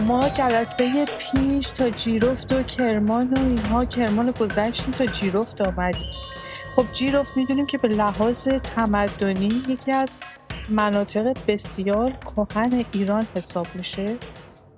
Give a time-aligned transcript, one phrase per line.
[0.00, 6.08] ما جلسه پیش تا جیرفت و کرمان و اینها کرمان گذشتیم تا جیرفت آمدیم.
[6.76, 10.18] خب جیرفت می‌دونیم که به لحاظ تمدنی یکی از
[10.68, 14.20] مناطق بسیار کهن ایران حساب میشه.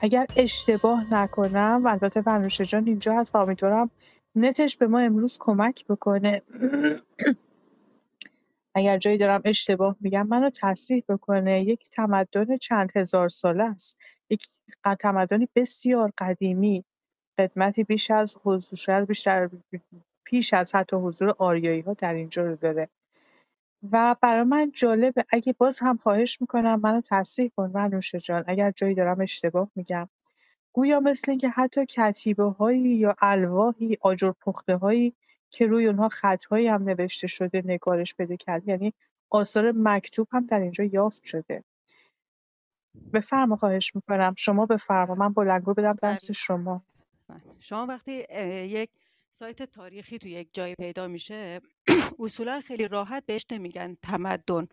[0.01, 3.91] اگر اشتباه نکنم البته بنوشه جان اینجا هست و امیدوارم
[4.37, 6.43] نتش به ما امروز کمک بکنه.
[8.75, 11.63] اگر جایی دارم اشتباه میگم منو تصحیح بکنه.
[11.63, 13.99] یک تمدن چند هزار ساله است.
[14.31, 14.47] یک
[15.01, 16.85] تمدنی بسیار قدیمی.
[17.39, 19.51] قدمتی بیش از حضور شاید بیشتر
[20.25, 22.89] پیش از حتی حضور آریایی ها در اینجا رو داره.
[23.93, 28.45] و برای من جالبه اگه باز هم خواهش می‌کنم منو تصحیح کن منوشه جان.
[28.47, 30.09] اگر جایی دارم اشتباه میگم.
[30.73, 31.87] گویا مثل اینکه حتی
[32.59, 34.33] هایی یا الواحی آجر
[34.81, 35.15] هایی
[35.51, 38.93] که روی اونها خطهایی هم نوشته شده نگارش بده کرد یعنی
[39.31, 41.65] آثار مکتوب هم در اینجا یافت شده.
[43.13, 44.35] بفرما خواهش می‌کنم.
[44.39, 45.15] شما بفرما.
[45.15, 46.15] من بلنگو بدم بله.
[46.15, 46.83] دست شما.
[47.29, 47.41] بله.
[47.61, 48.13] شما وقتی
[48.69, 48.91] یک
[49.33, 51.61] سایت تاریخی تو یک جایی پیدا میشه
[52.19, 54.69] اصولا خیلی راحت بهش نمیگن تمدن.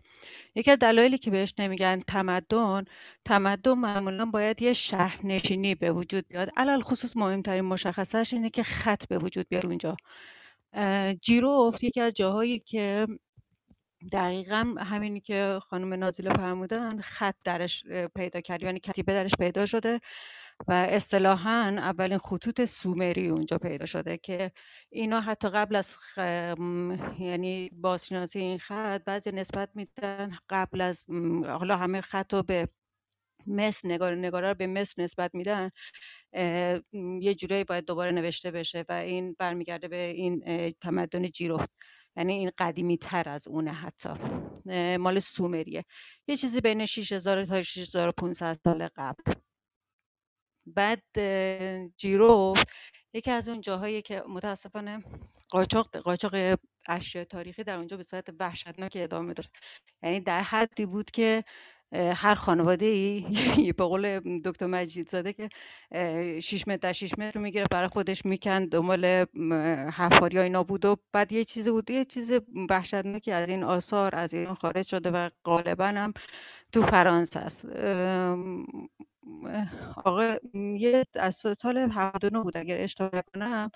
[0.56, 2.86] یکی از دلایلی که بهش نمیگن تمدن
[3.26, 6.50] تمدن معمولا باید یه شهرنشینی به وجود بیاد.
[6.58, 9.98] علل خصوص مهمترین مشخصش اینه که خط به وجود بیاد اونجا.
[11.22, 13.08] جیروفت یکی از جاهایی که
[14.12, 17.84] دقیقا همینی که خانم نازیلا فرمودن خط درش
[18.16, 20.00] پیدا کرد یعنی کتیبه درش پیدا شده
[20.68, 24.52] و اصطلاحا اولین خطوط سومری اونجا پیدا شده که
[24.90, 26.18] اینا حتی قبل از خ...
[27.20, 31.06] یعنی بازشناسی این خط بعضی نسبت میدن قبل از
[31.46, 32.70] حالا همه خط رو به
[33.48, 35.72] مصر نگار نگارا رو به مصر نسبت میدن
[37.22, 40.44] یه جورایی باید دوباره نوشته بشه و این برمیگرده به این
[40.82, 41.72] تمدن جیروفت
[42.18, 44.10] یعنی این قدیمی تر از اونه حتی.
[44.98, 45.86] مال سومریه.
[46.28, 49.34] یه چیزی بین 6000 تا 6500 سال قبل.
[50.66, 51.04] بعد
[51.98, 52.68] جیروفت
[53.14, 55.04] یکی از اون جاهایی که متاسفانه
[55.50, 59.52] قاچاق قاچاق اشیاء تاریخی در اونجا به صورت وحشتناک ادامه داشت
[60.04, 61.44] یعنی در حدی بود که
[61.94, 63.26] هر خانواده ای
[63.78, 65.50] به قول دکتر مجید زاده که
[66.40, 69.06] 6 متر در 6 متر رو می‌گیره برای خودش میکن دنبال
[69.94, 72.32] حفاری اینا بود و بعد یه چیزی بود یه چیز
[72.70, 76.14] وحشتناکی از این آثار از این خارج شده و غالبا هم
[76.74, 77.66] تو فرانسه است.
[80.06, 83.72] آقا یه از سال 79 بود اگر اشتباه کنم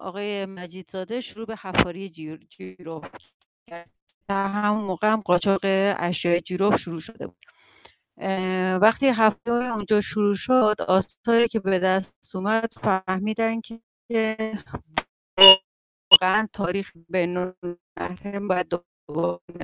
[0.00, 3.02] آقای مجیدزاده شروع به حفاری جیرو
[3.70, 4.01] کرد.
[4.28, 5.60] در همون موقع هم قاچاق
[5.98, 7.46] اشیاء جیروف شروع شده بود.
[8.82, 13.80] وقتی هفته اونجا شروع شد آثاری که به دست اومد فهمیدن که
[16.12, 17.54] واقعا تاریخ بین
[18.48, 18.72] باید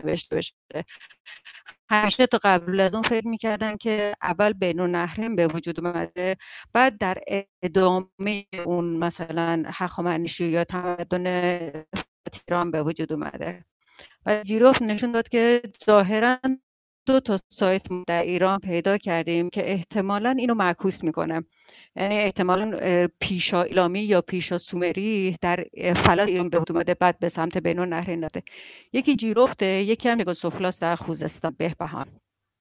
[0.04, 0.54] نوشته بشه.
[1.90, 6.36] همیشه تا قبل از اون فکر می‌کردن که اول بین نهرم به وجود اومده
[6.72, 7.18] بعد در
[7.62, 11.26] ادامه اون مثلا هخامنشی یا تمدن
[12.48, 13.64] ایران به وجود اومده.
[14.28, 16.38] و جیروف نشون داد که ظاهرا
[17.06, 21.44] دو تا سایت در ایران پیدا کردیم که احتمالا اینو معکوس می‌کنه.
[21.96, 22.78] یعنی احتمالا
[23.20, 25.64] پیشا ایلامی یا پیشا سومری در
[25.96, 28.42] فلات ایران به اومده بعد به سمت بینون نهرین داده
[28.92, 31.54] یکی جیروفته یکی هم سفلاس در خوزستان.
[31.58, 32.06] بهبهان.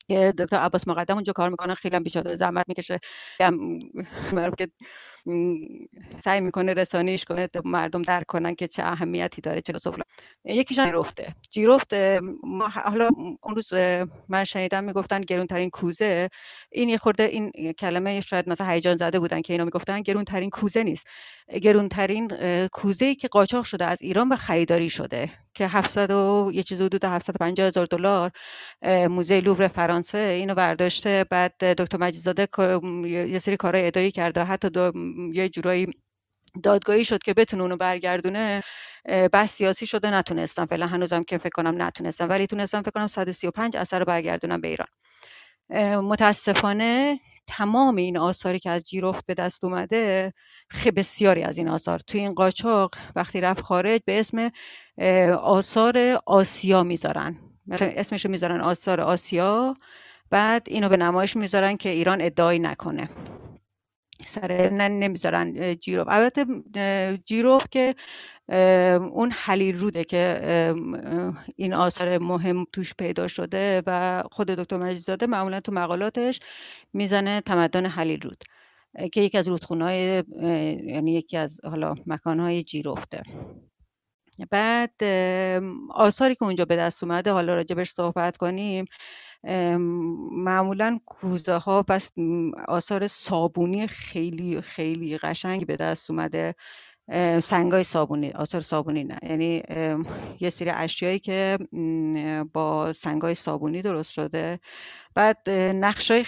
[0.10, 3.00] که دکتر عباس مقدم اونجا کار می‌کنن خیلی هم بیچاره زحمت می‌کشه.
[4.58, 4.70] که
[6.24, 10.04] سعی می‌کنه رسانیش کنه مردم درک کنن که چه اهمیتی داره چه سفلا
[10.46, 11.36] یکیش جیرفته.
[11.50, 11.94] جیرفت
[12.44, 13.10] ما حالا
[13.44, 13.74] اون روز
[14.30, 16.30] من شنیدم می‌گفتن گرونترین کوزه
[16.72, 20.84] این یه خورده این کلمه شاید مثلا هیجان زده بودن که اینا می‌گفتن گرونترین کوزه
[20.84, 21.08] نیست.
[21.62, 22.28] گرونترین
[22.68, 26.82] کوزه ای که قاچاق شده از ایران و خریداری شده که 700 و یه چیز
[26.82, 28.32] حدود 750 هزار دلار
[29.10, 32.48] موزه لوور فرانسه اینو برداشته بعد دکتر مجیدزاده
[33.06, 34.92] یه سری کارهای اداری کرده حتی دو
[35.34, 35.88] یه جورایی
[36.64, 38.64] دادگاهی شد که بتونه اونو برگردونه
[39.34, 40.66] بس سیاسی شده نتونستم.
[40.66, 42.30] فعلا هنوزم که فکر کنم نتونستم.
[42.30, 44.88] ولی تونستم فکر کنم 135 اثر رو برگردونم به ایران.
[46.02, 50.34] متاسفانه تمام این آثاری که از جیروفت به دست اومده
[50.70, 52.00] خیلی بسیاری از این آثار.
[52.00, 54.52] توی این قاچاق وقتی رفت خارج به اسم
[55.34, 57.38] آثار آسیا می‌ذارن.
[57.72, 59.76] اسمش رو می‌ذارن آثار آسیا
[60.30, 63.10] بعد اینو به نمایش می‌ذارن که ایران ادعایی نکنه.
[64.26, 66.46] سر نمی‌ذارن جیروف البته
[67.26, 67.96] جیروف که
[69.12, 70.74] اون حلیل روده که
[71.56, 76.40] این آثار مهم توش پیدا شده و خود دکتر مجیزاده معمولا تو مقالاتش
[76.94, 78.44] می‌زنه تمدن حلیل رود
[79.14, 80.24] که یکی از رودخونهای
[80.88, 83.24] یعنی یکی از حالا مکانهای جیروفته
[84.52, 85.04] بعد
[85.92, 88.86] آثاری که اونجا به دست اومده حالا راجبش صحبت کنیم.
[90.32, 92.12] معمولا کوزه ها بس
[92.68, 96.56] آثار صابونی خیلی خیلی قشنگی به دست اومده.
[97.40, 99.18] سنگای صابونی آثار صابونی نه.
[99.24, 99.64] یعنی
[100.40, 101.58] یه سری اشیایی که
[102.54, 104.60] با سنگای صابونی درست شده.
[105.16, 106.26] بعد نقشای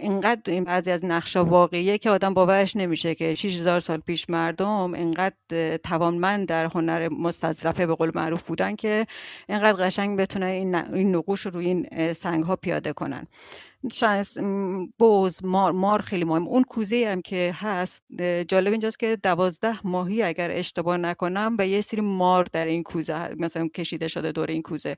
[0.00, 4.94] اینقدر این بعضی از نقشا واقعیه که آدم باورش نمیشه که 6000 سال پیش مردم
[4.94, 9.06] اینقدر توانمند در هنر مستظرفه به قول معروف بودن که
[9.48, 13.26] اینقدر قشنگ بتونن این نقوش رو روی این سنگ ها پیاده کنن.
[14.98, 16.48] بوز مار مار خیلی مهم.
[16.48, 18.04] اون کوزه هم که هست
[18.48, 23.34] جالب اینجاست که دوازده ماهی اگر اشتباه نکنم و یه سری مار در این کوزه
[23.38, 24.96] مثلا کشیده شده دور این کوزه.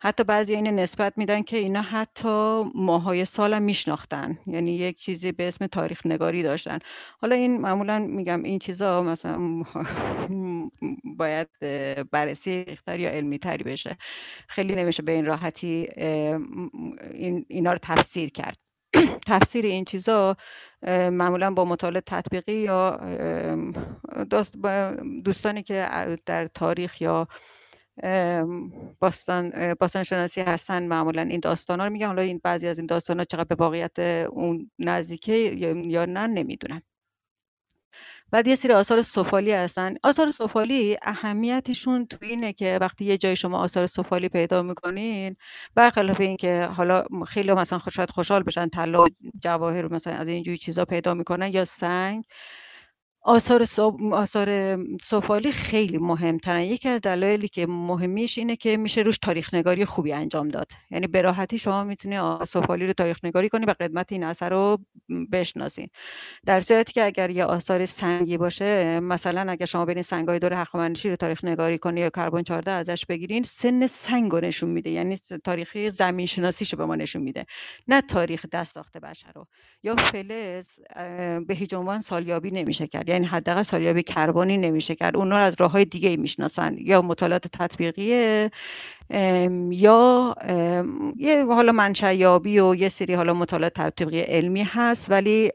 [0.00, 4.38] حتی بعضی این نسبت میدن که اینا حتی ماهای سال هم میشناختن.
[4.46, 6.78] یعنی یک چیزی به اسم تاریخ نگاری داشتن.
[7.20, 9.62] حالا این معمولا میگم این چیزا مثلا
[11.04, 11.48] باید
[12.10, 13.96] بررسی یا علمی تری بشه.
[14.48, 15.88] خیلی نمیشه به این راحتی
[17.14, 18.56] این اینا رو تفسیر تفسیر کرد.
[19.26, 20.36] تفسیر این چیزا
[20.86, 23.00] معمولا با مطالعه تطبیقی یا
[25.24, 25.88] دوستانی که
[26.26, 27.28] در تاریخ یا
[29.00, 32.06] باستان باستان شناسی هستن معمولا این داستان ها رو میگن.
[32.06, 33.98] حالا این بعضی از این داستان ها چقدر به واقعیت
[34.30, 36.82] اون نزدیکه یا نه نمی‌دونم.
[38.32, 39.94] بعد یه سری آثار سفالی هستن.
[40.02, 45.36] آثار سفالی اهمیتشون تو اینه که وقتی یه جای شما آثار سفالی پیدا می‌کنین
[45.74, 49.06] برخلاف اینکه حالا خیلی مثلا شاید خوشحال بشن طلا
[49.42, 52.24] جواهر مثلا از اینجوری چیزا پیدا می‌کنن یا سنگ
[53.24, 53.66] آثار
[54.12, 56.60] آثار سفالی خیلی مهمترن.
[56.60, 60.66] یکی از دلایلی که مهمیش اینه که میشه روش تاریخ نگاری خوبی انجام داد.
[60.90, 64.78] یعنی به راحتی شما می‌تونی سفالی رو تاریخ نگاری کنی و قدمت این اثر رو
[65.32, 65.88] بشناسین
[66.46, 71.10] در صورتی که اگر یه آثار سنگی باشه مثلا اگر شما برین سنگای دور هخامنشی
[71.10, 74.90] رو تاریخ نگاری کنی یا کربن 14 ازش بگیرین سن سنگ رو نشون میده.
[74.90, 77.46] یعنی تاریخی زمین شناسیشو به ما نشون میده.
[77.88, 79.46] نه تاریخ دست ساخته بشر رو.
[79.82, 80.66] یا فلز
[81.46, 83.11] به هیچ عنوان سالیابی نمیشه کرد.
[83.12, 85.16] یعنی حداقل سالیابی کربنی نمیشه کرد.
[85.16, 86.76] اونا از راه های دیگه می‌شناسن.
[86.78, 88.50] یا مطالعات تطبیقیه
[89.70, 90.34] یا
[91.16, 95.10] یه حالا منشأ یابی و یه سری حالا مطالعات تطبیقی علمی هست.
[95.10, 95.52] ولی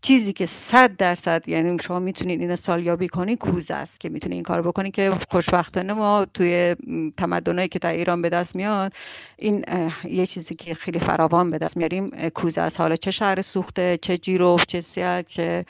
[0.00, 4.42] چیزی که صد درصد یعنی شما می‌تونید این سالیابی کنی کوزه است که می‌تونید این
[4.42, 6.76] کار بکنید که خوشبختانه ما توی
[7.16, 8.92] تمدنایی که در ایران به دست میاد
[9.36, 9.64] این
[10.04, 12.80] یه چیزی که خیلی فراوان به دست میاریم کوزه است.
[12.80, 15.64] حالا چه شهر سوخته چه جیروف چه سیال چه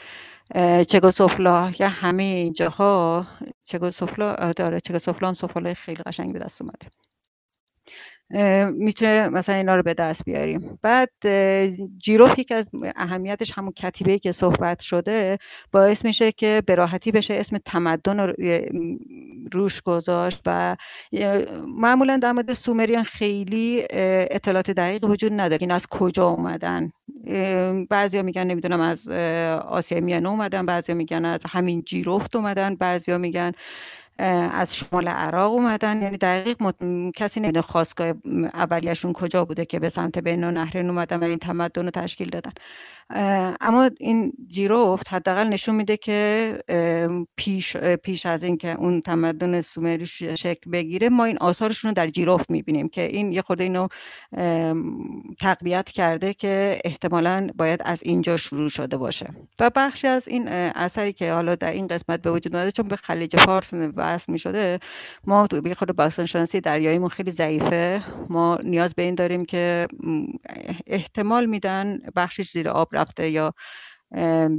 [0.88, 3.26] چگوسوفلا یا همه اینجاها
[3.64, 6.90] چگوسوفلا داره چگوسوفلا هم سفالای خیلی قشنگ به دست اومده.
[8.72, 10.78] می‌تونه مثلا اینا رو به دست بیاریم.
[10.82, 11.10] بعد
[11.98, 15.38] جیروف یکی از اهمیتش همون کتیبه که صحبت شده
[15.72, 18.34] باعث میشه که به راحتی بشه اسم تمدن رو
[19.52, 20.76] روش گذاشت و
[21.66, 23.84] معمولا در مورد سومریان خیلی
[24.30, 25.58] اطلاعات دقیق وجود نداره.
[25.60, 26.90] این از کجا اومدن؟
[27.90, 29.08] بعضیا میگن نمی‌دونم از
[29.58, 33.52] آسیا میانه اومدن بعضیا میگن از همین جیروفت اومدن بعضیا میگن
[34.18, 36.02] از شمال عراق اومدن.
[36.02, 36.56] یعنی دقیق
[37.16, 38.14] کسی نمی‌دونه خواستگاه
[38.54, 42.52] اولیشون کجا بوده که به سمت بین نهرین اومدن و این تمدن رو تشکیل دادن.
[43.10, 46.58] اما این جیروفت حداقل نشون میده که
[47.36, 52.50] پیش پیش از اینکه اون تمدن سومری شکل بگیره ما این آثارشون رو در جیروفت
[52.50, 53.88] می‌بینیم که این یه خود اینو
[55.40, 59.26] تقویت کرده که احتمالا باید از اینجا شروع شده باشه.
[59.60, 62.96] و بخشی از این اثری که حالا در این قسمت به وجود اومده چون به
[62.96, 64.78] خلیج فارس وصل می‌شده
[65.24, 68.02] ما تو خود باستان شناسی دریاییمون خیلی ضعیفه.
[68.28, 69.86] ما نیاز به این داریم که
[70.86, 73.54] احتمال میدن بخشش زیر آب رفته یا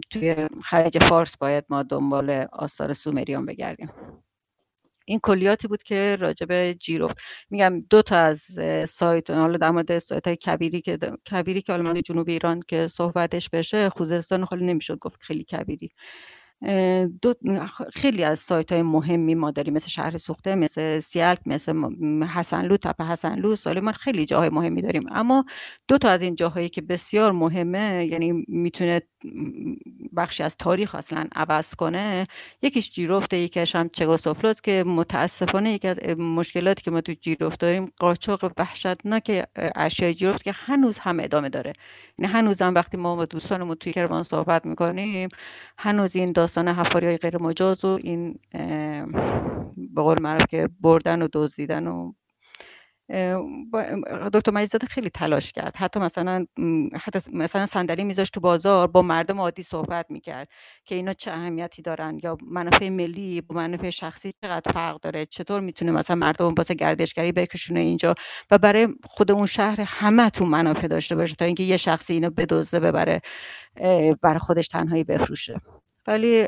[0.09, 3.91] توی خلیج فارس باید ما دنبال آثار سومریان بگردیم.
[5.05, 7.17] این کلیاتی بود که راجع به جیروفت
[7.49, 8.47] میگم دو تا از
[8.89, 10.97] سایت حالا در مورد سایت های کبیری که
[11.31, 15.91] کبیری که حالا جنوب ایران که صحبتش بشه خوزستان خیلی نمی‌شد گفت خیلی کبیری.
[17.21, 17.33] دو
[17.93, 21.83] خیلی از سایت های مهمی ما داریم مثل شهر سوخته مثل سیالک مثل
[22.25, 25.03] حسنلو تپه حسنلو سالیمان خیلی جاهای مهمی داریم.
[25.11, 25.45] اما
[25.87, 29.01] دو تا از این جاهایی که بسیار مهمه یعنی می‌تونه
[30.17, 32.27] بخشی از تاریخ اصلا عوض کنه
[32.61, 37.91] یکیش جیرفته یکیش هم چگاسوفلوس که متاسفانه یکی از مشکلاتی که ما تو جیرفت داریم
[37.99, 39.45] قاچاق وحشتناک
[39.75, 41.73] اشیای جیرفت که هنوز هم ادامه داره.
[42.19, 45.29] یعنی هنوز هم وقتی ما با دوستانمون توی کروان صحبت می‌کنیم
[45.79, 48.39] هنوز این داستان حفاری های غیر مجاز و این
[49.95, 52.13] به قول معروف که بردن و دزدیدن و
[54.33, 55.75] دکتر مجیدزاده خیلی تلاش کرد.
[55.75, 56.45] حتی مثلا
[57.01, 60.47] حتی مثلا صندلی میذاشت تو بازار با مردم عادی صحبت می‌کرد
[60.85, 65.59] که اینا چه اهمیتی دارن یا منافع ملی با منافع شخصی چقدر فرق داره چطور
[65.59, 68.15] می‌تونه مثلا مردم واسه گردشگری بکشونه اینجا؟
[68.51, 72.29] و برای خود اون شهر همه تو منافع داشته باشه تا اینکه یه شخصی اینو
[72.29, 73.21] بدزده ببره
[74.21, 75.61] برای خودش تنهایی بفروشه.
[76.07, 76.47] ولی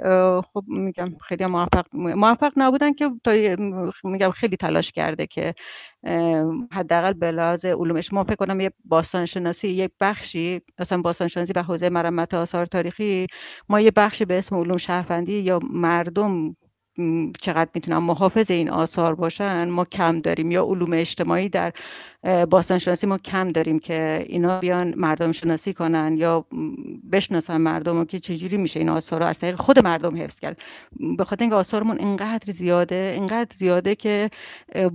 [0.53, 3.31] خب میگم خیلی موفق موفق نبودن که تا
[4.03, 5.55] میگم خیلی تلاش کرده که
[6.71, 11.53] حداقل به لحاظ علومش ما فکر کنم یه باستان شناسی یک بخشی مثلا باستان شناسی
[11.55, 13.27] و حوزه مرمت آثار تاریخی
[13.69, 16.55] ما یه بخشی به اسم علوم شهروندی یا مردم
[17.41, 20.51] چقدر می‌تونن محافظ این آثار باشن ما کم داریم.
[20.51, 21.73] یا علوم اجتماعی در
[22.49, 26.45] باستان شناسی ما کم داریم که اینا بیان مردم شناسی کنن یا
[27.11, 30.61] بشناسن مردم که چجوری میشه این آثار رو از طریق خود مردم حفظ کرد.
[31.17, 34.29] به خاطر اینکه آثارمون اینقدر زیاده اینقدر زیاده که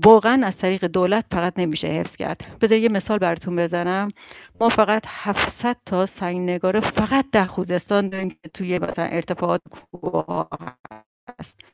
[0.04, 2.40] واقعا از طریق دولت فقط نمیشه حفظ کرد.
[2.61, 4.08] بذار یه مثال براتون بزنم.
[4.61, 10.46] ما فقط 700 تا سنگنگاره فقط در خوزستان داریم که توی مثلا ارتفاعات کوه
[11.38, 11.74] هست.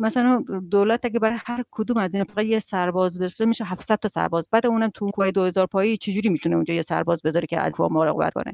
[0.00, 4.08] مثلا دولت اگه برای هر کدوم از این فقط یه سرباز بذاره میشه 700 تا
[4.08, 4.48] سرباز.
[4.52, 8.32] بعد اونم تو کوه 2000 پایی چجوری می‌تونه اونجا یه سرباز بذاره که از مراقبت
[8.32, 8.52] کنه؟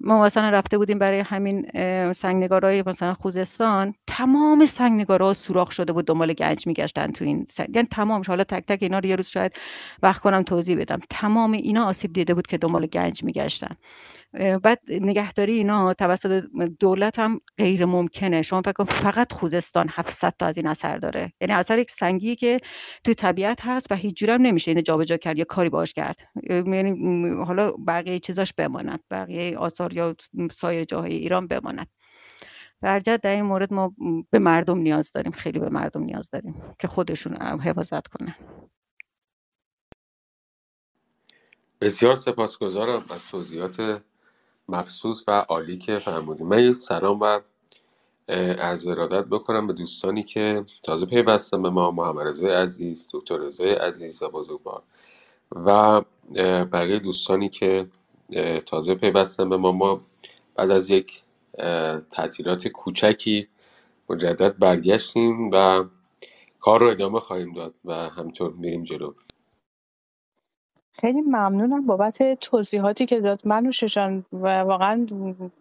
[0.00, 1.66] ما مثلا رفته بودیم برای همین
[2.12, 3.94] سنگنگارای مثلا خوزستان.
[4.06, 8.64] تمام سنگنگارا سوراخ شده بود دنبال گنج میگشتن تو این سنگ یعنی تمامش حالا تک
[8.66, 9.52] تک اینا رو یه روز شاید
[10.02, 11.00] وقت کنم توضیح بدم.
[11.10, 13.76] تمام اینا آسیب دیده بود که دنبال گنج میگشتن.
[14.62, 16.44] بعد نگهداری اینا توسط
[16.80, 18.42] دولت هم غیر ممکنه.
[18.42, 21.32] شما فکر فقط خوزستان 700 تا از این اثر داره.
[21.40, 22.58] یعنی اثر یک سنگی که
[23.04, 26.16] تو طبیعت هست و هیچ جورم نمیشه اینو جابجا کرد یا کاری باش کرد.
[26.50, 29.00] یعنی حالا بقیه چیزاش بماند.
[29.10, 30.16] بقیه آثار یا
[30.56, 31.86] سایر جاهای ایران بماند.
[32.82, 33.94] در در این مورد ما
[34.30, 35.32] به مردم نیاز داریم.
[35.32, 38.34] خیلی به مردم نیاز داریم که خودشون حفاظت کنن.
[41.80, 44.02] بسیار سپاسگزارم از توضیحات
[44.68, 47.40] مبسوط و عالی که فرمودیم من یه سلام و
[48.58, 53.74] از ارادت بکنم به دوستانی که تازه پیوستن به ما محمد رضای عزیز دکتر رضای
[53.74, 54.82] عزیز و بزرگوار.
[55.52, 56.00] و
[56.64, 57.86] بقیه دوستانی که
[58.66, 60.00] تازه پیوستن به ما ما
[60.54, 61.22] بعد از یک
[62.10, 63.48] تعطیلات کوچکی
[64.10, 65.84] مجدد برگشتیم و
[66.60, 69.12] کار رو ادامه خواهیم داد و همینطور میریم جلو.
[71.00, 73.40] خیلی ممنونم بابت توضیحاتی که داد.
[73.44, 75.06] منوشه جان و واقعا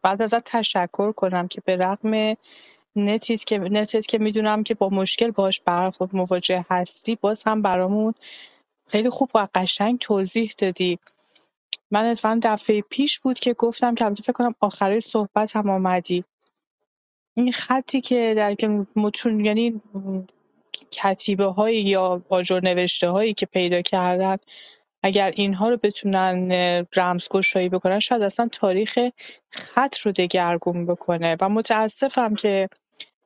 [0.02, 2.36] بعد ازت تشکر کنم که به رغم
[2.96, 8.14] نتیت که نتت که می‌دونم که با مشکل باش برخورد مواجه هستی باز هم برامون
[8.88, 11.00] خیلی خوب و قشنگ توضیح دادی.
[11.92, 16.24] من اتفاقا دفعه پیش بود که گفتم که البته فکر کنم آخره صحبت هم آمدی.
[17.34, 19.82] این خطی که در که متون یعنی
[20.92, 24.38] کتیبه هایی یا آجر نوشته هایی که پیدا کردن
[25.04, 26.52] اگر اینها رو بتونن
[26.96, 29.00] رمزگشایی بکنن شاید اصلا تاریخ
[29.50, 31.38] خط رو دگرگون بکنه.
[31.42, 32.70] و متاسفم که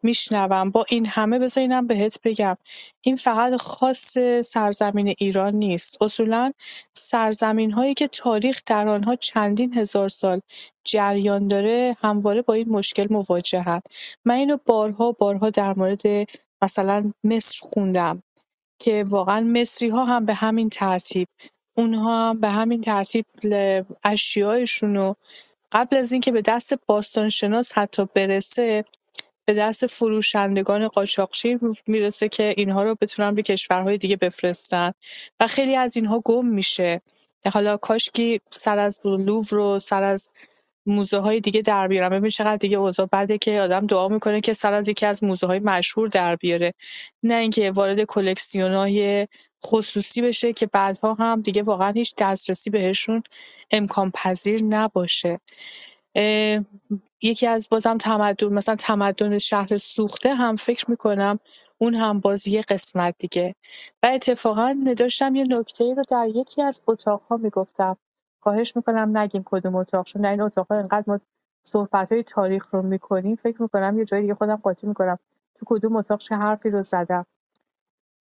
[0.04, 0.72] میشنوم.
[0.72, 2.58] با این همه بذار اینم بهت بگم.
[3.02, 6.02] این فقط خاص سرزمین ایران نیست.
[6.02, 6.52] اصولا
[6.94, 10.42] سرزمین هایی که تاریخ در آنها چندین هزار سال
[10.84, 13.82] جریان داره همواره با این مشکل مواجهن.
[14.26, 16.02] من اینو بارها بارها در مورد
[16.62, 18.24] مثلا مصر خوندم
[18.80, 21.28] که واقعا مصری ها هم به همین ترتیب
[21.78, 23.26] اونها به همین ترتیب
[24.04, 25.16] اشیایشون رو
[25.72, 28.86] قبل از اینکه به دست باستانشناس حتی برسه
[29.46, 34.92] به دست فروشندگان قاچاقچی می‌رسه که اینها رو بتونن به کشورهای دیگه بفرستن
[35.40, 37.02] و خیلی از اینها گم میشه.
[37.54, 40.32] حالا کاشکی سر از لوور رو سر از
[40.88, 42.10] موزه های دیگه در بیارم.
[42.10, 45.48] ببین چقدر دیگه اوضاع بده که آدم دعا می‌کنه که سر از یکی از موزه
[45.48, 46.74] های مشهور در بیاره.
[47.24, 49.28] نه اینکه وارد کلکسیون های
[49.66, 53.24] خصوصی بشه که بعدها هم دیگه واقعا هیچ دسترسی بهشون
[53.72, 55.40] امکان پذیر نباشه
[57.22, 61.40] یکی از بازم تمدن مثلا تمدن شهر سوخته هم فکر می‌کنم
[61.78, 63.56] اون هم باز یه قسمت دیگه.
[64.04, 67.98] و اتفاقا داشتم یه نکته رو در یکی از اتاقها می‌گفتم.
[68.40, 71.20] خواهش می‌کنم نگیم کدوم اتاق چون در این اتاقها انقدر ما
[71.68, 73.36] صحبت های تاریخ رو می‌کنیم.
[73.36, 75.20] فکر می‌کنم یه جایی دیگه خودم قاطی می‌کنم.
[75.56, 77.26] تو کدوم اتاق چه حرفی رو زدم؟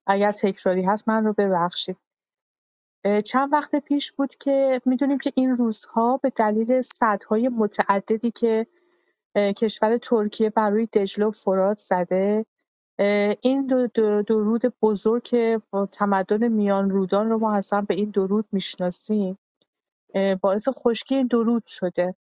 [0.07, 2.01] اگر تکراری هست من رو ببخشید.
[3.25, 8.67] چند وقت پیش بود که می‌دونیم که این روزها به دلیل سدهای متعددی که
[9.37, 12.47] کشور ترکیه بر روی دجله و فرات زده
[13.41, 15.59] این دو, دو درود بزرگ که
[15.93, 19.39] تمدن میان رودان رو ما اصلا به این درود می‌شناسیم.
[20.43, 22.15] باعث خشکی درود شده.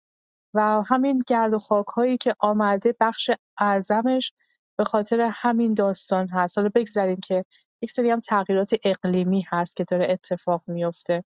[0.55, 4.33] و همین گرد و خاک هایی که آمده بخش اعظمش
[4.79, 6.59] به خاطر همین داستان هست.
[6.59, 7.45] حالا بگذاریم که
[7.83, 11.25] یک سری هم تغییرات اقلیمی هست که داره اتفاق میفته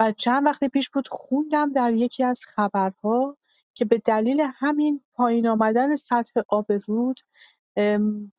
[0.00, 3.36] و چند وقت پیش بود خوندم در یکی از خبرها
[3.74, 7.20] که به دلیل همین پایین آمدن سطح آب رود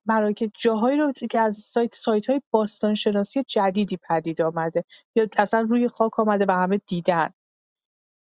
[0.05, 4.83] مراکز جاهایی رو که از سایت سایت های باستانشناسی جدیدی پدید آمده
[5.15, 7.29] یا اصلا روی خاک آمده و همه دیدن.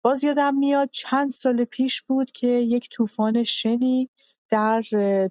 [0.03, 4.09] باز یادم میاد چند سال پیش بود که یک طوفان شنی
[4.49, 4.81] در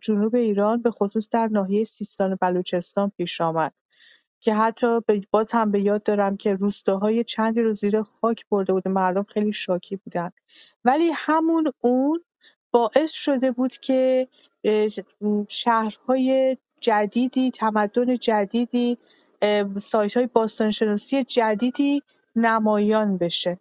[0.02, 3.72] جنوب ایران به خصوص در ناحیه سیستان و بلوچستان پیش آمد
[4.40, 5.00] که حتی
[5.30, 9.52] باز هم به یاد دارم که روستاهای چندی رو زیر خاک برده بود مردم خیلی
[9.52, 10.30] شاکی بودن.
[10.84, 12.24] ولی همون اون
[12.70, 14.28] باعث شده بود که
[15.48, 18.98] شهرهای جدیدی تمدن جدیدی
[19.80, 22.02] سایت های باستانشناسی جدیدی
[22.36, 23.58] نمایان بشه.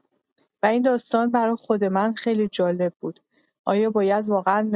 [0.63, 3.19] و این داستان برای خود من خیلی جالب بود.
[3.65, 4.71] آیا باید واقعا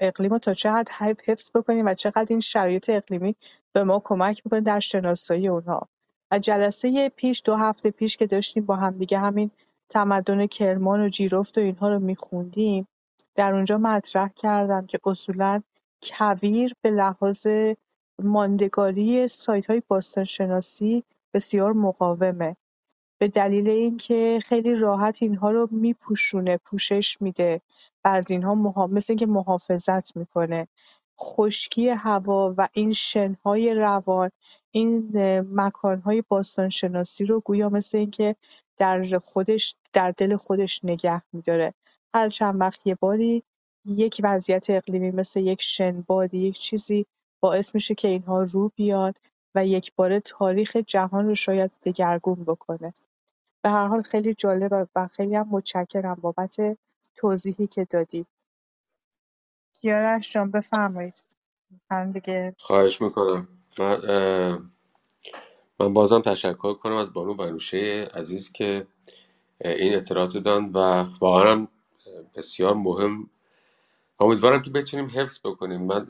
[0.00, 3.36] اقلیم رو تا حد حفظ بکنیم و چقدر این شرایط اقلیمی
[3.72, 5.88] به ما کمک می‌کنه در شناسایی اونها؟
[6.30, 9.50] و جلسه پیش دو هفته پیش که داشتیم با همدیگه همین
[9.88, 12.88] تمدن کرمان و جیرفت و اینها رو میخوندیم
[13.34, 15.62] در اونجا مطرح کردم که اصولا
[16.02, 17.46] کویر به لحاظ
[18.22, 22.56] ماندگاری سایت های باستانشناسی بسیار مقاومه.
[23.20, 27.60] به دلیل اینکه خیلی راحت اینها رو میپوشونه پوشش میده
[28.04, 28.86] و از اینها محا...
[28.86, 30.68] مثل اینکه محافظت می‌کنه.
[31.20, 34.30] خشکی هوا و این شنهای روان
[34.70, 38.36] این مکانهای باستانشناسی رو گویا مثل اینکه
[38.76, 41.74] در خودش در دل خودش نگه میداره.
[42.14, 43.42] هر چند وقت یه باری
[43.84, 47.06] یک وضعیت اقلیمی مثل یک شنبادی یک چیزی
[47.40, 49.18] باعث میشه که اینها رو بیاد
[49.54, 52.94] و یک باره تاریخ جهان رو شاید دگرگون بکنه.
[53.64, 56.56] به هر حال خیلی جالب و خیلی هم متشکرم بابت
[57.16, 58.26] توضیحی که دادی.
[59.80, 61.24] کیارش جان بفرمایید.
[61.90, 63.48] من دیگه خواهش می‌کنم.
[63.78, 64.70] من,
[65.80, 68.86] من بازم تشکر کنم از بانو بنوشه عزیز که
[69.64, 71.66] این اطلاعات دادن و واقعا
[72.34, 73.30] بسیار مهم.
[74.20, 75.82] امیدوارم که بتونیم حفظ بکنیم.
[75.82, 76.06] من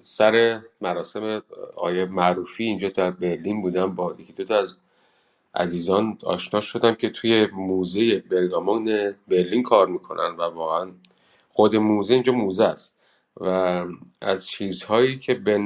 [0.00, 1.42] سر مراسم
[1.76, 3.94] آیه معروفی اینجا در برلین بودم.
[3.94, 4.76] با یکی دو تا از
[5.54, 10.90] عزیزان آشنا شدم که توی موزه برگامون برلین کار می‌کنن و واقعا
[11.50, 12.96] خود موزه اینجا موزه است.
[13.40, 13.46] و
[14.20, 15.58] از چیزهایی که به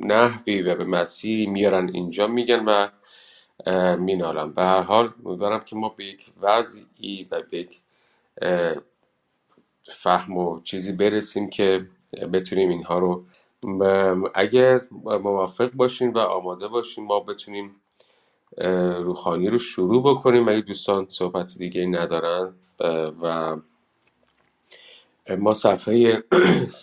[0.00, 2.88] نحوی و به مسیری میارن اینجا میگن و
[3.96, 4.52] مینالن.
[4.52, 7.80] به هر حال امیدوارم که ما به یک وضعی و به یک
[9.90, 11.86] فهم و چیزی برسیم که
[12.32, 13.24] بتونیم اینها رو
[14.34, 17.72] اگر موافق باشیم و آماده باشیم ما بتونیم
[18.98, 20.48] روحانی رو شروع بکنیم.
[20.48, 22.54] اگه دوستان صحبت دیگه ندارن
[23.22, 23.56] و
[25.38, 26.22] ما صفحه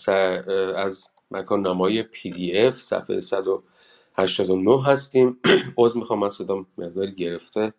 [0.86, 5.39] از مکان نمای پی دی اف صفحه 189 هستیم.
[5.78, 7.74] عوض می‌خوام من صدام مقداری گرفته.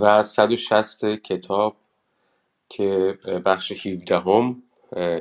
[0.00, 1.76] و 160 کتاب
[2.68, 4.62] که بخش 17 هم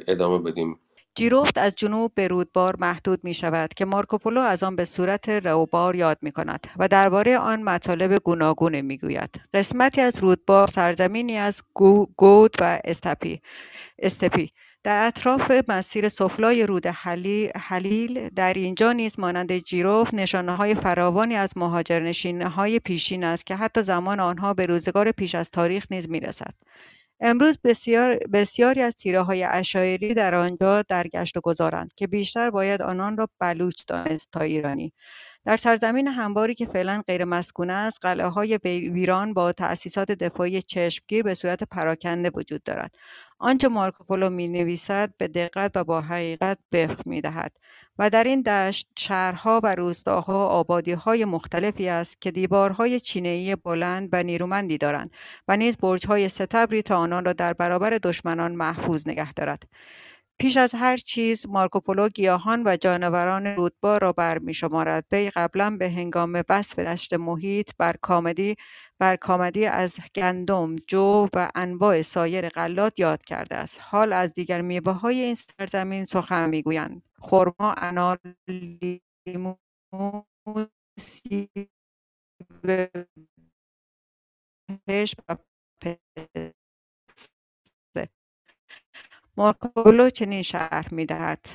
[0.08, 0.79] ادامه بدیم
[1.17, 5.95] جیروفت از جنوب به رودبار محدود می شود که مارکوپولو از آن به صورت روبار
[5.95, 9.29] یاد می کند و درباره آن مطالب گوناگونه می گوید.
[9.53, 11.62] قسمتی از رودبار سرزمینی از
[12.17, 13.41] گود و استپی,
[13.99, 14.51] استپی
[14.84, 16.88] در اطراف مسیر سفلای رود
[17.55, 23.55] حلیل در اینجا نیز مانند جیروف نشانه های فراوانی از مهاجرنشین های پیشین است که
[23.55, 26.53] حتی زمان آنها به روزگار پیش از تاریخ نیز می رسد.
[27.19, 33.17] امروز بسیار بسیاری از های اشایری در آنجا در گشت گذارند که بیشتر باید آنان
[33.17, 34.93] را بلوچ دانست تا ایرانی.
[35.45, 41.23] در سرزمین همواری که فعلا غیر مسکونه است قلعه های ویران با تأسیسات دفاعی چشمگیر
[41.23, 42.91] به صورت پراکنده وجود دارد.
[43.39, 47.51] آنچه مارکوپولو می نویسد به دقت و با حقیقت بخ می دهد
[47.99, 54.23] و در این دشت شهرها و روستاها آبادیهای مختلفی است که دیوارهای چینهای بلند و
[54.23, 55.12] نیرومندی دارند
[55.47, 59.63] و نیز برجهای ستبری تا آنان را در برابر دشمنان محفوظ نگه دارد.
[60.38, 65.05] پیش از هر چیز مارکوپولو گیاهان و جانوران رودبار را برمیشمارد.
[65.12, 68.55] وی قبلا به هنگام وصف دشت محیط بر کامدی
[68.99, 73.77] بر کامدی از گندم جو و انواع سایر غلات یاد کرده است.
[73.81, 77.01] حال از دیگر میوه های این سرزمین سخن می‌گویند.
[77.21, 79.55] خرما انار لیمو
[80.99, 81.69] سیب
[82.63, 82.88] و
[89.38, 91.45] مارکولو چنین شرح می‌دهد.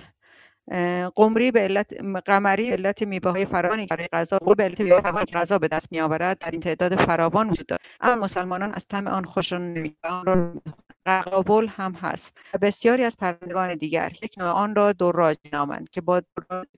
[1.15, 1.93] قمری به علت
[2.27, 6.39] قمری علت میوه های فراوانی برای غذا به علت میوه فراوانی غذا به دست میآورد.
[6.39, 7.81] در این تعداد فراوان وجود دارد.
[8.01, 10.63] اما مسلمانان از طعم آن خوششان نمیآید
[11.05, 12.39] قرقابل هم هست.
[12.55, 16.23] و بسیاری از پرندگان دیگر یک نوع آن را دراج نامند که با,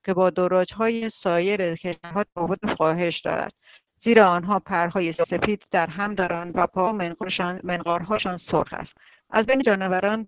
[0.04, 3.52] که با دراج های سایر کشورها تفاوت فاحش دارد.
[3.98, 6.92] زیرا آنها پرهای سفید در هم دارند و پا
[7.62, 8.92] منقارهاشان سرخ است.
[9.34, 10.26] از بین جانوران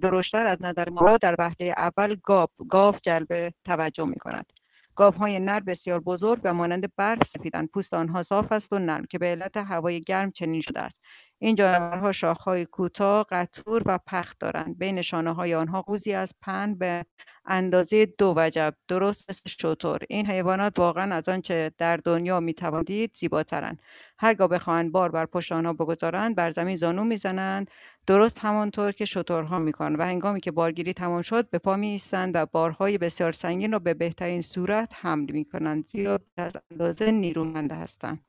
[0.00, 4.52] درشتر از نظر ما در وحده اول گاو گاو جلب توجه می کند
[5.00, 7.68] های نر بسیار بزرگ و مانند برف سفیدند.
[7.68, 10.96] پوست آنها صاف است و نرم که به علت هوای گرم چنین شده است.
[11.38, 14.78] این جانورها شاخهای کوتاه قطور و پخت دارند.
[14.78, 17.04] بین شانه های آنها قوزی از پن به
[17.46, 18.74] اندازه دو وجب.
[18.88, 19.98] درست مثل شطور.
[20.08, 23.82] این حیوانات واقعا از آنچه در دنیا می‌توان دید زیباترند
[24.18, 27.70] هرگاه بخواهند بار بر پشت آنها بگذارند بر زمین زانو می‌زنند
[28.08, 32.46] درست همانطور که شترها می‌کنند و هنگامی که بارگیری تمام شد به پا می و
[32.46, 38.24] بارهای بسیار سنگین را به بهترین صورت حمل می‌کنند زیرا از اندازه نیرومنده هستند.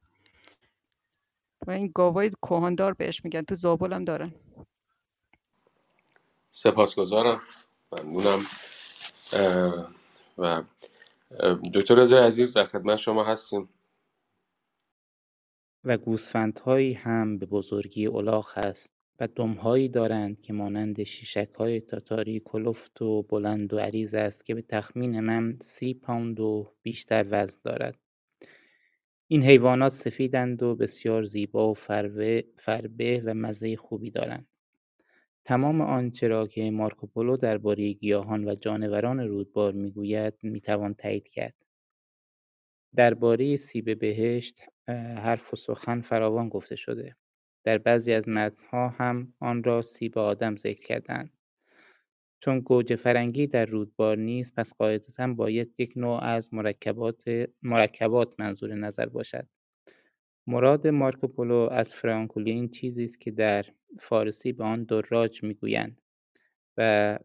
[1.68, 4.34] و این گاوای کهاندار بهش میگن تو زابل هم دارن.
[6.50, 7.42] سپاسگزارم.
[7.92, 8.40] ممنونم.
[10.38, 10.64] و
[11.74, 13.70] دکتر رضا عزیز در خدمت شما هستیم.
[15.84, 18.99] و گوسفندهایی هم به بزرگی الاغ هست.
[19.20, 20.98] و دمهایی دارند که مانند
[21.58, 26.74] های تاتاری کلفت و بلند و عریض است که به تخمین من سی پوند و
[26.82, 28.00] بیشتر وزن دارد.
[29.28, 31.74] این حیوانات سفیدند و بسیار زیبا و
[32.58, 34.48] فربه و مزه خوبی دارند.
[35.46, 41.56] تمام آنچه را که مارکوپولو درباره گیاهان و جانوران رودبار می‌گوید می‌توان تایید کرد.
[42.96, 44.62] درباره سیب بهشت
[45.18, 47.16] حرف و سخن فراوان گفته شده.
[47.70, 51.34] در بعضی از متنها هم آن را سیب آدم ذکر کردند
[52.40, 57.24] چون گوجه فرنگی در رودبار نیست پس قاعدتا باید یک نوع از مرکبات,
[57.62, 59.48] مرکبات منظور نظر باشد
[60.48, 63.66] مراد مارکوپولو از فرانکولین چیزی است که در
[64.00, 66.02] فارسی به آن دراج می‌گویند
[66.78, 67.20] و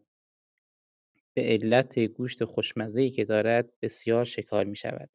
[1.35, 5.11] به علت گوشت خوشمزهای که دارد بسیار شکار می شود.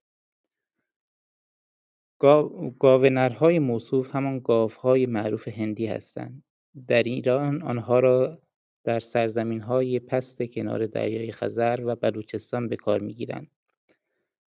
[2.79, 6.43] گاونرهای موصوف همان گاوهای معروف هندی هستند.
[6.87, 8.41] در ایران آنها را
[8.83, 8.99] در
[9.67, 13.47] های پست کنار دریای خزر و بلوچستان به کار می‌گیرند.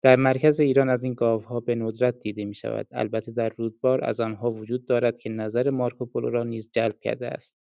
[0.02, 2.88] در مرکز ایران از این گاوها به ندرت دیده می شود.
[2.92, 7.58] البته در رودبار از آنها وجود دارد که نظر مارکوپولو را نیز جلب کرده است.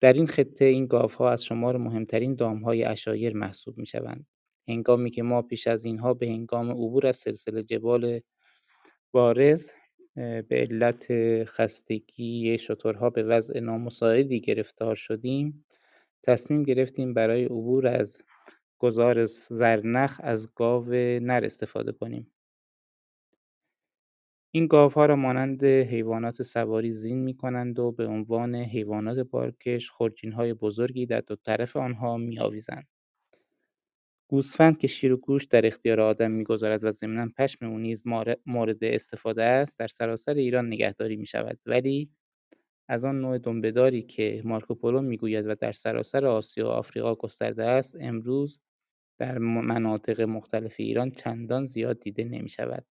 [0.00, 4.26] در این خطه این گاوها از شمار مهمترین دامهای اشایر محسوب می شوند.
[4.68, 8.20] هنگامی که ما پیش از اینها به هنگام عبور از سلسله جبال
[9.12, 9.70] بارز
[10.14, 11.06] به علت
[11.44, 15.64] خستگی شترها به وضع نامساعدی گرفتار شدیم
[16.22, 18.18] تصمیم گرفتیم برای عبور از
[18.78, 20.88] گذار زرنخ از گاو
[21.22, 22.32] نر استفاده کنیم
[24.52, 29.90] این گاوها را مانند حیوانات سواری زین می کنند و به عنوان حیوانات بارکش
[30.34, 32.88] های بزرگی در دو طرف آنها می آویزند.
[34.30, 38.02] گوسفند که شیر و گوشت در اختیار آدم می‌گذارد و ضمنا پشم او نیز
[38.46, 42.10] مورد استفاده است در سراسر ایران نگهداری می شود ولی
[42.88, 47.96] از آن نوع دنبهداری که مارکوپولو می‌گوید و در سراسر آسیا و آفریقا گسترده است
[48.00, 48.60] امروز
[49.18, 52.84] در مناطق مختلف ایران چندان زیاد دیده نمی شود.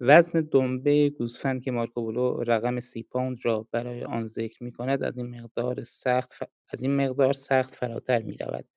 [0.00, 5.18] وزن دنبه گوسفند که مارکوپولو رقم سی پوند را برای آن ذکر می کند از
[5.18, 6.32] این مقدار سخت,
[6.68, 8.71] از این مقدار سخت فراتر می رود.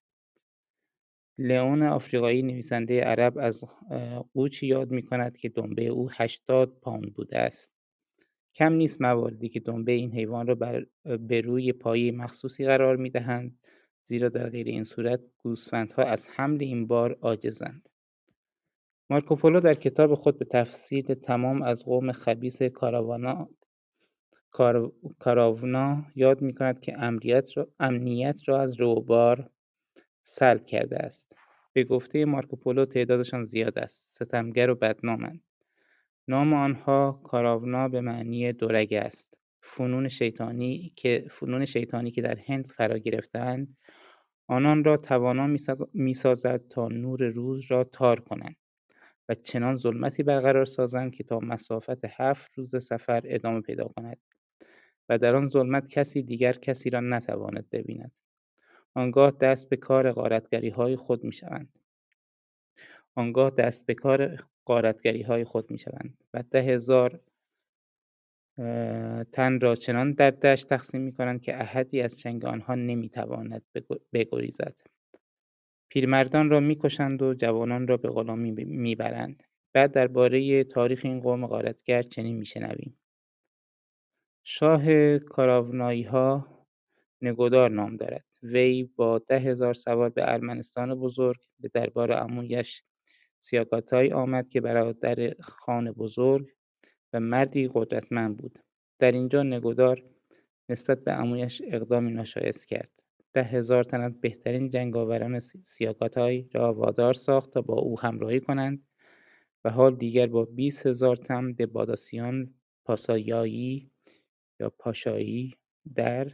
[1.37, 3.63] لئون آفریقایی نویسنده عرب از
[4.33, 7.75] قوچی یاد می‌کند که دنبه او هشتاد پوند بوده است.
[8.55, 10.55] کم نیست مواردی که دنبه این حیوان را
[11.17, 13.59] به روی پایه مخصوصی قرار می‌دهند
[14.03, 17.89] زیرا در غیر این صورت گوسفندها از حمل این بار عاجزند.
[19.09, 23.49] مارکوپولو در کتاب خود به تفصیل تمام از قوم خبیس کاراوانا
[25.19, 29.49] کاراونا یاد می‌کند که امنیت را, امنیت را از روبار
[30.27, 31.35] سلب کرده است.
[31.73, 34.23] به گفته مارکوپولو تعدادشان زیاد است.
[34.23, 35.41] ستمگر و بدنامند.
[36.27, 39.37] نام آنها کاراونا به معنی دورگه است.
[39.61, 43.77] فنون شیطانی که فنون شیطانی که در هند فرا گرفتند
[44.47, 45.55] آنان را توانا
[45.93, 48.55] می‌سازد تا نور روز را تار کنند
[49.29, 54.17] و چنان ظلمتی برقرار سازند که تا مسافت هفت روز سفر ادامه پیدا کند
[55.09, 58.11] و در آن ظلمت کسی دیگر کسی را نتواند ببیند
[58.95, 60.07] آنگاه دست به کار
[60.75, 61.79] های خود می‌شوند.
[63.15, 64.45] آنگاه دست به کار
[65.27, 67.19] های خود می‌شوند و ده هزار
[69.31, 73.63] تن را چنان در دشت تقسیم می‌کنند که احدی از چنگ آنها نمی‌تواند
[74.13, 74.75] بگریزد.
[75.89, 79.43] پیرمردان را می‌کشند و جوانان را به غلامی می‌برند.
[79.73, 82.97] بعد درباره تاریخ این قوم غارتگر چنین میشنویم.
[84.43, 86.47] شاه کاراونایی‌ها
[87.21, 88.25] نگودار نام دارد.
[88.53, 92.83] وی با ده هزار سوار به ارمنستان بزرگ به دربار عمویش
[93.39, 96.51] سیاکاتای آمد که برادر خان بزرگ
[97.13, 98.59] و مردی قدرتمند بود.
[98.99, 100.03] در اینجا نگودار
[100.69, 102.91] نسبت به عمویش اقدامی ناشایست کرد.
[103.33, 108.87] ده هزار تن از بهترین جنگاوران سیاکاتای را وادار ساخت تا با او همراهی کنند
[109.65, 112.53] و حال دیگر با بیست هزار تن به باداسیان
[112.85, 113.91] پاسایایی
[114.59, 115.55] یا پاشایی
[115.95, 116.31] در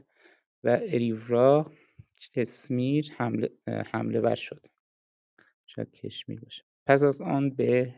[0.63, 1.71] و اریورا
[2.29, 3.13] چسمیر
[3.67, 4.65] حمله ور شد.
[5.65, 6.63] شاید کشمیر باشه.
[6.85, 7.95] پس از آن به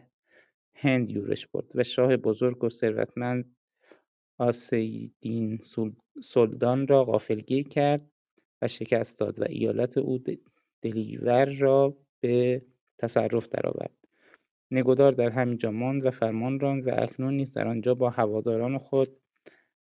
[0.76, 3.56] هند یورش برد و شاه بزرگ و ثروتمند
[4.38, 5.60] آسیدین
[6.24, 8.12] سلطان را غافلگیر کرد
[8.62, 10.24] و شکست داد و ایالت او
[10.82, 12.66] دلیور را به
[12.98, 13.98] تصرف درآورد.
[14.72, 19.18] نگودار در همینجا ماند و فرمان راند و اکنون نیز در آنجا با هواداران خود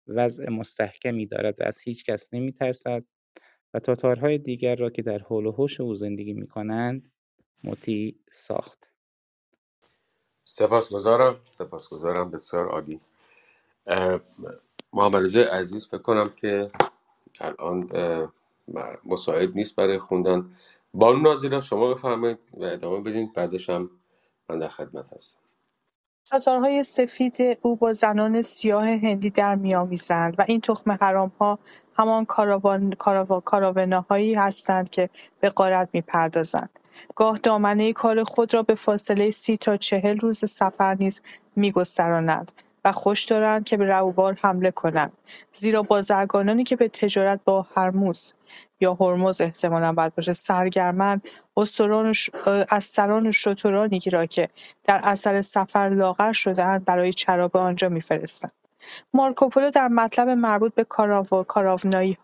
[0.07, 3.05] وضع مستحکمی دارد و از هیچ کس نمیترسد
[3.75, 7.13] و تاتارهای دیگر را که در حول و حوش او زندگی می‌کنند
[7.65, 8.87] مطیع ساخت.
[10.45, 11.37] سپاسگزارم.
[11.51, 12.31] سپاسگزارم.
[12.31, 13.01] بسیار عالی.
[14.93, 16.71] محمد عزیز فکر کنم که
[17.41, 17.91] الان
[19.05, 20.57] مساعد نیست برای خوندن.
[20.95, 23.91] بانو نازیلا شما بفرمایید و ادامه بدین بعدش هم
[24.49, 25.39] من در خدمت هستم.
[26.25, 31.59] تاتارهای سفید او با زنان سیاه هندی در میآمیزند و این تخم حرامها
[31.97, 32.25] همان
[33.45, 36.71] کاراوناهایی هستند که به غارت می‌پردازند.
[37.17, 41.23] گاه دامنه کار خود را به فاصله سی تا چهل روز سفر نیز
[41.57, 42.53] میگسترانند
[42.85, 45.13] و خوش دارند که به روبار حمله کنند
[45.53, 48.35] زیرا بازرگانانی که به تجارت با هرموز
[48.81, 51.23] یا هرمز احتمالا باید باشه سرگرمند
[52.69, 54.49] از سران و شترانی را که
[54.85, 58.53] در اثر سفر لاغر شدهاند برای چرا به آنجا میفرستند.
[59.15, 60.87] مارکوپولو در مطلب مربوط به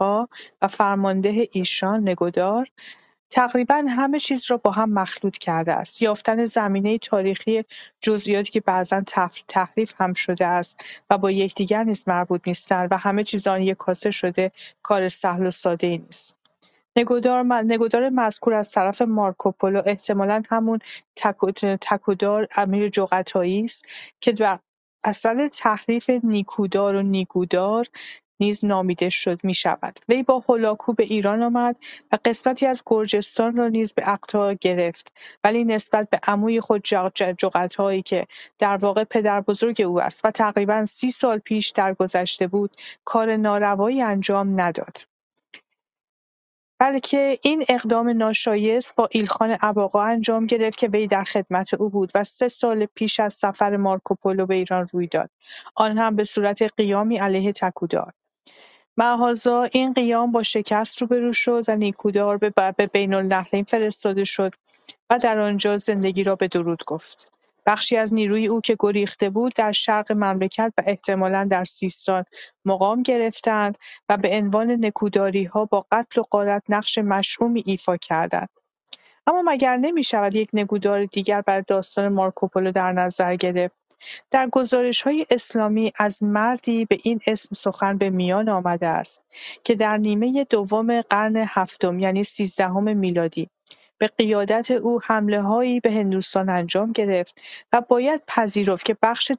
[0.01, 0.29] ها
[0.63, 2.69] و فرمانده ایشان نگودار
[3.31, 6.03] تقریبا همه چیز را با هم مخلوط کرده است.
[6.03, 7.65] یافتن زمینه تاریخی
[8.01, 9.03] جزئیاتی که بعضا
[9.49, 13.77] تحریف هم شده است و با یکدیگر نیز مربوط نیستند و همه چیز آن یک
[13.77, 16.39] کاسه شده کار سهل و ای نیست.
[16.97, 20.79] نگودار مذکور از طرف مارکوپولو احتمالا همون
[21.81, 23.89] تکودار امیر جغتایی است
[24.21, 24.59] که در
[25.05, 27.87] اصل تحریف نیکودار و نیکودار
[28.41, 29.99] نیز نامیده شد می‌شود.
[30.09, 31.79] وی با هولاکو به ایران آمد
[32.13, 36.83] و قسمتی از گرجستان را نیز به اقطاع گرفت ولی نسبت به عموی خود
[37.39, 38.27] جغتایی که
[38.59, 42.71] در واقع پدربزرگ او است و تقریبا سی سال پیش درگذشته بود
[43.05, 44.97] کار ناروایی انجام نداد.
[46.79, 52.13] بلکه این اقدام ناشایست با ایلخان اباقا انجام گرفت که وی در خدمت او بود
[52.15, 55.31] و سه سال پیش از سفر مارکوپولو به ایران روی داد
[55.75, 58.13] آن هم به صورت قیامی علیه تکودار
[58.99, 64.55] معهازا این قیام با شکست روبرو شد و نیکودار به بین‌النهرین فرستاده شد
[65.11, 67.33] و در آنجا زندگی را به درود گفت.
[67.67, 72.25] بخشی از نیروی او که گریخته بود در شرق مملکت و احتمالا در سیستان
[72.65, 73.79] مقام گرفتند
[74.09, 74.93] و به عنوان
[75.55, 78.49] ها با قتل و غارت نقش مشهومی ایفا کردند.
[79.27, 83.77] اما مگر نمی‌شود یک نگودار دیگر بر داستان مارکوپولو در نظر گرفت
[84.31, 84.51] در
[85.05, 89.25] های اسلامی از مردی به این اسم سخن به میان آمده است
[89.65, 93.49] که در نیمه دوم قرن هفتم یعنی سیزدهم میلادی
[93.99, 95.01] به قیادت او
[95.33, 99.33] هایی به هندوستان انجام گرفت و باید پذیرفت که بخش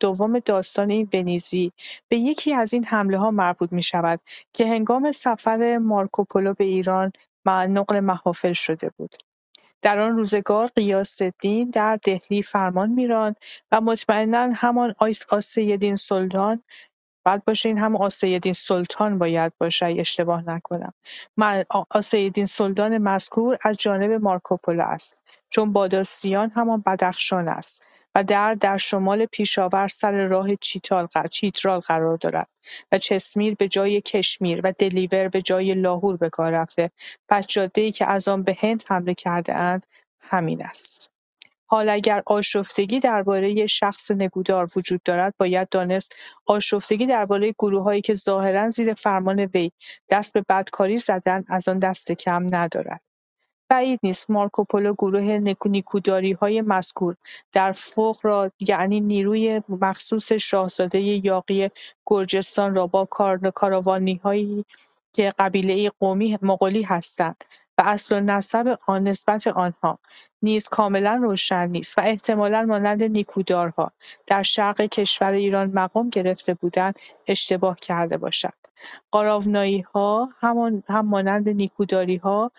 [0.00, 1.72] دوم داستان این ونیزی
[2.08, 4.20] به یکی از این ها مربوط می شود
[4.52, 7.12] که هنگام سفر مارکوپولو به ایران
[7.46, 9.14] نقل محافل شده بود.
[9.82, 13.36] در آن روزگار غیاث‌الدین در دهلی فرمان می‌راند
[13.72, 14.94] و مطمئنا همان
[15.30, 16.62] آسیدین سلطان
[17.28, 20.92] باید باشه این هم آسیدین سلطان باید باشه اشتباه نکنم.
[21.90, 25.18] آسیدین سلطان مذکور از جانب مارکوپولو است.
[25.48, 30.56] چون باداسیان همان بدخشان است و در در شمال پیشاور سر راه
[31.30, 32.48] چیترال قرار دارد
[32.92, 36.90] و چسمیر به جای کشمیر و دلیور به جای لاهور به کار رفته.
[37.28, 39.86] پس ای که از آن به هند حمله کرده اند
[40.20, 41.17] همین است.
[41.70, 48.70] حال اگر آشفتگی درباره شخص نگودار وجود دارد باید دانست آشفتگی درباره گروههایی که ظاهرا
[48.70, 49.70] زیر فرمان وی
[50.10, 53.00] دست به بدکاری زدن از آن دست کم ندارد.
[53.68, 55.40] بعید نیست مارکوپولو گروه
[56.40, 57.16] های مذکور
[57.52, 61.70] در فوق را یعنی نیروی مخصوص شاهزاده یاغی
[62.06, 63.08] گرجستان را با
[64.22, 64.64] هایی
[65.18, 67.44] که قبیله قومی مغولی هستند
[67.78, 69.98] و اصل و نسب آن نسبت آنها
[70.42, 73.92] نیز کاملا روشن نیست و احتمالا مانند نیکودارها
[74.26, 78.52] در شرق کشور ایران مقام گرفته بودند اشتباه کرده باشد.
[79.10, 82.52] قاراونایی‌ها همان هم مانند نیکوداری‌ها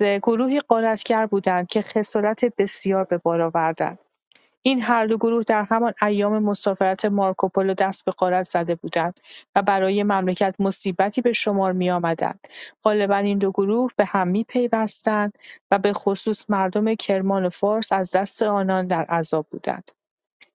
[0.00, 3.98] گروهی غارتگر بودند که خسارت بسیار به بار آوردند.
[4.62, 9.20] این هر دو گروه در همان ایام مسافرت مارکوپولو دست به غارت زده بودند
[9.56, 12.40] و برای مملکت مصیبتی به شمار می‌آمدند.
[12.84, 15.38] غالبا این دو گروه به هم می‌پیوستند
[15.70, 19.90] و به خصوص مردم کرمان و فارس از دست آنان در عذاب بودند.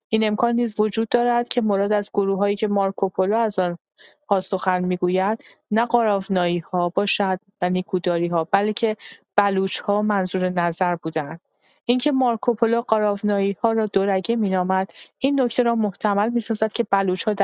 [0.09, 5.43] این امکان نیز وجود دارد که مراد از گروه‌هایی که مارکوپولو از آنها سخن می‌گوید
[5.71, 8.97] نه قاراونایی‌ها باشد و نیکوداری‌ها بلکه
[9.35, 11.39] بلوچ‌ها منظور نظر بودند.
[11.86, 17.36] اینکه مارکوپولو قاراونایی‌ها را دورگه مینامد این نکته را محتمل می‌سازد که بلوچ‌ها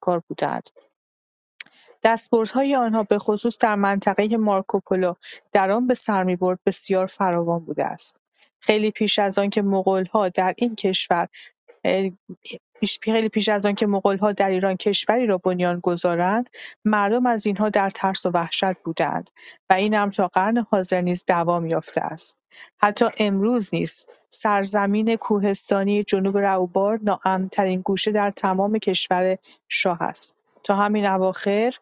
[0.00, 0.68] کار بودند.
[2.02, 5.14] دستبردهای آنها بخصوص در منطقه مارکوپولو
[5.52, 8.20] در آن به سر می‌برد بسیار فراوان بوده است.
[8.60, 11.28] خیلی پیش از آنکه مغول‌ها در این کشور
[13.02, 16.50] خیلی پیش از آنکه مغول‌ها در ایران کشوری را بنیان گذارند
[16.84, 19.30] مردم از اینها در ترس و وحشت بودند
[19.70, 22.42] و این امر تا قرن حاضر نیز دوام یافته است.
[22.78, 29.38] حتی امروز نیز سرزمین کوهستانی جنوب روبار ناامن‌ترین گوشه در تمام کشور
[29.68, 30.36] شاه است.
[30.64, 31.74] تا همین اواخر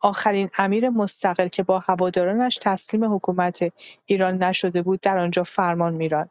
[0.00, 3.72] آخرین امیر مستقل که با هوادارانش تسلیم حکومت
[4.06, 6.30] ایران نشده بود در آنجا فرمان میراند.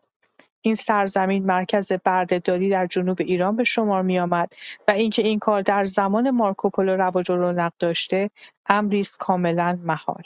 [0.68, 4.54] این سرزمین مرکز بردهداری در جنوب ایران به شمار می‌آمد
[4.88, 8.30] و اینکه این کار در زمان مارکوپولو رواج و رونق داشته
[8.66, 10.24] امری است کاملا محال.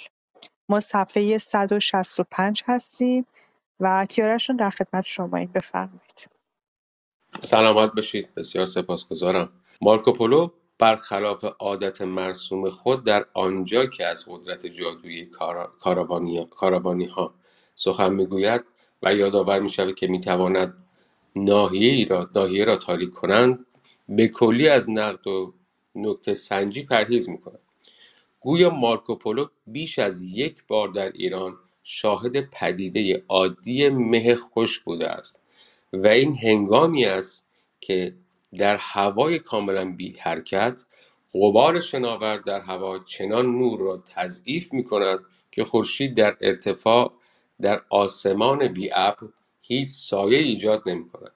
[0.69, 3.25] ما صفحه 165 هستیم
[3.79, 6.29] و کیارشون در خدمت شماییم بفرمایید.
[7.39, 9.49] سلامت باشید بسیار سپاسگزارم
[9.81, 10.49] مارکوپولو
[10.79, 15.31] برخلاف عادت مرسوم خود در آنجا که از قدرت جادویی
[16.49, 17.33] کاروانی ها
[17.75, 18.70] سخن می‌گوید
[19.03, 20.73] و یادآور می‌شود که می‌تواند
[21.35, 23.65] ناحیه را ناحیه را تاریک کنند
[24.09, 25.53] به کلی از نقد و
[25.95, 27.59] نکته سنجی پرهیز می‌کند.
[28.39, 35.41] گویا مارکوپولو بیش از یک بار در ایران شاهد پدیده عادی مه خوش بوده است
[35.93, 37.47] و این هنگامی است
[37.79, 38.13] که
[38.57, 40.85] در هوای کاملا بی حرکت
[41.33, 45.19] غبار شناور در هوا چنان نور را تضعیف می کند
[45.51, 47.13] که خورشید در ارتفاع
[47.61, 49.27] در آسمان بی ابر
[49.61, 51.31] هیچ سایه ایجاد نمی کند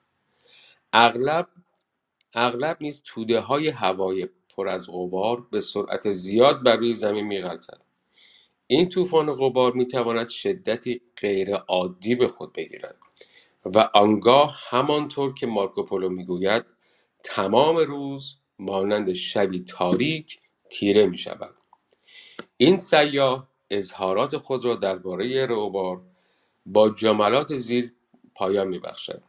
[0.92, 1.48] اغلب
[2.34, 7.40] اغلب نیز توده های هوای پر از غبار به سرعت زیاد بر روی زمین می
[7.40, 7.82] غلطد.
[8.66, 12.96] این طوفان غبار می تواند شدتی غیر عادی به خود بگیرد
[13.64, 16.64] و آنگاه همانطور که مارکوپولو می‌گوید
[17.24, 21.54] تمام روز مانند شبی تاریک تیره می شود
[22.56, 26.02] این سیاه اظهارات خود را درباره روبار
[26.66, 27.92] با جملات زیر
[28.34, 29.22] پایان می بخشد.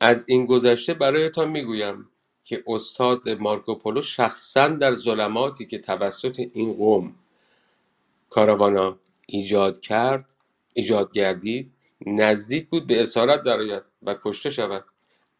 [0.00, 2.08] از این گذشته برایتان می‌گویم
[2.44, 7.14] که استاد مارکوپولو شخصا در ظلماتی که توسط این قوم
[8.30, 10.34] کاروانا ایجاد کرد
[10.74, 11.72] ایجاد گردید
[12.06, 14.84] نزدیک بود به اسارت درآید و کشته شود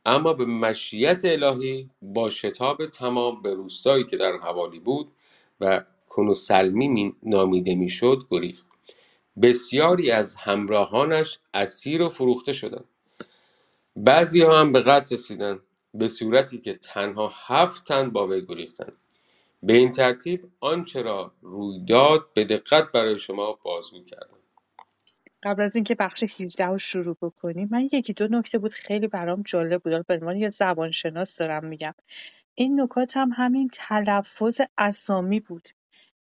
[0.05, 5.11] اما به مشیت الهی با شتاب تمام به روستایی که در حوالی بود
[5.61, 8.67] و کنوسلمی نامیده می‌شد گریخت
[9.43, 12.85] بسیاری از همراهانش اسیر و فروخته شدند
[13.97, 15.61] بعضی ها هم به قتل رسیدند
[15.95, 18.93] به صورتی که تنها هفت تن با وی گریختند
[19.63, 24.37] به این ترتیب آنچه را روی داد به دقت برای شما بازگو کردم.
[25.43, 29.43] قبل از اینکه بخش 18 رو شروع بکنیم من یکی دو نکته بود خیلی برام
[29.43, 30.07] جالب بود.
[30.07, 31.95] به عنوان یه زبانشناس دارم میگم.
[32.55, 35.69] این نکات هم همین تلفظ اسامی بود.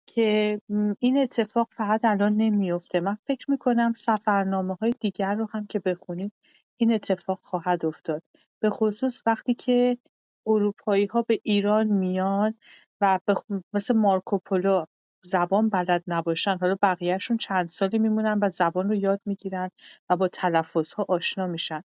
[0.06, 0.60] که
[0.98, 6.32] این اتفاق فقط الان نمیفته من فکر می‌کنم سفرنامه های دیگر رو هم که بخونید
[6.76, 8.22] این اتفاق خواهد افتاد.
[8.62, 9.98] به خصوص وقتی که
[10.46, 12.54] اروپایی ها به ایران میان
[13.00, 13.18] و
[13.72, 14.84] مثل مارکوپولو
[15.24, 16.58] زبان بلد نباشن.
[16.58, 19.70] حالا بقیهشون چند سالی میمونن و زبان رو یاد می‌گیرن
[20.10, 21.82] و با تلفظ ها آشنا میشن.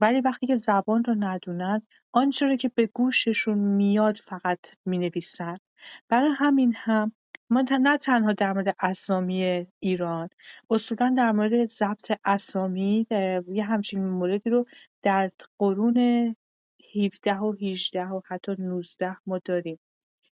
[0.00, 1.82] ولی وقتی که زبان رو ندونن
[2.12, 5.54] آنچه رو که به گوششون میاد فقط می‌نویسن.
[6.08, 7.12] برای همین هم
[7.50, 10.28] ما نه تنها در مورد اسامی ایران
[10.70, 13.06] اصولا در مورد ضبط اسامی
[13.48, 14.66] یه همچین موردی رو
[15.02, 15.96] در قرون
[16.94, 19.78] 17 و 18 و حتی 19 ما داریم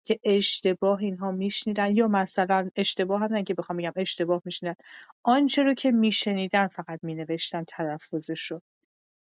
[0.05, 4.77] که اشتباه اینها میشنیدن یا مثلا اشتباه هم که بخوام بگم اشتباه میشنیدن
[5.23, 8.63] آنچه رو که میشنیدن فقط مینوشتن تلفظش رو.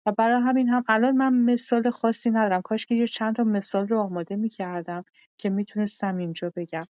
[0.06, 2.62] و برای همین هم الان من مثال خاصی ندارم.
[2.62, 5.06] کاش که یه چند تا مثال رو آماده می‌کردم
[5.38, 6.86] که می‌تونستم اینجا بگم.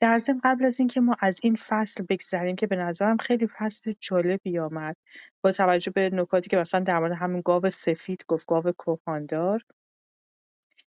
[0.00, 3.92] در ضمن قبل از اینکه ما از این فصل بگذریم که به نظرم خیلی فصل
[4.00, 4.96] جالبی آمد
[5.42, 9.64] با توجه به نکاتی که مثلا در مورد همین گاو سفید گفت گاو کهاندار.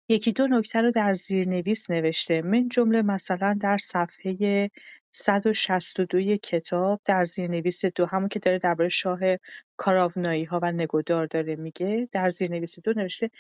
[0.09, 2.43] یکی دو نکته رو در زیرنویس نوشته.
[2.43, 4.71] من جمله مثلا در صفحه
[5.13, 9.21] 162 کتاب در زیرنویس دو همون که داره درباره شاه
[9.77, 13.31] کاراونایی ها و نگودار داره میگه در زیرنویس دو نوشته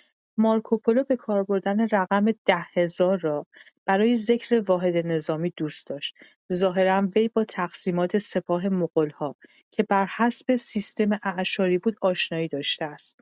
[0.40, 3.46] مارکوپولو به کار بردن رقم ده هزار را
[3.86, 6.18] برای ذکر واحد نظامی دوست داشت
[6.52, 9.36] ظاهرا وی با تقسیمات سپاه مغولها
[9.70, 13.20] که بر حسب سیستم اعشاری بود آشنایی داشته است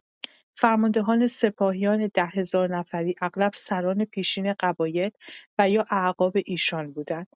[0.57, 5.11] فرماندهان سپاهیان ده هزار نفری اغلب سران پیشین قبایل
[5.59, 7.29] و یا اعقاب ایشان بودند.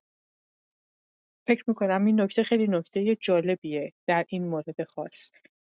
[1.47, 5.31] فکر می‌کنم این نکته خیلی نکته جالبیه در این مورد خاص.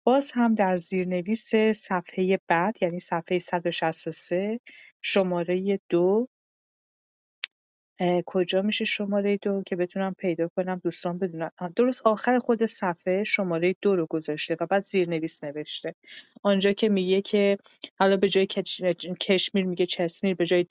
[0.03, 4.59] باز هم در زیرنویس صفحه بعد یعنی صفحه 163
[5.01, 6.27] شماره دو
[8.25, 11.51] کجا میشه شماره دو که بتونم پیدا کنم؟ دوستان بدونن.
[11.75, 15.95] درست آخر خود صفحه شماره دو رو گذاشته و بعد زیرنویس نوشته.
[16.43, 17.57] آنجا که میگه که
[17.99, 18.47] حالا به جای
[19.19, 20.63] کشمیر میگه چسمیر به جای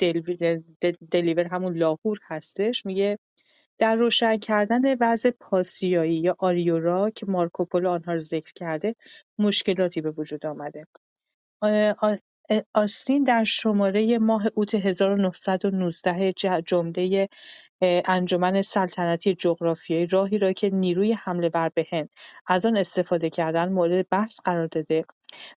[1.10, 3.18] دلیور همون لاهور هستش میگه
[3.80, 8.96] در روشن کردن وضع پاسیایی یا آریورا که مارکوپولو آنها رو ذکر کرده
[9.38, 10.86] مشکلاتی به وجود آمده.
[12.74, 16.32] آستین در شماره ماه اوت 1919
[16.66, 17.28] جمله
[17.82, 22.14] انجمن سلطنتی جغرافیایی راهی را که نیروی حمله بر به هند
[22.46, 25.04] از آن استفاده کردن مورد بحث قرار داده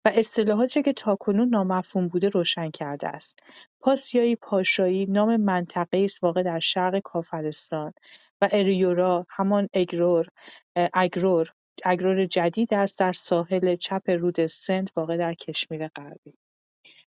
[0.05, 3.41] و اصطلاحاتی که تاکنون نامفهوم بوده روشن کرده است.
[3.81, 7.93] پاسیایی پاشایی نام منطقه است واقع در شرق کافرستان
[8.43, 10.27] و اریورا همان اگرور
[10.95, 11.53] اگرور
[11.85, 16.35] اگرور جدید است در ساحل چپ رود سند واقع در کشمیر غربی.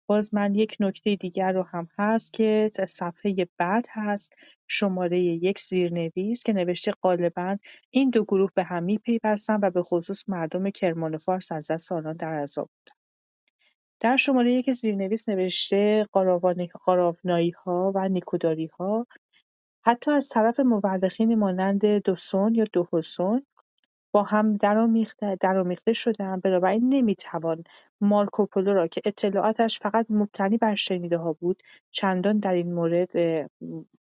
[0.07, 4.33] باز من یک نکته دیگر رو هم هست که صفحه بعد هست
[4.67, 7.57] شماره یک زیرنویس که نوشته غالبا
[7.89, 11.91] این دو گروه به هم میپیوستند و به خصوص مردم کرمان و فارس از دست
[11.91, 12.69] آنان در عذاب
[13.99, 16.05] در شماره یک زیرنویس نوشته
[16.83, 19.07] قاراونایی ها و نیکوداری ها
[19.85, 23.45] حتی از طرف مورخینی مانند دوسون یا دوهوسون
[24.17, 24.57] با هم
[25.39, 27.63] درآمیخته شدهاند بنابراین نمی‌توان
[28.01, 30.75] مارکوپولو را که اطلاعاتش فقط مبتنی بر
[31.11, 33.11] ها بود چندان در این مورد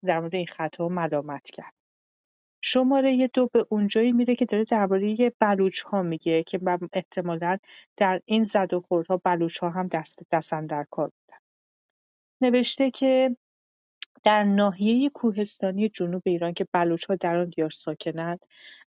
[0.05, 1.73] در مورد این خطا ملامت کرد.
[2.61, 6.61] شماره دو به اونجایی میره که داره درباره بلوچ ها میگه که
[6.93, 7.59] احتمالا
[7.97, 11.39] در این زد و خوردها بلوچ ها هم دست دستن در کار بودن.
[12.41, 13.37] نوشته که
[14.23, 18.39] در ناحیه کوهستانی جنوب ایران که بلوچ‌ها در آن دیار ساکنند،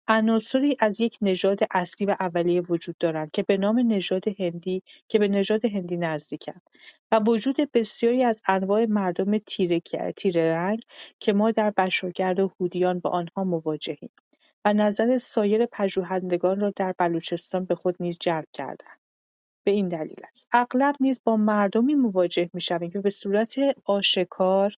[0.07, 5.19] عناصری از یک نژاد اصلی و اولیه وجود دارند که به نام نژاد هندی که
[5.19, 6.61] به نژاد هندی نزدیکند
[7.11, 9.81] و وجود بسیاری از انواع مردم تیره
[10.35, 10.81] رنگ
[11.19, 14.09] که ما در بشرگرد و هودیان با آنها مواجهیم
[14.65, 18.99] و نظر سایر پژوهندگان را در بلوچستان به خود نیز جلب کردند.
[19.63, 20.49] به این دلیل است.
[20.51, 23.55] اغلب نیز با مردمی مواجه می‌شویم که به صورت
[23.85, 24.75] آشکار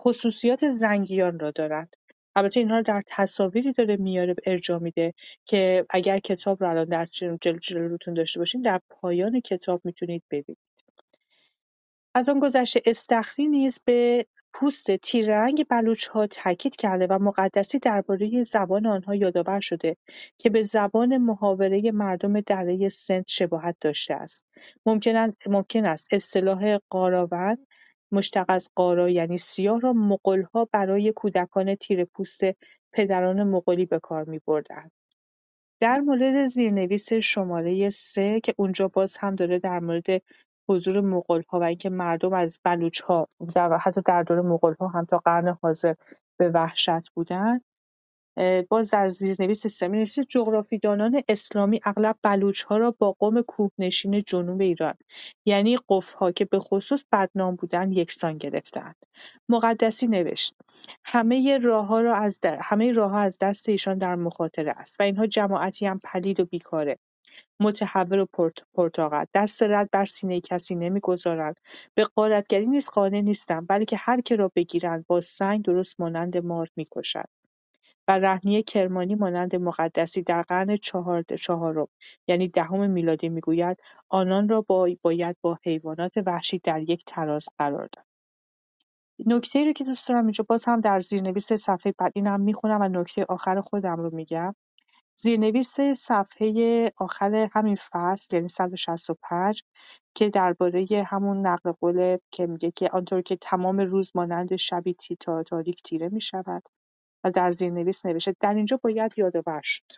[0.00, 1.96] خصوصیات زنگیان را دارند.
[2.36, 7.04] البته اینها رو در تصاویری داره میاره ارجاع میده که اگر کتاب رو الان در
[7.06, 10.58] جلو جلوتون داشته باشین در پایان کتاب می‌تونید ببینید
[12.14, 18.86] از آن گذشته استخری نیز به پوست تیررنگ بلوچ‌ها تاکید کرده و مقدسی درباره زبان
[18.86, 19.96] آنها یادآور شده
[20.38, 24.44] که به زبان محاوره مردم دره سند شباهت داشته است.
[25.46, 27.66] ممکن است اصطلاح قاراون
[28.12, 32.40] مشتق از قارا یعنی سیاه را مغول‌ها برای کودکان تیره‌پوست
[32.92, 34.92] پدران مغولی به کار می‌بردند.
[35.80, 40.06] در مورد زیرنویس شماره سه که اونجا باز هم داره در مورد
[40.68, 45.48] حضور مغول‌ها و اینکه مردم از بلوچ‌ها و حتی در دوره مغول‌ها هم تا قرن
[45.62, 45.94] حاضر
[46.38, 47.64] به وحشت بودند
[48.68, 54.94] باز در زیرنویس سمی نوشته جغرافیدانان اسلامی اغلب بلوچ‌ها را با قوم کوهنشین جنوب ایران
[55.44, 58.96] یعنی قفها که به خصوص بدنام بودند یکسان گرفتند.
[59.48, 60.54] مقدسی نوشت
[61.04, 65.86] همه راهها را از همه راهها از دست ایشان در مخاطره است و اینها جماعتی
[65.86, 66.98] هم پلید و بیکاره.
[67.60, 68.26] متحور و
[68.74, 71.60] پرتاقل دست رد بر سینه کسی نمی‌گذارند.
[71.94, 76.68] به غارتگری نیز قانع نیستند بلکه هر که را بگیرند با سنگ درست مانند مار
[76.76, 77.28] می‌کشند.
[78.08, 81.88] و رهنی کرمانی مانند مقدسی در قرن چهارم
[82.28, 83.78] یعنی دهم میلادی می‌گوید
[84.08, 84.66] آنان را
[85.02, 88.06] باید با حیوانات وحشی در یک تراز قرار داد.
[89.26, 92.88] نکته رو که دوست دارم اینجا باز هم در زیرنویس صفحه بعد اینم می‌خونم و
[92.88, 94.54] نکته آخر خودم رو میگم
[95.18, 99.62] زیرنویس صفحه آخر همین فصل یعنی 165
[100.14, 104.96] که درباره همون نقل قول که میگه که آنطور که تمام روز مانند شبی
[105.46, 106.62] تاریک تیره می‌شود
[107.30, 109.92] در زیرنویس نوشته در اینجا باید یادآور شد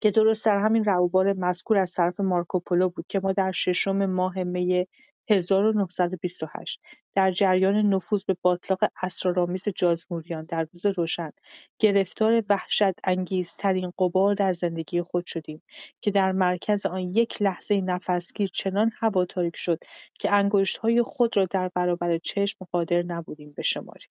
[0.00, 4.42] که درست در همین روابار مذکور از طرف مارکوپولو بود که ما در ششم ماه
[4.42, 4.86] می
[5.30, 6.80] 1928
[7.14, 11.30] در جریان نفوذ به باطلاق اسرارآمیز جازموریان در روز روشن
[11.78, 15.62] گرفتار وحشت انگیزترین قبار در زندگی خود شدیم
[16.00, 19.78] که در مرکز آن یک لحظه نفسگیر چنان هوا تاریک شد
[20.20, 24.08] که انگشتهای خود را در برابر چشم قادر نبودیم بشماریم.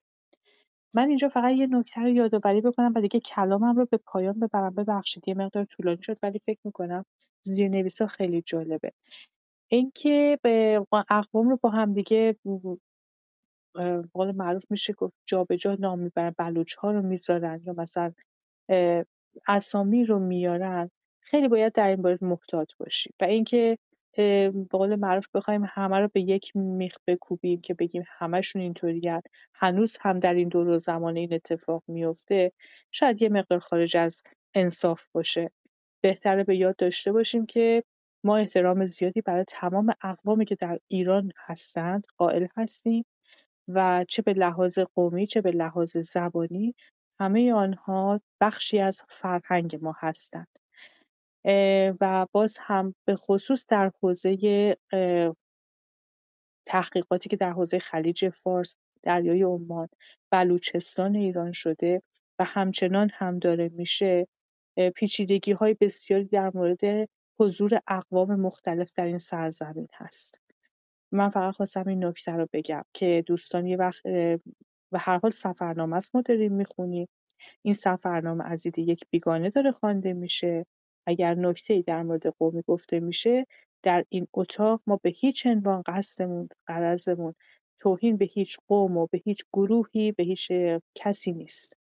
[0.93, 4.75] من اینجا فقط یه نکته رو یادآوری بکنم و دیگه کلامم رو به پایان ببرم.
[4.75, 7.05] ببخشید یه مقدار طولانی شد ولی فکر می‌کنم
[7.41, 8.91] زیرنویسا خیلی جالبه.
[9.71, 12.35] اینکه به اقوام رو با هم دیگه
[13.75, 16.35] به قول معروف میشه گفت جابجا نام می‌برن
[16.79, 18.13] ها رو می‌ذارن یا مثلا
[19.47, 20.91] اسامی رو میارن.
[21.21, 23.77] خیلی باید در این باره محتاط باشیم و اینکه
[24.17, 29.21] به قول معروف بخوایم همه رو به یک میخ بکوبیم که بگیم همشون اینطوریان
[29.53, 32.51] هنوز هم در این دور و زمان این اتفاق میفته.
[32.91, 34.21] شاید یه مقدار خارج از
[34.53, 35.51] انصاف باشه.
[36.01, 37.83] بهتره به یاد داشته باشیم که
[38.23, 43.05] ما احترام زیادی برای تمام اقوامی که در ایران هستند قائل هستیم
[43.67, 46.75] و چه به لحاظ قومی چه به لحاظ زبانی
[47.19, 50.58] همه آنها بخشی از فرهنگ ما هستند.
[52.01, 54.75] و باز هم به خصوص در حوزه
[56.65, 59.87] تحقیقاتی که در حوزه خلیج فارس، دریای عمان،
[60.31, 62.01] بلوچستان ایران شده
[62.39, 64.27] و همچنان هم داره میشه
[65.59, 67.09] های بسیاری در مورد
[67.39, 70.41] حضور اقوام مختلف در این سرزمین هست.
[71.11, 74.05] من فقط خواستم این نکته رو بگم که دوستان یه وقت
[74.91, 77.07] و هر حال سفرنامه است ما داریم می‌خونیم
[77.61, 80.65] این سفرنامه از دید یک بیگانه داره خوانده میشه
[81.05, 83.47] اگر ای در مورد قومی گفته میشه
[83.83, 87.35] در این اتاق ما به هیچ عنوان قصدمون غرضمون
[87.77, 90.51] توهین به هیچ قوم و به هیچ گروهی به هیچ
[90.95, 91.77] کسی نیست.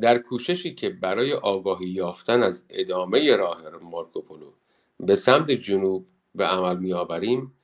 [0.00, 4.52] در کوششی که برای آگاهی یافتن از ادامه راه مارکوپولو
[5.00, 7.54] به سمت جنوب به عمل میآوریم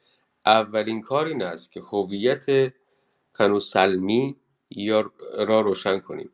[0.47, 2.73] اولین کار این است که هویت
[3.35, 4.37] کنوسلمی
[4.71, 6.31] یا را روشن کنیم.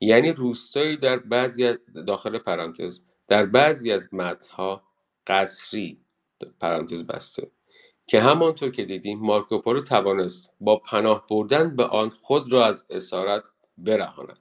[0.00, 1.74] یعنی روستایی در بعضی
[2.06, 4.82] داخل پرانتز در بعضی از متنها
[5.26, 6.00] قصری
[6.60, 7.50] پرانتز بسته.
[8.10, 13.42] که همانطور که دیدیم مارکوپولو توانست با پناه بردن به آن خود را از اسارت
[13.78, 14.38] برهاند.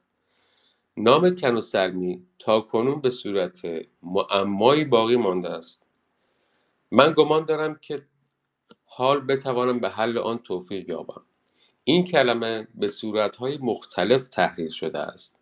[0.98, 3.62] نام کنوسلمی تا کنون به صورت
[4.04, 5.84] معمایی باقی مانده است.
[6.92, 8.06] من گمان دارم که
[8.86, 11.22] حال بتوانم به حل آن توفیق یابم.
[11.84, 15.40] این کلمه به صورتهای مختلف تحریر شده است.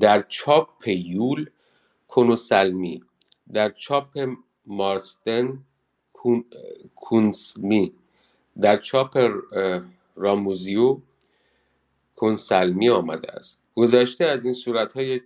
[0.00, 1.50] در چاپ یول
[2.08, 3.04] کنوسلمی
[3.52, 4.28] در چاپ
[4.66, 5.64] مارستن
[6.94, 7.92] کونسمی.
[8.60, 9.18] در چاپ
[10.16, 10.98] راموزیو
[12.16, 13.58] کنسلمی آمده است.
[13.74, 15.18] گذشته از این صورتهای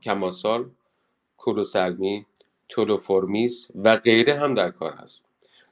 [0.00, 0.70] کماسال
[1.38, 2.26] کروسلمی
[2.68, 5.24] تولوفورمیس و غیره هم در کار است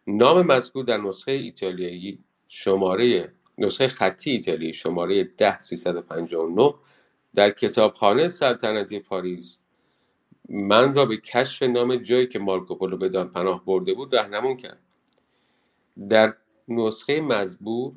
[0.06, 2.18] نام مذکور در نسخه ایتالیایی
[2.48, 6.74] شماره نسخه خطی ایتالیایی شماره 10359
[7.34, 9.58] در کتابخانه سلطنتی پاریس
[10.48, 14.78] من را به کشف نام جایی که مارکوپولو بدان پناه برده بود رهنمون کرد.
[16.08, 16.34] در
[16.68, 17.92] نسخه مزبور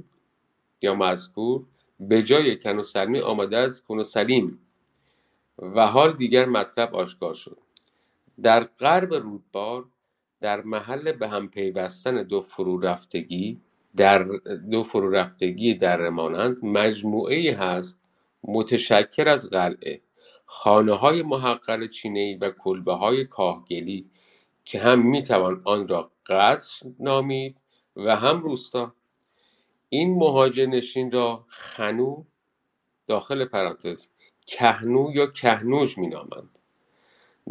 [0.82, 1.66] یا مذکور
[2.00, 4.60] به جای کنوسلمی آمده از کنوسلیم
[5.60, 7.58] و حال دیگر مطلب آشکار شد.
[8.42, 9.86] در غرب رودبار
[10.42, 13.62] در محل به هم پیوستن دو فرو رفتگی
[13.96, 14.24] در
[14.72, 18.02] دو فرو رفتگی در مانند مجموعه هست
[18.44, 20.02] متشکر از قلعه.
[20.54, 24.10] خانه های محقر چینی و کلبه های کاهگلی
[24.66, 27.62] که هم می‌توان آن را قصر نامید
[27.96, 28.96] و هم روستا.
[29.90, 32.24] این مهاجر نشین را خنو
[33.08, 34.08] داخل پرانتز
[34.46, 36.60] کهنو یا کهنوج مینامند.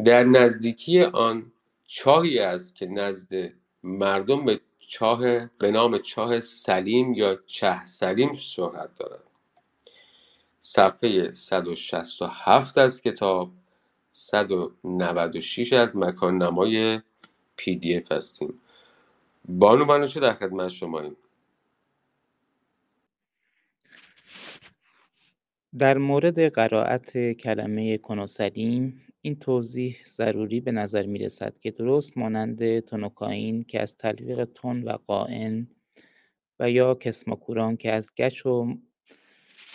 [0.05, 1.53] در نزدیکی آن
[1.87, 8.95] چاهی است که نزد مردم به چاه به نام چاه سلیم یا چه سلیم شهرت
[8.95, 9.30] دارد.
[10.63, 13.53] صفحه 167 از کتاب
[14.11, 17.01] 196 از مکان نمای
[17.57, 18.61] پی دی اف هستیم.
[19.49, 21.17] بانو بانوشه در خدمت شماییم.
[25.79, 32.81] در مورد قرائت کلمه کنوسلیم این توضیح ضروری به نظر می رسد که درست مانند
[32.81, 35.69] تونوکائین که از تلویق تون و قائن
[36.61, 38.75] و یا کسماکوران که از گچ و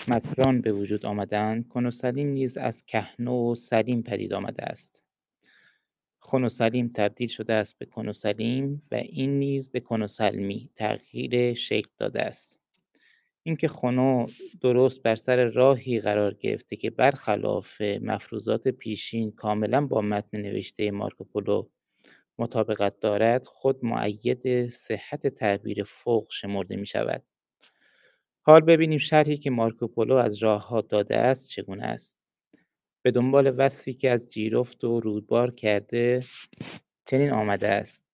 [0.07, 1.67] مکران به وجود آمدند.
[1.67, 5.03] کنوسلیم نیز از کهنو و سلیم پدید آمده است.
[6.19, 12.59] خونوسلیم تبدیل شده است به کنوسلیم و این نیز به کنوسلمی تغییر شکل داده است.
[13.43, 14.25] اینکه خونو
[14.61, 21.69] درست بر سر راهی قرار گرفته که برخلاف مفروضات پیشین کاملا با متن نوشته مارکوپولو
[22.37, 27.34] مطابقت دارد خود معید صحت تعبیر فوق شمرده می شود.
[28.47, 32.17] حال ببینیم شرحی که مارکوپولو از ها داده است چگونه است.
[33.01, 36.23] به دنبال وصفی که از جیرفت و رودبار کرده
[37.05, 38.05] چنین آمده است.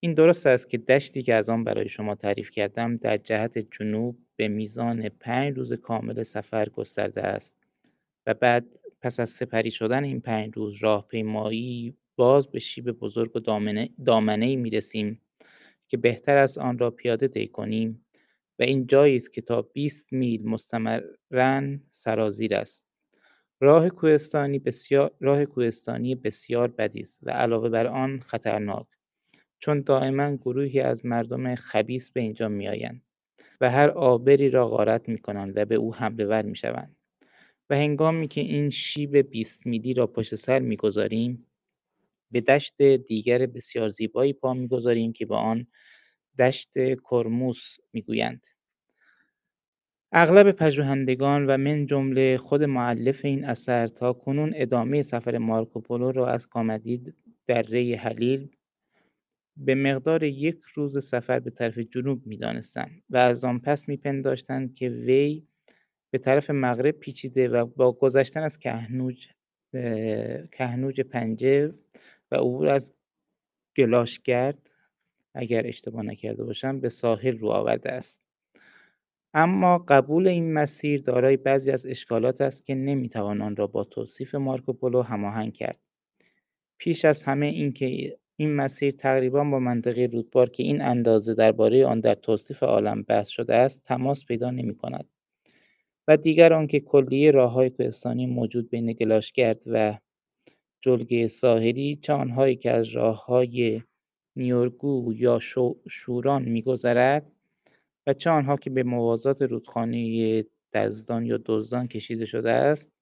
[0.00, 4.18] این درست است که دشتی که از آن برای شما تعریف کردم در جهت جنوب
[4.36, 7.58] به میزان پنج روز کامل سفر گسترده است
[8.26, 8.66] و بعد
[9.00, 13.40] پس از سپری شدن این پنج روز راهپیمایی باز به شیب بزرگ و
[14.04, 15.20] دامنه, ای می رسیم
[15.88, 18.04] که بهتر از آن را پیاده طی کنیم
[18.58, 22.88] و این جایی است که تا 20 میل مستمرا سرازیر است.
[23.60, 28.86] راه کوهستانی بسیار راه کوهستانی بسیار بدی است و علاوه بر آن خطرناک
[29.58, 33.02] چون دائما گروهی از مردم خبیث به اینجا میآیند
[33.60, 36.96] و هر آبری را غارت می‌کنند و به او حمله ور می‌شوند.
[37.70, 41.46] و هنگامی که این شیب بیست میلی را پشت سر می‌گذاریم
[42.32, 45.66] به دشت دیگر بسیار زیبایی پا می‌گذاریم که به آن
[46.38, 46.72] دشت
[47.10, 48.46] کرموس می‌گویند.
[50.12, 56.28] اغلب پژوهندگان و من جمله خود معلف این اثر تا کنون ادامه سفر مارکوپولو را
[56.28, 57.14] از کامدی
[57.46, 58.48] در ری حلیل
[59.56, 64.88] به مقدار یک روز سفر به طرف جنوب می‌دانستند و از آن پس می‌پنداشتند که
[64.88, 65.46] وی
[66.10, 69.26] به طرف مغرب پیچیده و با گذشتن از کهنوج
[70.52, 71.74] کهنوج پنجه
[72.30, 72.94] و عبور از
[73.76, 74.70] گلاشگرد
[75.34, 78.20] اگر اشتباه نکرده باشم به ساحل رو آورده است.
[79.34, 84.34] اما قبول این مسیر دارای بعضی از اشکالات است که نمی‌توان آن را با توصیف
[84.34, 85.78] مارکوپولو هماهنگ کرد.
[86.78, 92.00] پیش از همه اینکه این مسیر تقریبا با منطقه رودبار که این اندازه درباره آن
[92.00, 95.08] در توصیف عالم بحث شده است تماس پیدا نمی کند
[96.08, 99.98] و دیگر آنکه کلیه های کوهستانی موجود بین گلاشگرد و
[100.80, 103.82] جلگه ساحلی چه آنهایی که از های
[104.38, 105.38] نیورگو یا
[105.90, 107.32] شوران میگذرد
[108.06, 112.92] و چه آنها که به موازات رودخانه دزدان یا دزدان کشیده شده است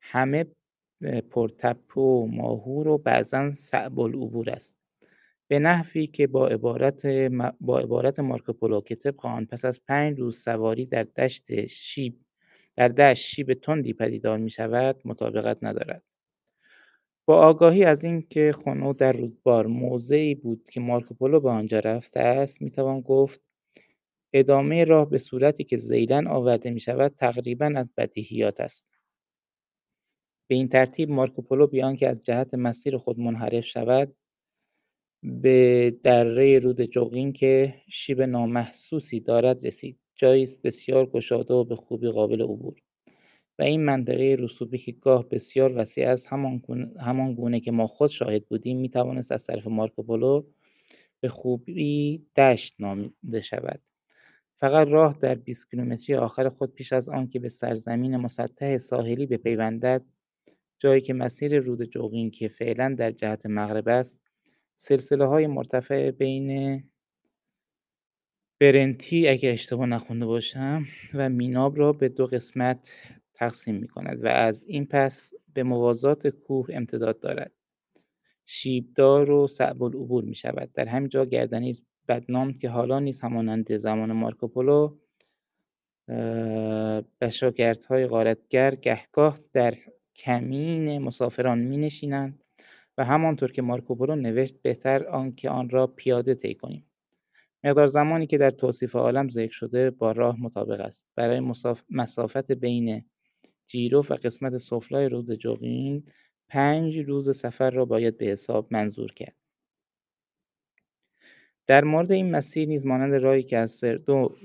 [0.00, 0.46] همه
[1.30, 4.76] پرتپه و ماهور و بعضا صعب العبور است
[5.48, 7.06] به نحوی که با عبارت,
[7.60, 12.20] با عبارت مارکوپولو که طبق آن پس از پنج روز سواری در دشت شیب
[12.76, 16.02] در دشت شیب تندی پدیدار می شود مطابقت ندارد.
[17.28, 22.62] با آگاهی از اینکه خونو در رودبار موضعی بود که مارکوپولو به آنجا رفته است
[22.62, 23.40] می توان گفت
[24.32, 28.88] ادامه راه به صورتی که زیلن آورده می شود تقریبا از بدیهیات است.
[30.48, 34.16] به این ترتیب مارکوپولو بیان که از جهت مسیر خود منحرف شود
[35.22, 42.08] به دره رود جوقین که شیب نامحسوسی دارد رسید جایی بسیار گشاده و به خوبی
[42.08, 42.87] قابل عبور
[43.58, 46.26] و این منطقه رسوبی که گاه بسیار وسیع است.
[47.00, 50.44] همان گونه, که ما خود شاهد بودیم می توانست از طرف مارکوپولو
[51.20, 53.82] به خوبی دشت نامیده شود.
[54.60, 59.26] فقط راه در 20 کیلومتری آخر خود پیش از آن که به سرزمین مسطح ساحلی
[59.26, 60.04] بپیوندد
[60.78, 64.20] جایی که مسیر رود جوقین که فعلا در جهت مغرب است
[64.74, 66.82] سلسله های مرتفع بین
[68.60, 70.84] برنتی اگه اشتباه نخونده باشم
[71.14, 72.92] و میناب را به دو قسمت
[73.38, 77.52] تقسیم می کند و از این پس به موازات کوه امتداد دارد.
[78.46, 81.72] شیبدار و صعب العبور می شود در همین جا گردنی
[82.08, 84.96] بدنام که حالا نیز همانند زمان مارکوپولو
[87.88, 89.74] های غارتگر گهگاه در
[90.16, 92.44] کمین مسافران می نشینند
[92.98, 96.86] و همانطور که مارکوپولو نوشت بهتر آنکه آن را پیاده طی کنیم.
[97.64, 101.06] مقدار زمانی که در توصیف عالم ذکر شده با راه مطابق است.
[101.14, 101.40] برای
[101.90, 103.04] مسافت بین
[103.68, 106.04] جیروف و قسمت سفلای رود جوگین
[106.48, 109.36] پنج روز سفر را باید به حساب منظور کرد.
[111.66, 114.36] در مورد این مسیر نیز مانند راهی که از سردو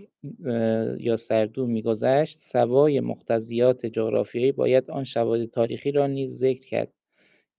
[1.00, 6.94] یا سردو میگذشت سوای مقتضیات جغرافیایی باید آن شواهد تاریخی را نیز ذکر کرد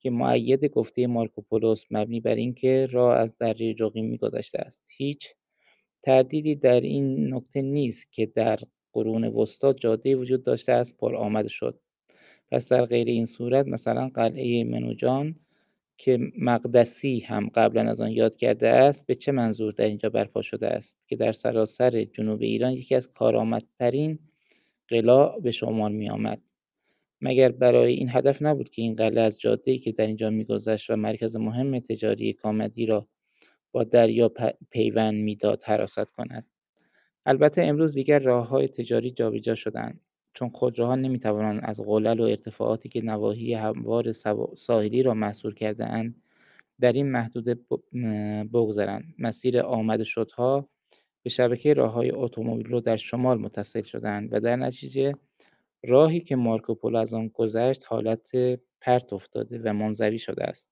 [0.00, 4.88] که معید گفته مارکوپولوس مبنی بر اینکه راه از دره جوقیم میگذشته است.
[4.96, 5.28] هیچ
[6.02, 8.58] تردیدی در این نکته نیست که در
[8.94, 11.80] قرون وسطا جاده وجود داشته است پر آمده شد.
[12.50, 15.36] پس در غیر این صورت مثلا قلعه منوجان
[15.96, 20.42] که مقدسی هم قبلا از آن یاد کرده است به چه منظور در اینجا برپا
[20.42, 24.18] شده است؟ که در سراسر جنوب ایران یکی از کارآمدترین
[24.88, 26.42] قلاع به شمار می آمد
[27.20, 30.96] مگر برای این هدف نبود که این قلعه از جاده‌ای که در اینجا میگذشت و
[30.96, 33.08] مرکز مهم تجاری کامدی را
[33.72, 34.32] با دریا
[34.70, 36.46] پیوند می‌داد حراست کند؟
[37.26, 40.00] البته امروز دیگر راه های تجاری جابجا شدند
[40.34, 44.12] چون خودروها نمی‌توانند از قلل و ارتفاعاتی که نواحی هموار
[44.56, 46.22] ساحلی را محصور کرده اند
[46.80, 47.54] در این محدوده
[48.52, 49.14] بگذرند.
[49.18, 50.68] مسیر آمد شدها
[51.22, 55.14] به شبکه راه های اتومبیل رو در شمال متصل شدند و در نتیجه
[55.84, 58.30] راهی که مارکوپولو از آن گذشت حالت
[58.80, 60.70] پرت افتاده و منزوی شده است.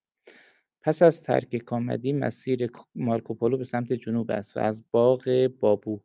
[0.82, 6.00] پس از ترک کامدی مسیر مارکوپولو به سمت جنوب است و از باغ بابو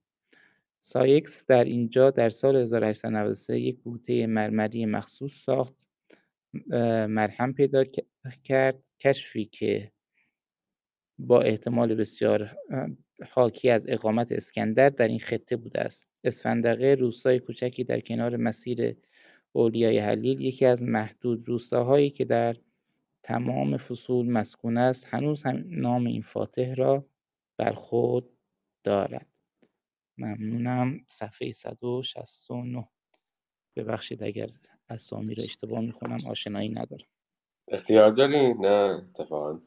[0.80, 5.88] سایکس در اینجا در سال 1893 یک بوته مرمری مخصوص ساخت
[7.07, 7.84] مرهم پیدا
[8.43, 9.91] کرد کشفی که
[11.19, 12.57] با احتمال بسیار
[13.30, 16.09] حاکی از اقامت اسکندر در این خطه بوده است.
[16.23, 18.95] اسفندقه روستای کوچکی در کنار مسیر
[19.51, 22.55] اولیای حلیل یکی از محدود روستاهایی که در
[23.23, 27.05] تمام فصول مسکون است هنوز هم نام این فاتح را
[27.57, 28.30] بر خود
[28.84, 29.36] دارد.
[30.18, 30.99] ممنونم.
[31.07, 32.88] صفحه 169
[33.76, 34.49] ببخشید اگر
[34.89, 37.07] اسامی رو اشتباه می‌خونم آشنایی ندارم.
[37.68, 39.59] اختیار داری؟ نه اتفاقا.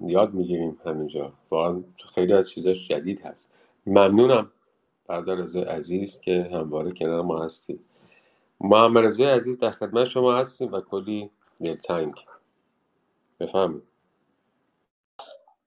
[0.00, 1.32] یاد می‌گیریم همینجا.
[1.50, 1.84] واقعا
[2.14, 3.70] خیلی از چیزاش جدید هست.
[3.86, 4.52] ممنونم.
[5.06, 7.80] برادر رضای عزیز که همواره کنار ما هستی
[8.60, 11.30] محمد رضای عزیز در خدمت شما هستیم و کلی
[11.60, 12.14] دلتنگ.
[13.40, 13.82] بفهمید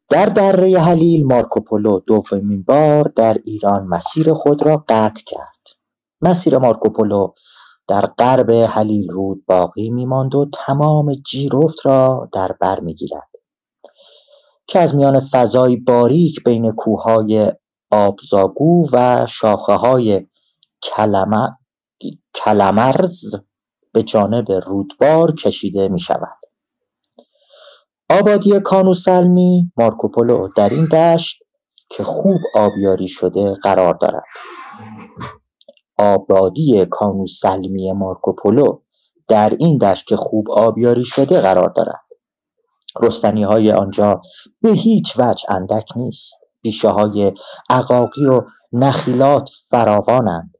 [0.10, 5.78] در دره حلیل مارکوپولو دومین بار در ایران مسیر خود را قطع کرد
[6.22, 7.34] مسیر مارکوپولو
[7.88, 13.30] در غرب حلیل رود باقی میماند و تمام جیرفت را در بر می‌گیرد
[14.68, 17.51] که از میان فضای باریک بین کوههای
[17.91, 20.28] آبزاگو و شاخه های
[22.34, 23.36] کلمرز
[23.93, 26.39] به جانب رودبار کشیده می شود.
[28.10, 31.43] آبادی کانوسلمی مارکوپولو در این دشت
[31.89, 34.24] که خوب آبیاری شده قرار دارد.
[35.97, 38.80] آبادی کانوسلمی مارکوپولو
[39.28, 42.01] در این دشت که خوب آبیاری شده قرار دارد.
[43.01, 44.22] رستنی های آنجا
[44.62, 46.39] به هیچ وجه اندک نیست.
[46.62, 47.34] بیشه های
[47.70, 48.41] عقاقی و
[48.74, 50.53] نخیلات فراوانند.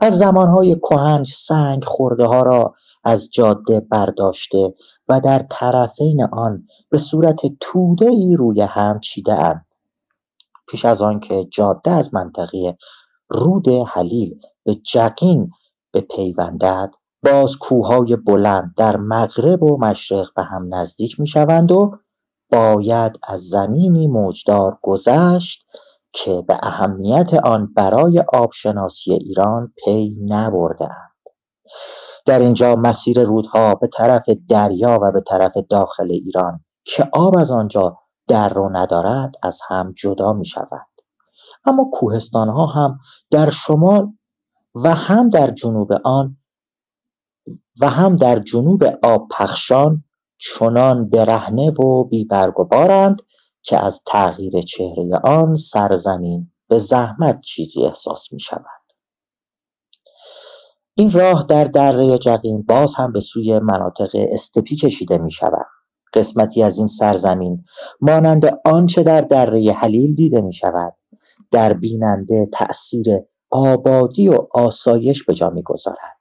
[0.00, 2.74] از زمانهای کهن سنگ خورده ها را
[3.04, 4.74] از جاده برداشته
[5.08, 7.40] و در طرفین آن به صورت
[8.00, 9.66] ای روی هم اند
[10.68, 12.76] پیش از آنکه جاده از منطقه
[13.28, 15.50] رود حلیل به جقین
[15.94, 16.90] بپیوندد
[17.22, 21.98] باز کوههای بلند در مغرب و مشرق به هم نزدیک می‌شوند و
[22.50, 25.66] باید از زمینی موجدار گذشت
[26.12, 31.12] که به اهمیت آن برای آبشناسی ایران پی نبردهاند
[32.26, 37.50] در اینجا مسیر رودها به طرف دریا و به طرف داخل ایران که آب از
[37.50, 40.86] آنجا در رو ندارد از هم جدا می شود.
[41.64, 42.98] اما کوهستان ها هم
[43.30, 44.12] در شمال
[44.74, 46.36] و هم در جنوب آن
[47.80, 50.04] و هم در جنوب آب پخشان
[50.38, 53.22] چنان برهنه و بیبرگ و بارند
[53.62, 58.82] که از تغییر چهره آن سرزمین به زحمت چیزی احساس می شود.
[60.94, 65.66] این راه در دره جقین باز هم به سوی مناطق استپی کشیده می شود.
[66.14, 67.64] قسمتی از این سرزمین
[68.00, 70.94] مانند آنچه در دره حلیل دیده می شود
[71.50, 73.06] در بیننده تأثیر
[73.50, 76.18] آبادی و آسایش به جا می گذارد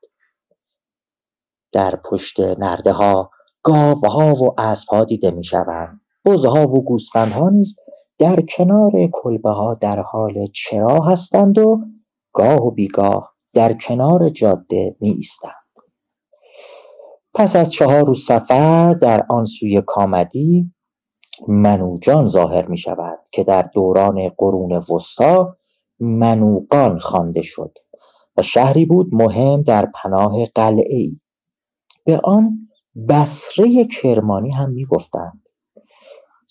[1.71, 3.31] در پشت نرده ها
[3.65, 3.95] ها
[4.35, 7.75] و ها دیده می شوند بزها و گوسفندها نیز
[8.17, 11.81] در کنار کلبه ها در حال چرا هستند و
[12.33, 15.60] گاه و بیگاه در کنار جاده می ایستند.
[17.33, 20.73] پس از چهار روز سفر در آن سوی کامدی
[21.47, 25.57] منوجان ظاهر می شود که در دوران قرون وسطا
[25.99, 27.77] منوقان خوانده شد
[28.37, 31.19] و شهری بود مهم در پناه قلعه ای
[32.05, 32.69] به آن
[33.09, 35.43] بسره کرمانی هم می‌گفتند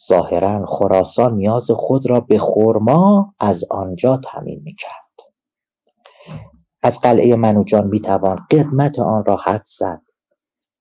[0.09, 5.01] ظاهرا خراسان نیاز خود را به خرما از آنجا تامین می‌کرد
[6.83, 10.03] از قلعه منوجان می‌توان قدمت آن را حد زد.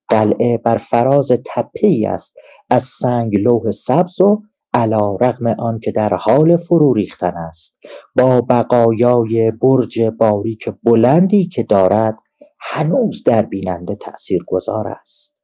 [0.09, 2.35] قلعه بر فراز تپه ای است
[2.69, 4.41] از سنگ لوح سبز و
[4.73, 7.77] علا رغم آن که در حال فرو ریختن است.
[8.15, 12.17] با بقایای برج باریک بلندی که دارد
[12.59, 15.35] هنوز در بیننده تأثیر گذار است.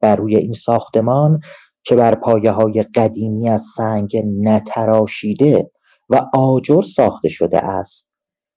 [0.00, 1.40] بر روی این ساختمان
[1.84, 5.70] که بر پایه های قدیمی از سنگ نتراشیده
[6.08, 8.10] و آجر ساخته شده است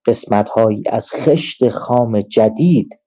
[0.05, 2.99] قسمت هایی از خشت خام جدید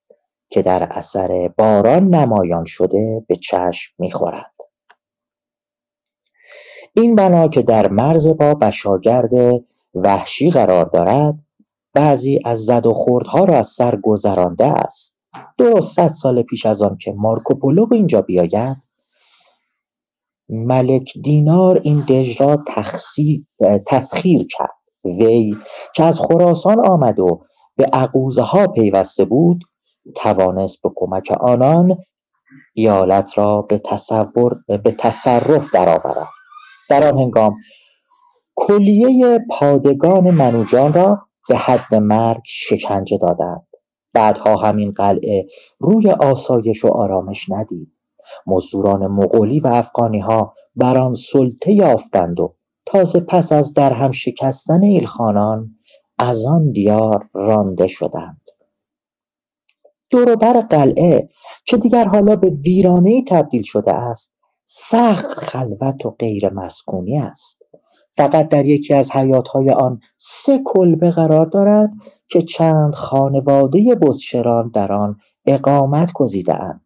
[0.51, 4.55] که در اثر باران نمایان شده به چشم می‌خورد.
[6.95, 9.31] این بنا که در مرز با بشاگرد
[9.95, 11.39] وحشی قرار دارد
[11.95, 15.19] بعضی از زد و خوردها را از سر گذرانده است.
[15.59, 18.77] درست صد سال پیش از آن که مارکوپولو به اینجا بیاید
[20.49, 22.65] ملک دینار این دژ را
[23.87, 24.79] تسخیر کرد.
[25.05, 25.57] وی
[25.95, 27.41] که از خراسان آمد و
[27.77, 29.65] به عقوزه ها پیوسته بود
[30.17, 31.97] توانست به کمک آنان
[32.75, 36.29] ایالت را به تصور به تصرف درآورد.
[36.91, 37.57] در آن هنگام
[38.55, 43.67] کلیه پادگان منوجان را به حد مرگ شکنجه دادند.
[44.13, 45.47] بعدها همین قلعه
[45.79, 47.93] روی آسایش و آرامش ندید.
[48.47, 52.55] مزدوران مغولی و افغانی ها بر آن سلطه یافتند و
[52.87, 55.71] تازه پس از درهم شکستن ایلخانان
[56.19, 58.48] از آن دیار رانده شدند.
[60.11, 61.29] دوروبر قلعه
[61.65, 64.33] که دیگر حالا به ویرانه تبدیل شده است
[64.65, 67.63] سخت خلوت و غیر مسکونی است
[68.17, 71.91] فقط در یکی از حیاتهای آن سه کلبه قرار دارد
[72.29, 76.13] که چند خانواده بزشران در آن اقامت
[76.49, 76.81] اند.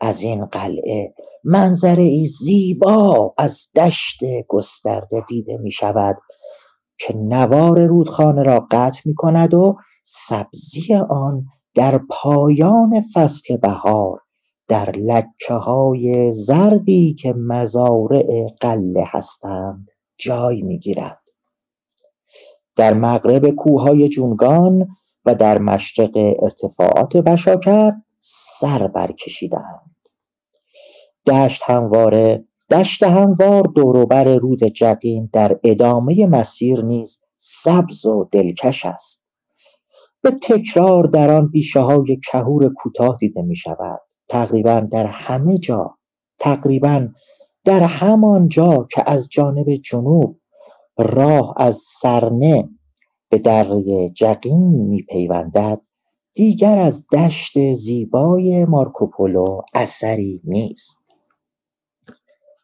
[0.00, 1.14] از این قلعه
[1.44, 4.18] منظره ای زیبا از دشت
[4.48, 6.16] گسترده دیده می شود
[6.98, 11.44] که نوار رودخانه را قطع می کند و سبزی آن
[11.76, 14.20] در پایان فصل بهار
[14.68, 21.20] در لکه های زردی که مزارع قله هستند جای می‌گیرد.
[22.76, 24.96] در مغرب کوههای جونگان
[25.26, 29.96] و در مشرق ارتفاعات بشاکر سر برکشیدند
[31.26, 39.25] دشت همواره دشت هموار دوروبر رود جقین در ادامه مسیر نیز سبز و دلکش است.
[40.26, 45.98] به تکرار در آن بیشه های کهور کوتاه دیده می شود تقریبا در همه جا
[46.38, 47.08] تقریبا
[47.64, 50.40] در همان جا که از جانب جنوب
[50.98, 52.68] راه از سرنه
[53.30, 55.80] به دره جقین میپیوندد
[56.34, 60.98] دیگر از دشت زیبای مارکوپولو اثری نیست.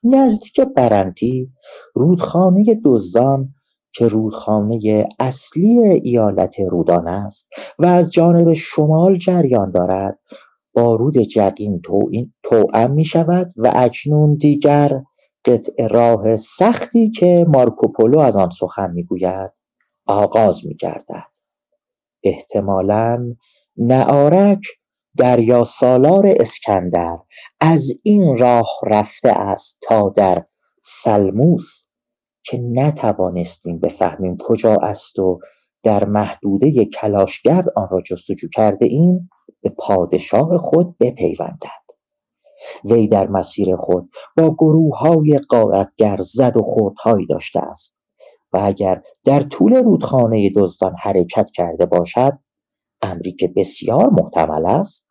[0.05, 1.53] نزدیک برنتی
[1.95, 3.55] رودخانه دزدان
[3.95, 10.19] که رودخانه اصلی ایالت رودان است و از جانب شمال جریان دارد.
[10.75, 11.83] با رود جقین
[12.43, 15.03] توأم می شود و اکنون دیگر
[15.45, 19.51] قطع راه سختی که مارکوپولو از آن سخن می‌گوید
[20.07, 21.27] آغاز میگردد
[22.23, 23.35] احتمالا
[23.77, 24.61] نعارک
[25.17, 27.19] دریا سالار اسکندر
[27.61, 30.45] از این راه رفته است تا در
[30.83, 31.83] سلموس.
[32.45, 35.41] که نتوانستیم بفهمیم کجا است و
[35.83, 39.31] در محدوده کلاشگرد آن را جستجو کرده ایم
[39.63, 41.83] به پادشاه خود بپیوندد.
[42.85, 47.97] وی در مسیر خود با گروه های قارتگر زد و خوردهایی داشته است
[48.53, 52.39] و اگر در طول رودخانه دزدان حرکت کرده باشد
[53.03, 55.07] امری که بسیار محتمل است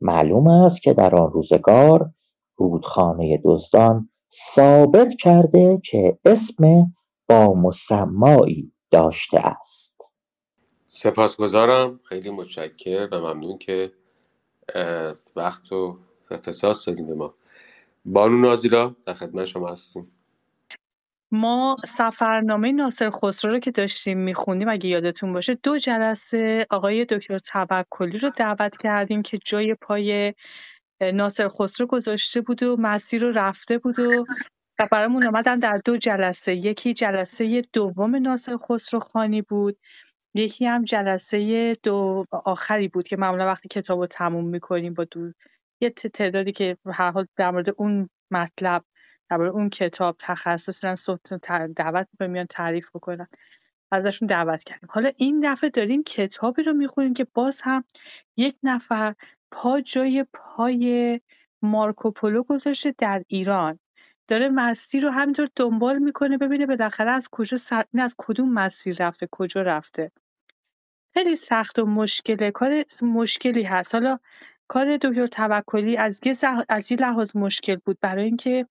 [0.00, 2.10] معلوم است که در آن روزگار
[2.56, 6.92] رودخانه دزدان ثابت کرده که اسم
[7.28, 10.12] با مسمایی داشته است.
[10.86, 12.00] سپاسگزارم.
[12.04, 13.92] خیلی متشکر و ممنون که
[15.36, 15.98] وقت و
[16.30, 17.34] اختصاص دادیم به ما.
[18.04, 20.12] بانو نازیرا در خدمت شما هستیم.
[21.30, 27.38] ما سفرنامه ناصر خسرو رو که داشتیم میخوندیم اگه یادتون باشه دو جلسه آقای دکتر
[27.38, 30.34] توکلی رو دعوت کردیم که جای پای
[31.10, 34.24] ناصر خسرو گذاشته بود و مسیر رو رفته بود و
[34.78, 36.54] و برامون آمدن در دو جلسه.
[36.54, 39.78] یکی جلسه دوم ناصر خسرو خانی بود.
[40.34, 45.32] یکی هم جلسه دو آخری بود که معمولا وقتی کتاب رو تموم می‌کنیم با دو
[45.80, 48.84] یه تعدادی که هر حال در مورد اون مطلب
[49.30, 50.84] درباره اون کتاب تخصص
[51.76, 53.26] دعوت می‌کنن میان تعریف بکنن
[53.92, 54.88] ازشون دعوت کردیم.
[54.92, 57.84] حالا این دفعه داریم کتابی رو می‌خونیم که باز هم
[58.36, 59.14] یک نفر
[59.50, 61.20] پا جای پای
[61.62, 63.78] مارکوپولو گذاشته در ایران.
[64.28, 67.84] داره مسیر رو همینطور دنبال می‌کنه ببینه بالاخره از کجا سر...
[67.98, 70.12] از کدوم مسیر رفته کجا رفته.
[71.14, 72.50] خیلی سخت و مشکله.
[72.50, 73.94] کار مشکلی هست.
[73.94, 74.18] حالا
[74.68, 76.34] کار دکتر توکلی از یه,
[76.68, 77.98] از یه لحاظ مشکل بود.
[78.00, 78.66] برای اینکه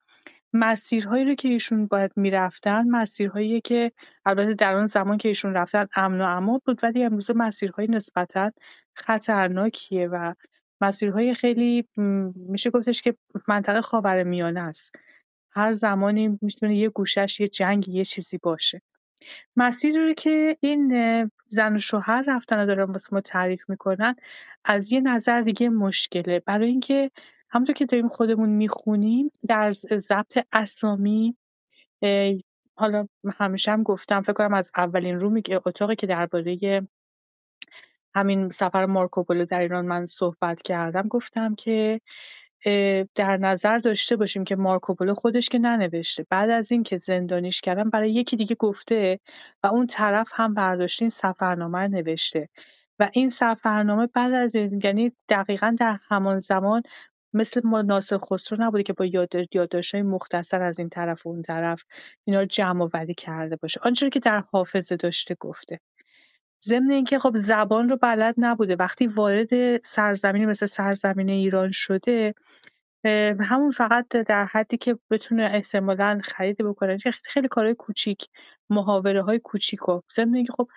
[0.53, 3.91] مسیرهایی رو که ایشون باید می‌رفتن مسیرهایی که
[4.25, 8.49] البته در اون زمان که ایشون رفتن امن و امان بود ولی امروزه مسیرهای نسبتا
[8.93, 10.33] خطرناکیه و
[10.81, 11.87] مسیرهای خیلی
[12.35, 13.15] میشه گفتش که
[13.47, 14.95] منطقه میانه است.
[15.51, 18.81] هر زمانی می‌تونه یه گوشش یه جنگ یه چیزی باشه.
[19.55, 20.91] مسیری رو که این
[21.47, 24.15] زن و شوهر رفتن و دارن واسه ما تعریف می‌کنن
[24.65, 26.39] از یه نظر دیگه مشکله.
[26.39, 27.11] برای اینکه
[27.51, 31.37] همونطور که داریم خودمون می‌خونیم در ضبط اسامی
[32.75, 36.87] حالا همیشه هم گفتم فکر کنم از اولین رو میگه اتاقی که درباره
[38.15, 42.01] همین سفر مارکوپولو در ایران من صحبت کردم گفتم که
[43.15, 46.25] در نظر داشته باشیم که مارکوپولو خودش که ننوشته.
[46.29, 49.19] بعد از اینکه زندانیش کردن برای یکی دیگه گفته
[49.63, 52.49] و اون طرف هم برداشته این سفرنامه رو نوشته.
[52.99, 56.83] و این سفرنامه بعد از یعنی دقیقا در همان زمان
[57.33, 59.05] مثل ما ناصر خسرو نبوده که با
[59.93, 61.83] های مختصر از این طرف و اون طرف
[62.23, 63.79] اینا رو جمع وری کرده باشه.
[63.83, 65.79] آنچه که در حافظه داشته گفته.
[66.63, 68.75] ضمن اینکه خب زبان رو بلد نبوده.
[68.75, 72.33] وقتی وارد سرزمینی مثل سرزمین ایران شده
[73.39, 76.97] همون فقط در حدی که بتونه احتمالا خرید بکنه.
[77.23, 78.27] خیلی کارهای کوچیک
[78.69, 80.67] محاوره های کوچیک و ضمن اینکه خب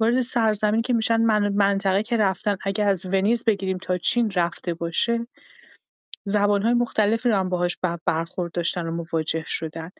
[0.00, 1.16] وارد سرزمینی که میشن
[1.50, 5.26] منطقه که رفتن اگر از ونیز بگیریم تا چین رفته باشه
[6.24, 9.90] زبانهای مختلفی رو هم باهاش برخورد داشتن و مواجه شدن.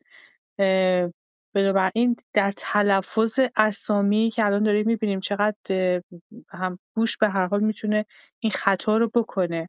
[1.55, 5.57] بنابراین در تلفظ اسامی که الان داریم می‌بینیم چقدر
[6.49, 8.07] هم گوش به هر حال می‌تونه
[8.41, 9.69] این خطا رو بکنه.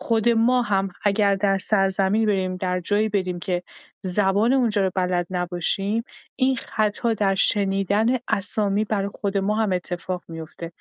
[0.00, 3.62] خود ما هم اگر در سرزمین بریم در جایی بریم که
[4.02, 6.02] زبان اونجا رو بلد نباشیم
[6.36, 10.72] این خطا در شنیدن اسامی برای خود ما هم اتفاق میفته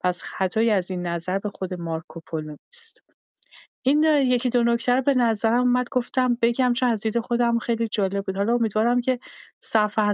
[0.00, 3.11] پس خطایی از این نظر به خود مارکوپولو نیست.
[3.84, 7.88] این یکی دو نکته رو به نظرم اومد گفتم بگم چون از دید خودم خیلی
[7.88, 8.36] جالب بود.
[8.36, 9.18] حالا امیدوارم که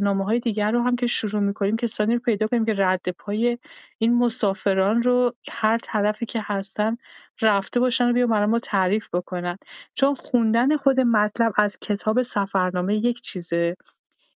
[0.02, 3.58] های دیگر رو هم که شروع می‌کنیم کسانی رو پیدا کنیم که رد پای
[3.98, 6.96] این مسافران رو هر طرفی که هستن
[7.42, 9.56] رفته باشن و بیا برای ما تعریف بکنن.
[9.94, 13.76] چون خوندن خود مطلب از کتاب سفرنامه یک چیزه.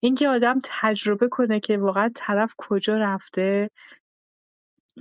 [0.00, 3.70] اینکه آدم تجربه کنه که واقعا طرف کجا رفته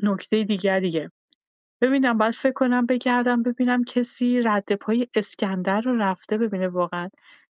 [0.03, 1.11] نکته دیگریه
[1.81, 7.09] ببینم باید فکر کنم بگردم ببینم کسی رد پای اسکندر رو رفته ببینه واقعا.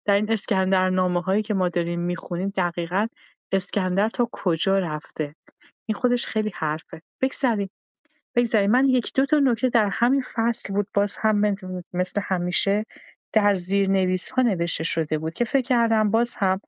[0.05, 3.07] در این اسکندرنامه هایی که ما داریم می‌خونیم دقیقا
[3.53, 5.35] اسکندر تا کجا رفته؟
[5.87, 7.03] این خودش خیلی حرفه.
[7.21, 7.71] بگذاریم
[8.37, 10.87] بگذاریم من یک دو تا نکته در همین فصل بود.
[10.95, 11.55] باز هم
[11.93, 12.85] مثل همیشه
[13.35, 16.61] در نویس ها نوشته شده بود که فکر کردم باز هم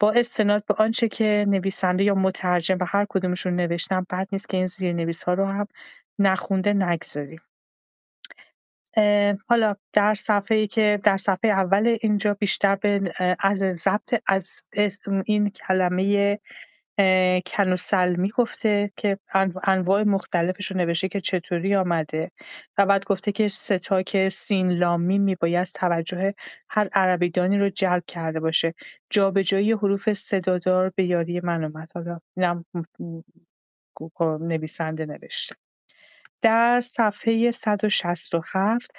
[0.00, 4.56] با استناد به آنچه که نویسنده یا مترجم و هر کدومشون نوشتن بد نیست که
[4.56, 5.66] این نویس ها رو هم
[6.18, 7.40] نخونده نگذاریم.
[9.48, 14.62] حالا در صفحه که در صفحه اول اینجا بیشتر به از ضبط از
[15.24, 16.38] این کلمه
[17.46, 19.18] کنوسلمی گفته که
[19.64, 22.30] انواع مختلفش رو نوشته که چطوری آمده
[22.78, 26.34] و بعد گفته که ستاک لامی میباید توجه
[26.68, 28.74] هر عربیدانی رو جلب کرده باشه.
[29.10, 31.88] جابجایی حروف صدادار به یاری من اومد.
[31.94, 32.20] حالا
[34.40, 35.54] نویسنده نوشته.
[36.42, 38.90] در صفحه 167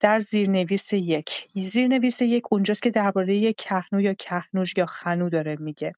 [0.00, 1.48] در زیرنویس یک.
[1.54, 5.92] زیرنویس یک اونجاست که درباره کهنو یا کهنوش یا خنو داره میگه.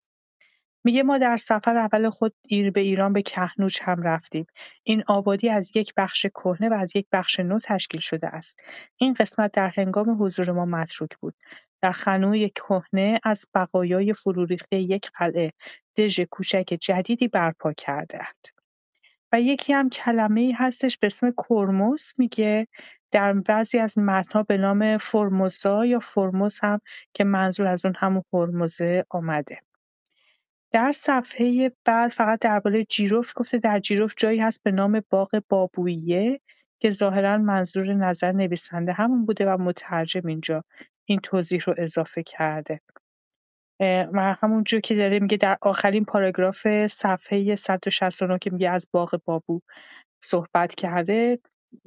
[0.85, 4.47] میگه ما در سفر اول خود ایر به ایران به کهنوج هم رفتیم.
[4.83, 8.61] این آبادی از یک بخش کهنه و از یک بخش نو تشکیل شده است.
[8.97, 11.35] این قسمت در هنگام حضور ما متروک بود.
[11.83, 15.53] در خنوی کهنه از بقایای فروریخته یک قلعه
[15.97, 18.49] دژ کوچک جدیدی برپا کردهاند.
[19.33, 19.89] و یکی هم
[20.37, 22.69] ای هستش به اسم کرموس میگه
[23.11, 26.81] در بعضی از متن‌ها به نام فرموزا یا فرموز هم
[27.15, 29.61] که منظور از اون همون هرمزه آمده
[30.75, 36.41] در صفحه بعد فقط درباره جیروف گفته در جیروف جایی هست به نام باغ بابویه
[36.81, 40.65] که ظاهرا منظور نظر نویسنده همون بوده و مترجم اینجا
[41.05, 42.81] این توضیح رو اضافه کرده.
[44.13, 49.61] و همونجور که داره میگه در آخرین پاراگراف صفحه 169 که میگه از باغ بابو
[50.23, 51.39] صحبت کرده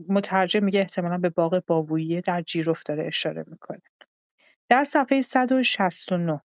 [0.10, 3.82] مترجم میگه احتمالا به باغ بابویه در جیروف داره اشاره می‌کنه.
[4.70, 6.42] در صفحه 169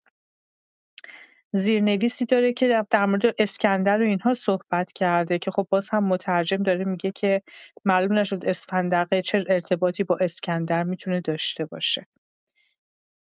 [1.55, 6.63] زیرنویسی داره که در مورد اسکندر و اینها صحبت کرده که خب باز هم مترجم
[6.63, 7.43] داره میگه که
[7.85, 12.07] معلوم نشد اسفندقه چه ارتباطی با اسکندر می‌تونه داشته باشه.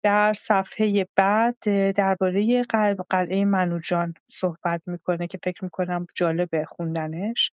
[0.05, 1.57] در صفحه بعد
[1.97, 2.63] درباره
[3.11, 7.53] قلعه منوجان صحبت می‌کنه که فکر می‌کنم جالبه خوندنش.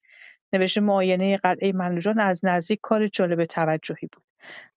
[0.54, 4.27] نوشته معاینه قلعه منوجان از نزدیک کار جالب توجهی بود.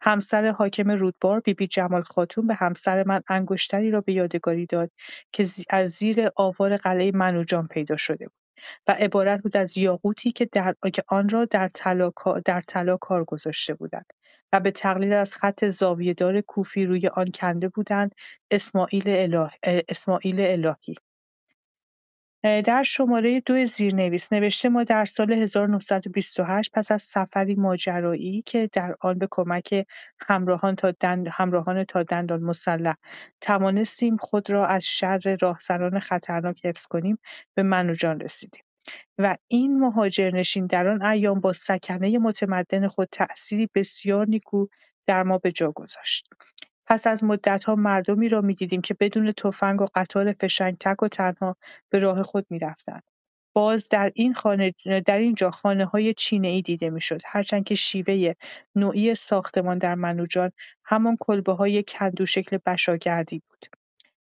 [0.00, 4.90] همسر حاکم رودبار بیبی بی جمال خاتون به همسر من انگشتری را به یادگاری داد
[5.32, 8.40] که از زیر آوار قلعه منوجان پیدا شده بود
[8.88, 10.48] و عبارت بود از یاقوتی که.
[10.92, 12.12] که آن را در طلا
[12.44, 14.12] در طلا کار گذاشته بودند
[14.52, 18.14] و به تقلید از خط زاویهدار کوفی روی آن کنده بودند
[18.50, 19.50] اسماعیل, اله...
[19.88, 20.94] اسماعیل الهی
[22.42, 28.94] در شماره دو زیرنویس نوشته ما در سال 1928 پس از سفری ماجرایی که در
[29.00, 29.86] آن به کمک
[30.28, 32.94] همراهان تا, دند، همراهان تا دندان مسلح
[33.40, 37.18] توانستیم خود را از شر راهزنان خطرناک حفظ کنیم
[37.54, 38.62] به منوجان رسیدیم.
[39.18, 44.66] و این مهاجرنشین در آن ایام با سکنه متمدن خود تأثیری بسیار نیکو
[45.06, 46.28] در ما به جا گذاشت.
[46.90, 51.56] پس از مدتها مردمی را می‌دیدیم که بدون تفنگ و قطار فشنگ تک و تنها
[51.90, 53.02] به راه خود می‌رفتند.
[53.52, 54.72] باز در این خانه
[55.06, 55.50] در اینجا
[55.92, 58.34] های چینه ای دیده می‌شد هرچند که شیوه
[58.74, 60.52] نوعی ساختمان در منوجان
[60.84, 63.66] همان کلبه های کندو شکل بشاگردی بود.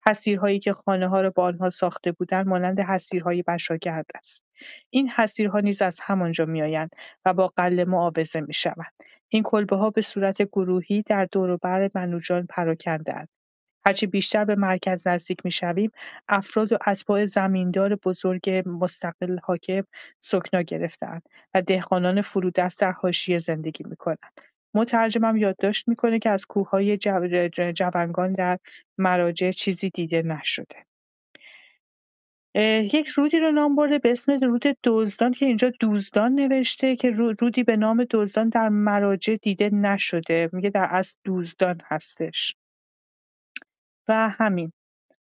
[0.07, 4.45] حسیرهایی که ها را با آنها ساخته بودند مانند حسیرهای بشاگرد است.
[4.91, 6.91] این حسیرها نیز از همانجا میآیند
[7.25, 8.93] و با قله معاوضه می‌شوند.
[9.35, 13.29] این ها به صورت گروهی در دوروبر منوجان پراکندهاند.
[13.87, 15.91] هرچه بیشتر به مرکز نزدیک می‌شویم
[16.29, 19.83] افراد و اتباع زمیندار بزرگ مستقل حاکم
[20.21, 21.23] سکنا گرفتهاند
[21.55, 24.41] و دهقانان فرودست در حاشیه زندگی می‌کنند
[24.75, 26.99] مترجمم یادداشت می‌کنه که از کوههای
[27.75, 28.59] جوانگان در
[28.99, 30.77] مراجع چیزی دیده نشده
[32.55, 37.63] یک رودی رو نام برده به اسم رود دزدان که اینجا دوزدان نوشته که رودی
[37.63, 40.51] به نام دزدان در مراجع دیده نشده.
[40.53, 42.55] میگه در اصل دوزدان هستش.
[44.09, 44.73] و همین.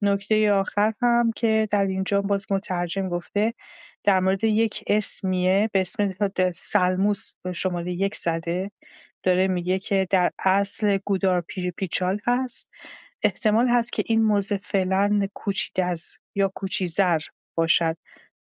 [0.03, 3.55] نکته آخر هم که در اینجا باز مترجم گفته
[4.05, 6.11] در مورد یک اسمیه به اسم
[6.55, 8.71] سلموس به شماره یک زده.
[9.23, 11.45] داره میگه که در اصل گودار
[11.77, 12.71] پیچال هست.
[13.23, 17.21] احتمال هست که این موضع فعلا کوچیدز یا کوچیزر
[17.55, 17.97] باشد.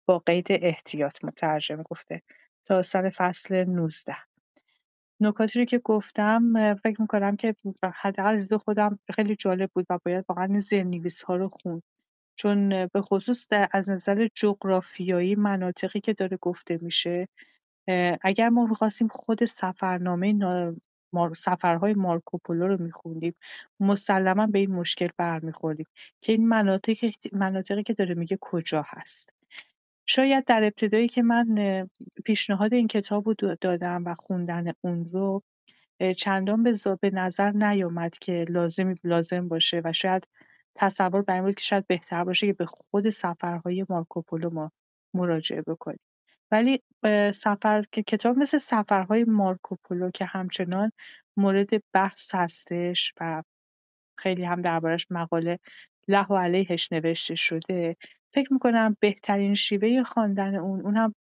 [0.06, 2.22] با قید احتیاط مترجم گفته.
[2.64, 4.16] تا سر فصل 19
[5.20, 7.54] نکاتی رو که گفتم فکر می‌کنم که
[7.94, 11.82] حداقل از خودم خیلی جالب بود و باید واقعا زیرنویس ها رو خون
[12.34, 17.28] چون به خصوص از نظر جغرافیایی مناطقی که داره گفته میشه
[18.22, 20.32] اگر ما می‌خواستیم خود سفرنامه
[21.34, 23.34] سفرهای مارکوپولو رو میخوندیم.
[23.80, 25.86] مسلما به این مشکل برمیخوردیم
[26.20, 29.34] که این مناطقی مناطقی که داره میگه کجا هست.
[30.06, 31.88] شاید در ابتدایی که من
[32.24, 35.42] پیشنهاد این کتاب رو دادم و خوندن اون رو
[36.16, 40.28] چندان به, به نظر نیامد که لازمی لازم باشه و شاید
[40.74, 44.72] تصور بر بود که شاید بهتر باشه که به خود سفرهای مارکوپولو ما
[45.14, 46.00] مراجعه بکنیم.
[46.52, 46.82] ولی
[47.34, 50.92] سفر که کتاب مثل سفرهای مارکوپولو که همچنان
[51.36, 53.42] مورد بحث هستش و
[54.18, 55.58] خیلی هم دربارش مقاله
[56.08, 57.96] له و علیهش نوشته شده
[58.34, 61.14] فکر می‌کنم بهترین شیوه خواندن اون اون هم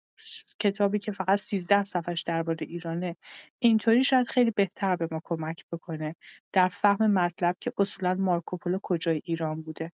[0.58, 3.16] کتابی که فقط 13 صفحش درباره ایرانه.
[3.58, 6.16] اینطوری شاید خیلی بهتر به ما کمک بکنه
[6.52, 9.92] در فهم مطلب که اصولا مارکوپولو کجای ایران بوده.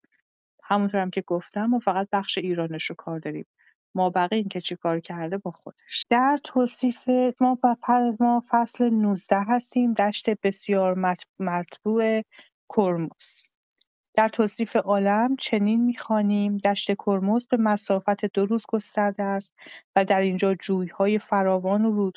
[0.63, 3.45] همونطور هم که گفتم ما فقط بخش ایرانش رو کار داریم.
[3.95, 7.09] مابقی این که چیکار کرده با خودش در توصیف
[7.41, 7.57] ما
[8.19, 10.99] ما فصل 19 هستیم دشت بسیار
[11.39, 12.21] مطبوع
[12.69, 13.47] کرموس
[14.13, 19.55] در توصیف عالم چنین می‌خوانیم دشت کرموس به مسافت دو روز گسترده است
[19.95, 22.11] و در اینجا جویهای فراوان و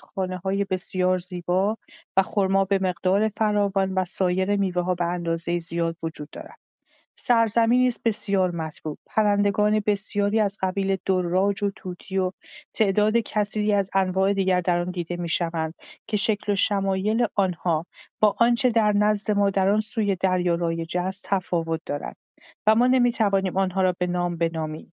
[0.44, 1.78] های بسیار زیبا
[2.16, 6.63] و خرما به مقدار فراوان و سایر میوه‌ها به اندازه زیاد وجود دارد.
[7.16, 12.32] سرزمینی است بسیار مطبوع، پرندگان بسیاری از قبیل دراج و توتی و
[12.74, 15.74] تعداد کثیری از انواع دیگر در آن دیده می‌شوند
[16.06, 17.86] که شکل و شمایل آنها
[18.20, 22.16] با آنچه در نزد ما در آن سوی دریا رایج است تفاوت دارد
[22.66, 24.92] و ما نمی‌توانیم آنها را به نام بنامیم.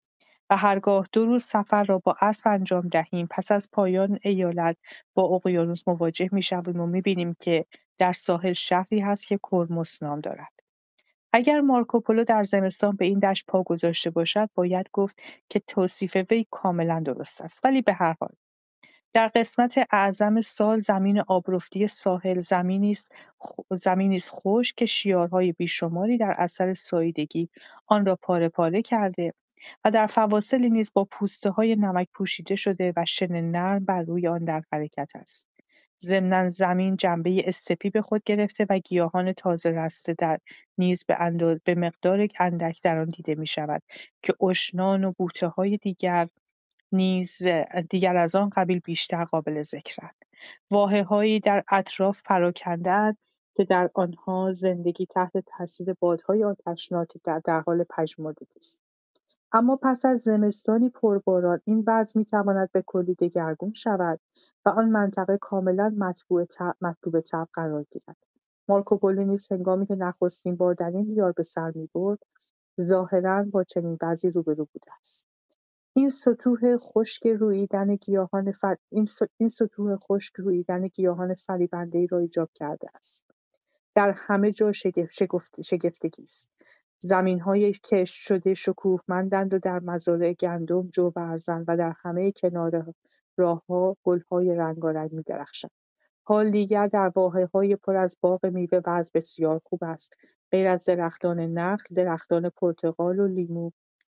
[0.50, 4.76] و هرگاه دو روز سفر را با اسب انجام دهیم پس از پایان ایالت
[5.14, 7.64] با اقیانوس مواجه می‌شویم و می‌بینیم که
[7.98, 10.59] در ساحل شهری هست که کرموس نام دارد.
[11.32, 16.46] اگر مارکوپولو در زمستان به این دشت پا گذاشته باشد باید گفت که توصیف وی
[16.50, 18.30] کاملا درست است ولی به هر حال
[19.12, 23.12] در قسمت اعظم سال زمین آبرفتی ساحل زمینی است
[23.70, 27.48] زمینی است خشک که شیارهای بیشماری در اثر ساییدگی
[27.86, 29.32] آن را پاره پاره کرده
[29.84, 31.08] و در فواصلی نیز با
[31.56, 35.49] های نمک پوشیده شده و شن نرم بر روی آن در حرکت است.
[36.04, 40.38] ضمنا زمین جنبه استپی به خود گرفته و گیاهان تازه رسته در
[40.78, 43.82] نیز به, انداز به مقدار اندک در آن دیده می شود
[44.22, 45.12] که اشنان و
[45.56, 46.28] های دیگر
[46.92, 47.46] نیز
[47.90, 50.24] دیگر از آن قبیل بیشتر قابل ذکرند.
[51.08, 53.24] هایی در اطراف پراکندهاند
[53.56, 58.89] که در آنها زندگی تحت تاثیر بادهای آتشناک در, در حال پژمردگی است.
[59.52, 64.20] اما پس از زمستانی پرباران این وضع می‌تواند کلی دگرگون شود
[64.66, 65.94] و آن منطقه کاملا
[66.80, 68.16] مطلوب طبع قرار گیرد.
[68.68, 69.48] مارکوپولو نیز
[69.90, 72.18] نخستین بار در این دیار به سر می‌برد
[72.80, 75.26] ظاهرا با چنین وضعی روبرو بوده است.
[75.96, 78.76] این سطوح خشک روییدن گیاهان فر...
[78.90, 83.30] این, این سطوح خشک روییدن گیاهان فریبنده را ایجاب کرده است.
[83.94, 84.72] در همه جا
[85.10, 85.60] شگفت...
[85.60, 86.50] شگفتگی است.
[87.02, 92.94] زمین‌های کشت شده شکوهمندند و در مزارع گندم جو ورزند و در همه کنار
[93.36, 95.70] راه‌ها گل‌های رنگارنگ می‌درخشند.
[96.26, 97.12] حال دیگر در
[97.54, 100.16] های پر از باغ میوه وضع بسیار خوب است.
[100.52, 103.70] غیر از درختان نخل، درختان پرتقال و لیمو،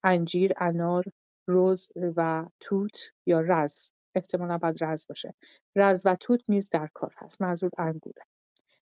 [0.04, 1.04] انجیر، انار،
[1.48, 5.34] رز و توت یا رز احتمالا باید رز باشه
[5.76, 8.22] رز و توت نیز در کار هست منظور انگوره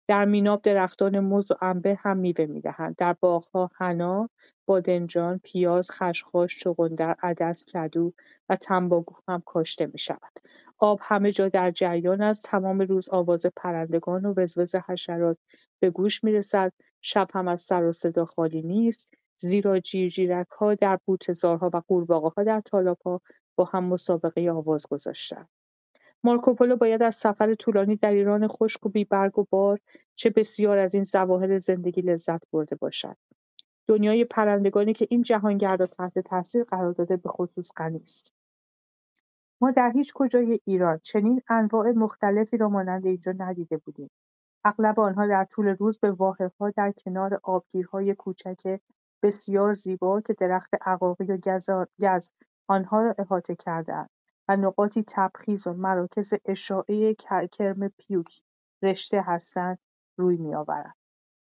[0.08, 2.96] در میناب درختان موز و انبه هم میوه می‌دهند.
[2.96, 4.30] در باغها حنا،
[4.66, 8.12] بادنجان، پیاز، خشخاش، چغندر، عدس، کدو
[8.48, 10.40] و تنباکو هم کاشته می‌شود.
[10.78, 12.44] آب همه جا در جریان است.
[12.44, 15.38] تمام روز آواز پرندگان و وزوز حشرات
[15.80, 16.72] به گوش می‌رسد.
[17.00, 19.14] شب هم از سر و صدا خالی نیست.
[19.38, 19.80] زیرا
[20.58, 21.82] ها در بوتهزارها و
[22.36, 22.62] ها در
[23.04, 23.20] ها
[23.56, 25.48] با هم مسابقه آواز گذاشتند.
[26.26, 29.78] مارکوپولو باید از سفر طولانی در ایران خشک و بیبرگ و بار
[30.14, 33.16] چه بسیار از این ظواهر زندگی لذت برده باشد.
[33.86, 38.32] دنیای پرندگانی که این جهانگرد را تحت تاثیر قرار داده به خصوص غنی است.
[39.60, 44.10] ما در هیچ کجای ایران چنین انواع مختلفی را مانند اینجا ندیده بودیم.
[44.64, 46.16] اغلب آنها در طول روز به
[46.60, 48.80] ها در کنار آبگیرهای کوچک
[49.22, 52.30] بسیار زیبا که درخت عقاقی و گز
[52.68, 54.10] آنها را احاطه کردهاند
[54.48, 57.14] و نقاطی تبخیز و مراکز اشعاعی
[57.52, 58.42] کرم پیوک
[58.82, 59.78] رشته هستند
[60.16, 60.94] روی میآورند.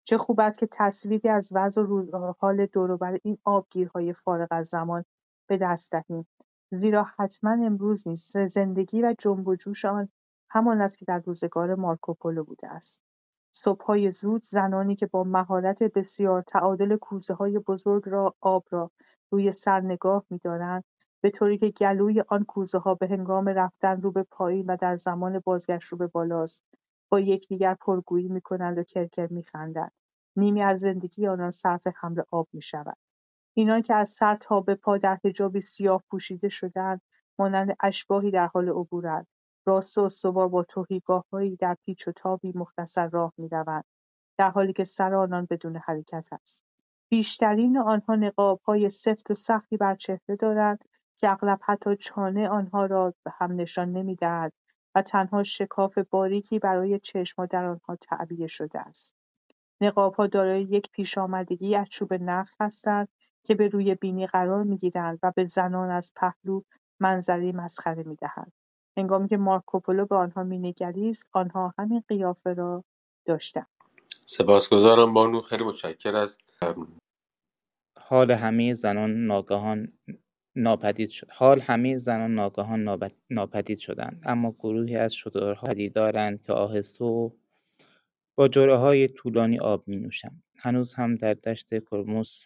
[0.07, 5.05] چه خوب است که تصویری از وضع و حال دوروبر این آبگیرهای فارغ از زمان
[5.49, 6.29] به دست دهیم.
[6.71, 8.47] زیرا حتما امروز نیست.
[8.47, 10.09] زندگی و جنب و جوش آن
[10.51, 13.03] همان است که در روزگار مارکوپولو بوده است.
[13.53, 16.99] صبحهای زود زنانی که با مهارت بسیار تعادل
[17.39, 18.91] های بزرگ را آب را
[19.31, 20.85] روی سر نگاه می‌دارند
[21.31, 22.47] طوری که گلوی آن
[22.85, 26.65] ها به هنگام رفتن رو به پایین و در زمان بازگشت رو به بالاست
[27.09, 29.93] با یکدیگر پرگویی می‌کنند و کرکر می‌خندند.
[30.37, 32.97] نیمی از زندگی آنان صرف حمل آب می‌شود.
[33.57, 37.01] اینان که از سر تا به پا در حجابی سیاه پوشیده شدهاند
[37.39, 39.27] مانند اشباهی در حال عبورند.
[39.67, 40.67] راست و استوار با
[41.33, 43.85] هایی در پیچ و تابی مختصر راه می‌روند
[44.39, 46.65] در حالی که سر آنان بدون حرکت است.
[47.09, 50.85] بیشترین آنها های سفت و سختی بر چهره دارند
[51.17, 54.53] که اغلب حتی چانه آنها را به هم نشان نمی‌دهد
[54.95, 59.17] و تنها شکاف باریکی برای چشم‌ها در آنها تعبیه شده است.
[59.81, 63.09] نقاب‌ها دارای یک پیشامدگی از چوب نخل هستند
[63.45, 66.63] که به روی بینی قرار می‌گیرند و به زنان از پهلو
[67.01, 68.53] منظری مسخره می‌دهند.
[68.97, 72.85] هنگامی که مارکوپولو به آنها مینگریست آنها همین قیافه را
[73.27, 73.67] داشتند.
[74.27, 76.39] سپاسگزارم بانو خیلی متشکر از
[77.99, 79.93] حال همه زنان ناگهان
[80.57, 81.29] ناپدید شد.
[81.31, 84.23] حال همه زنان ناگهان ناپدید شدند.
[84.25, 87.31] اما گروهی از شترها پدیدارند که آهسته و
[88.37, 92.45] با های طولانی آب نوشند هنوز هم در دشت کرموس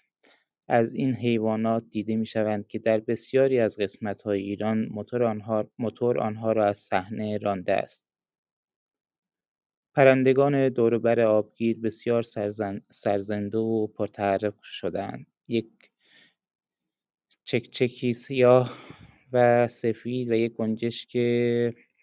[0.69, 3.77] از این حیوانات دیده می‌شوند که در بسیاری از
[4.25, 8.07] های ایران موتور آنها موتور آنها را از صحنه رانده است.
[9.95, 12.23] پرندگان دوروبر آبگیر بسیار
[12.91, 15.27] سرزنده و پرتحرک شدهاند.
[15.49, 15.88] یک
[17.51, 18.79] چکچکی سیاه
[19.33, 21.17] و سفید و یک گنجشک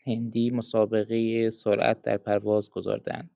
[0.05, 3.29] هندی مسابقه سرعت در پرواز گذاردند.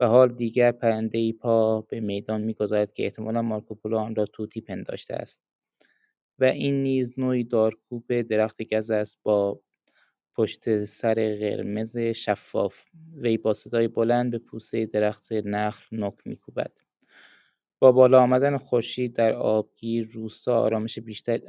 [0.00, 0.74] و حال دیگر
[1.12, 5.44] ای پا به میدان می‌گذارد که احتمالا مارکوپولو آن را توتی پنداشته است.
[6.38, 9.60] و این نیز نوعی دارکوب درخت گز است با
[10.34, 12.84] پشت سر قرمز شفاف.
[13.14, 16.79] وی با صدای بلند به پوسه درخت نخل نک میکوبد.
[17.80, 21.40] با بالا آمدن خورشید در آبگیر روستا آرامش بیشتر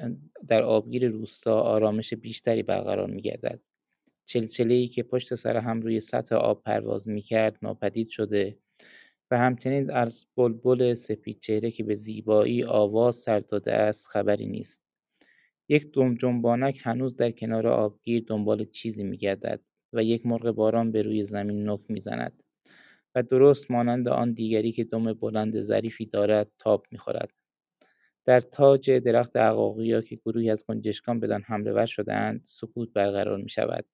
[0.47, 3.59] در آبگیر روستا آرامش بیشتری برقرار میگردد.
[4.59, 8.57] ای که پشت سر هم روی سطح آب پرواز می‌کرد ناپدید شده
[9.31, 10.95] و همچنین از بلبل
[11.39, 14.83] چهره که به زیبایی آواز سر داده است خبری نیست.
[15.69, 19.61] یک دم جنبانک هنوز در کنار آبگیر دنبال چیزی میگردد
[19.93, 22.43] و یک مرغ باران به روی زمین نک می‌زند.
[23.15, 27.29] و درست مانند آن دیگری که دم بلند ظریفی دارد تاب می‌خورد.
[28.25, 33.49] در تاج درخت عقاقیا که گروهی از گنجشکان بدان حمله ور شدهاند سکوت برقرار می
[33.49, 33.85] شود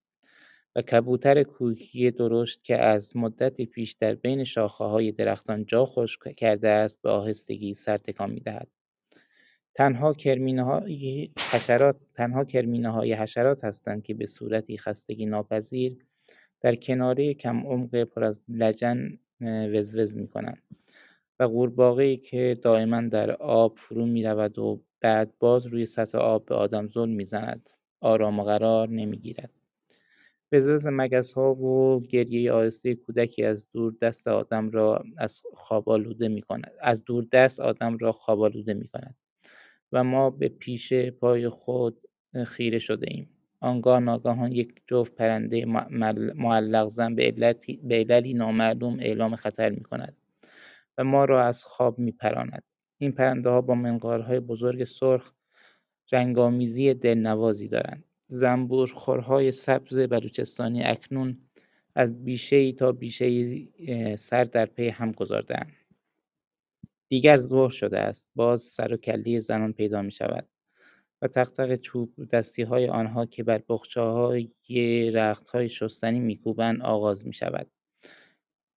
[0.76, 4.44] و کبوتر کوکی درشت که از مدتی پیش در بین
[4.78, 8.68] های درختان جا خوش کرده است به آهستگی سر تکان می‌دهد.
[9.74, 10.16] تنها
[10.64, 12.44] های حشرات تنها
[12.90, 16.07] های حشرات هستند که به صورتی خستگی ناپذیر
[16.60, 19.18] در کناره کم عمق پر از لجن
[19.74, 20.62] وزوز می کنند
[21.40, 26.44] و قورباغه‌ای که دائما در آب فرو می رود و بعد باز روی سطح آب
[26.44, 27.70] به آدم ظلم می‌زند
[28.00, 29.50] آرام و قرار نمی‌گیرد
[30.52, 30.86] وزوز
[31.36, 36.72] ها و گریه آهسته کودکی از دور دست آدم را از خواب آلوده می کند.
[36.80, 39.16] از دور دست آدم را خواب آلوده می کند
[39.92, 42.00] و ما به پیش پای خود
[42.46, 43.37] خیره شده ایم.
[43.60, 45.64] آنگاه ناگهان یک جفت پرنده
[46.34, 47.54] معلق زن به,
[47.90, 50.16] عللی نامعلوم اعلام خطر می کند
[50.98, 52.62] و ما را از خواب می پراند.
[52.98, 55.32] این پرنده ها با منقارهای بزرگ سرخ
[56.12, 58.04] رنگامیزی دلنوازی دارند.
[58.26, 61.38] زنبورخورهای سبز بلوچستانی اکنون
[61.94, 63.68] از بیشهای تا بیشهای
[64.16, 65.72] سر در پی هم گذاردهاند
[67.08, 70.48] دیگر ظهر شده است باز سر و کله زنان پیدا می شود
[71.22, 77.32] و تق چوب دستی های آنها که بر بخچه های رخت شستنی میکوبند آغاز می
[77.32, 77.70] شود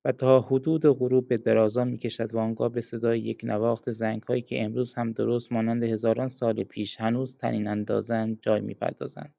[0.05, 4.23] و تا حدود غروب به درازا می کشد و آنگاه به صدای یک نواخت زنگ
[4.23, 9.35] هایی که امروز هم درست مانند هزاران سال پیش هنوز تنین اندازند جای می پردازند.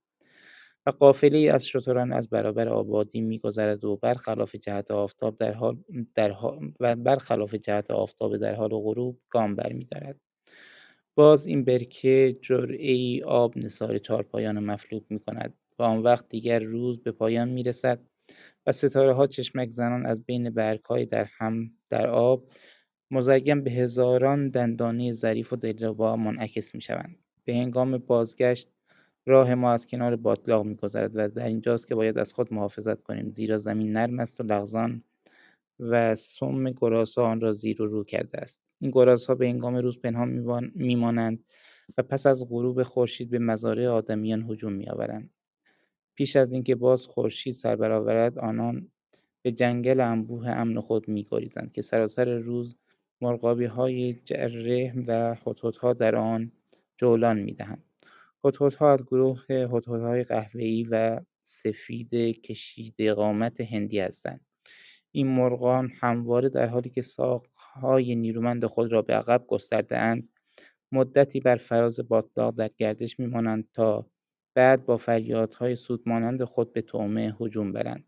[0.87, 5.85] و ای از شتران از برابر آبادی میگذرد و برخلاف جهت آفتاب در حال
[6.15, 6.35] در
[6.81, 10.21] و برخلاف جهت آفتاب در حال غروب گام برمیدارد
[11.15, 12.37] باز این برکه
[12.79, 17.63] ای آب نثار چهارپایان مفلوک می کند و آن وقت دیگر روز به پایان می
[17.63, 18.01] رسد
[18.67, 22.49] و ستاره ها چشمک زنان از بین برگهای در هم در آب
[23.11, 27.17] مزین به هزاران دندانه ظریف و دلربا منعکس می شوند.
[27.45, 28.69] به هنگام بازگشت
[29.27, 33.31] راه ما از کنار باطلاق میگذرد و در اینجاست که باید از خود محافظت کنیم
[33.31, 35.05] زیرا زمین نرم است و لغزان
[35.81, 40.01] و سم گرازها آن را زیر و رو کرده است این گرازها به هنگام روز
[40.01, 41.45] پنهان میمانند
[41.99, 45.31] و پس از غروب خورشید به مزارع آدمیان هجوم میآورند
[46.15, 48.91] پیش از اینکه باز خورشید سر برآورد آنان
[49.43, 52.77] به جنگل انبوه امن خود میگریزند که سراسر روز
[53.21, 55.37] مرغابی های جره و
[55.81, 56.53] ها در آن
[56.99, 57.85] جولان می‌دهند
[58.45, 64.41] هدهدها از گروه هدهدهای قهوه‌ای و سفید کشیده قامت هندی هستند.
[65.13, 67.03] این مرغان همواره در حالی که
[67.75, 69.47] ساقهای نیرومند خود را به عقب
[69.91, 70.29] اند
[70.93, 74.07] مدتی بر فراز باتلاق در گردش میمانند تا
[74.55, 78.05] بعد با فریادهای سودمانند خود به طعمه هجوم برند.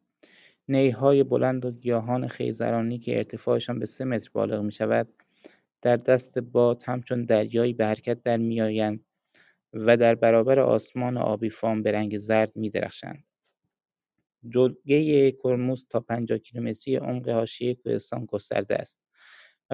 [0.68, 5.08] نیهای بلند و گیاهان خیزرانی که ارتفاعشان به سه متر بالغ می شود
[5.82, 9.04] در دست باد همچون دریایی به حرکت در میآیند
[9.72, 13.24] و در برابر آسمان آبی فام به رنگ زرد می‌درخشند.
[14.48, 19.03] جلگه کرموز تا 50 کیلومتری عمق حاشیه کوهستان گسترده است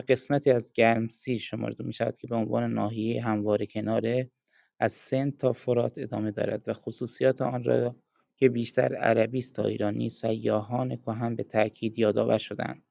[0.00, 4.30] قسمتی از گرمسیر شمرده می شود که به عنوان ناحیه هموار کناره
[4.78, 7.96] از سند تا فرات ادامه دارد و خصوصیات آن را
[8.36, 12.82] که بیشتر عربی است تا ایرانی سیاحان کهن به تأکید یادآور شدند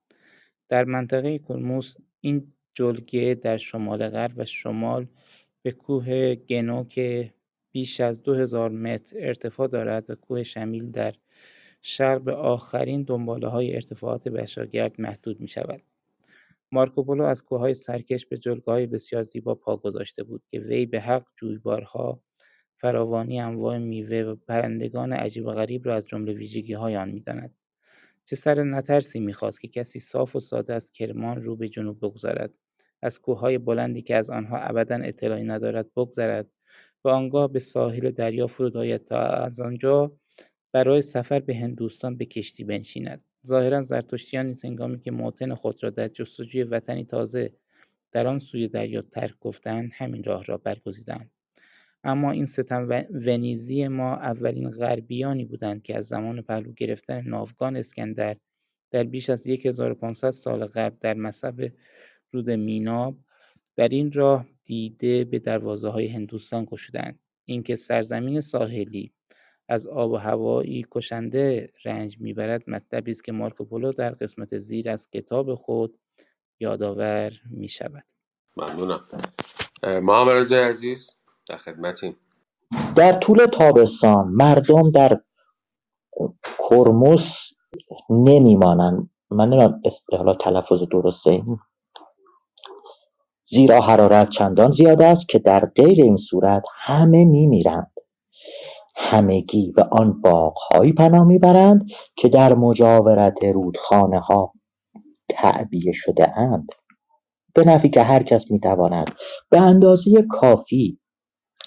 [0.69, 5.07] در منطقه کرموز این جلگه در شمال غرب و شمال
[5.61, 7.33] به کوه گنو که
[7.71, 11.15] بیش از دو هزار متر ارتفاع دارد و کوه شمیل در
[11.81, 13.05] شرق آخرین
[13.43, 15.81] های ارتفاعات بشاگرد محدود می شود.
[16.71, 21.25] مارکوپولو از کوههای سرکش به های بسیار زیبا پا گذاشته بود که وی به حق
[21.41, 22.21] جویبارها
[22.81, 27.55] فراوانی انواع میوه و پرندگان عجیب و غریب را از جمله های آن می‌داند.
[28.25, 32.53] چه سر نترسی می‌خواست که کسی صاف و ساده از کرمان رو به جنوب بگذارد
[33.01, 36.47] از کوههای بلندی که از آنها ابدا اطلاعی ندارد بگذرد
[37.05, 40.17] و آنگاه به ساحل دریا فرود آید تا از آنجا
[40.73, 43.25] برای سفر به هندوستان به کشتی بنشیند.
[43.45, 47.53] ظاهرا زرتشتیان نیز هنگامی که موطن خود را در جستجوی وطنی تازه
[48.11, 51.31] در آن سوی دریا ترک گفتند همین راه را برگزیدند.
[52.03, 58.37] اما این ستم ونیزی ما اولین غربیانی بودند که از زمان پهلو گرفتن ناوگان اسکندر
[58.91, 61.71] در بیش از 1500 سال قبل در مصب
[62.31, 63.17] رود میناب
[63.75, 69.13] در این راه دیده به دروازه های هندوستان گشودند اینکه سرزمین ساحلی
[69.69, 72.69] از آب و هوایی کشنده رنج می‌برد.
[72.69, 75.99] مطلبی است که مارکوپولو در قسمت زیر از کتاب خود
[76.59, 78.03] یادآور می‌شود.
[78.57, 79.07] ممنونم.
[79.83, 81.17] محمد عزیز
[81.49, 82.15] در خدمتیم.
[82.95, 85.21] در طول تابستان مردم در
[86.69, 87.51] کرموس
[88.09, 89.09] نمیمانند.
[89.31, 89.81] من نمی‌دونم
[90.11, 91.31] حالا تلفظ درسته.
[91.31, 91.59] این
[93.43, 97.91] زیرا حرارت چندان زیاد است که در غیر این صورت همه میمیرند.
[99.01, 101.85] همگی به آن باغهایی پناه می‌برند
[102.15, 104.53] که در مجاورت رودخانه ها
[105.29, 106.69] تعبیه شده اند.
[107.53, 109.11] به نفی که هر کس می‌تواند
[109.49, 110.99] به اندازه کافی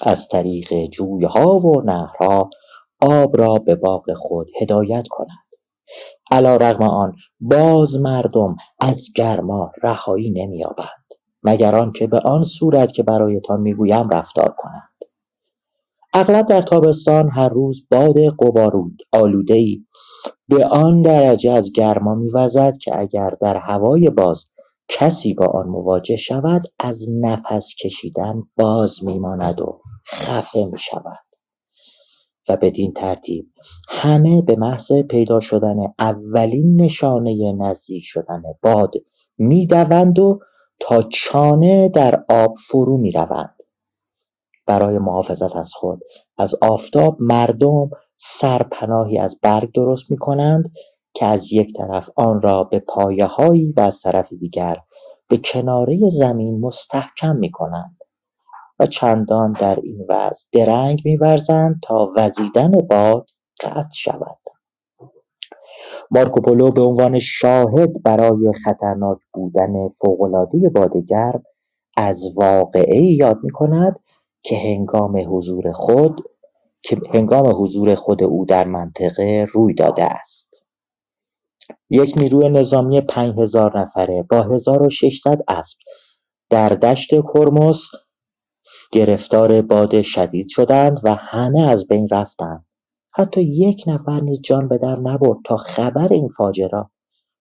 [0.03, 2.51] از طریق جویها و نهرها
[3.01, 5.39] آب را به باغ خود هدایت کند.
[6.31, 11.05] علا رغم آن باز مردم از گرما رهایی نمییابند
[11.43, 14.92] مگر آنکه به آن صورت که برایتان می‌گویم رفتار کنند.
[16.15, 18.17] اغلب در تابستان هر روز باد
[19.13, 19.85] آلوده ای
[20.49, 24.47] به آن درجه از گرما میوزد که اگر در هوای باز
[24.89, 29.81] کسی با آن مواجه شود از نفس کشیدن باز میماند و
[30.13, 31.19] خفه می‌شود.
[32.49, 33.47] و بدین ترتیب
[33.89, 38.93] همه به محض پیدا شدن اولین نشانه نزدیک شدن باد
[39.39, 40.41] می‌دوند و
[40.81, 43.62] تا چانه در آب فرو می‌روند.
[44.67, 46.01] برای محافظت از خود.
[46.39, 50.73] از آفتاب مردم سرپناهی از برگ درست می‌کنند
[51.15, 54.77] که از یک طرف آن را به پایههایی و از طرف دیگر
[55.29, 57.97] به کناره زمین مستحکم می‌کنند
[58.79, 63.27] و چندان در این وضع درنگ میورزند تا وزیدن باد
[63.61, 64.39] قطع شود.
[66.11, 71.43] مارکوپولو به عنوان شاهد برای خطرناک بودن فوقالعاده باد گرم
[71.97, 74.01] از واقعه یاد می‌کند
[74.43, 76.21] که هنگام حضور خود
[76.83, 80.63] که هنگام حضور خود او در منطقه روی داده است.
[81.91, 85.79] یک نیروی نظامی پنج هزار نفره با 1600 اسب
[86.51, 87.89] در دشت کرموس
[88.93, 92.67] گرفتار باد شدید شدند و همه از بین رفتند.
[93.15, 96.91] حتی یک نفر نیز جان به در نبرد تا خبر این فاجعه را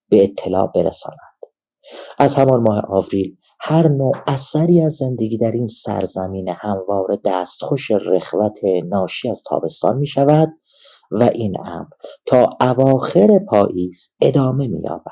[0.09, 1.19] به اطلاع برسانند
[2.17, 8.59] از همان ماه آوریل هر نوع اثری از زندگی در این سرزمین هموار دستخوش رخوت
[8.85, 10.49] ناشی از تابستان می شود
[11.11, 11.87] و این امر
[12.25, 15.11] تا اواخر پاییز ادامه می‌یابد.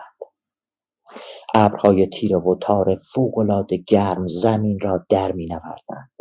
[1.56, 6.12] ابرهای تیره و تار فوقالعاده گرم زمین را در نوردند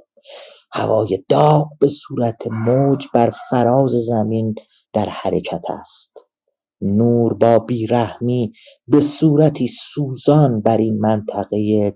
[0.72, 4.54] هوای داغ به صورت موج بر فراز زمین
[4.92, 6.27] در حرکت است
[6.80, 8.52] نور با بیرحمی
[8.86, 11.94] به صورتی سوزان بر این منطقه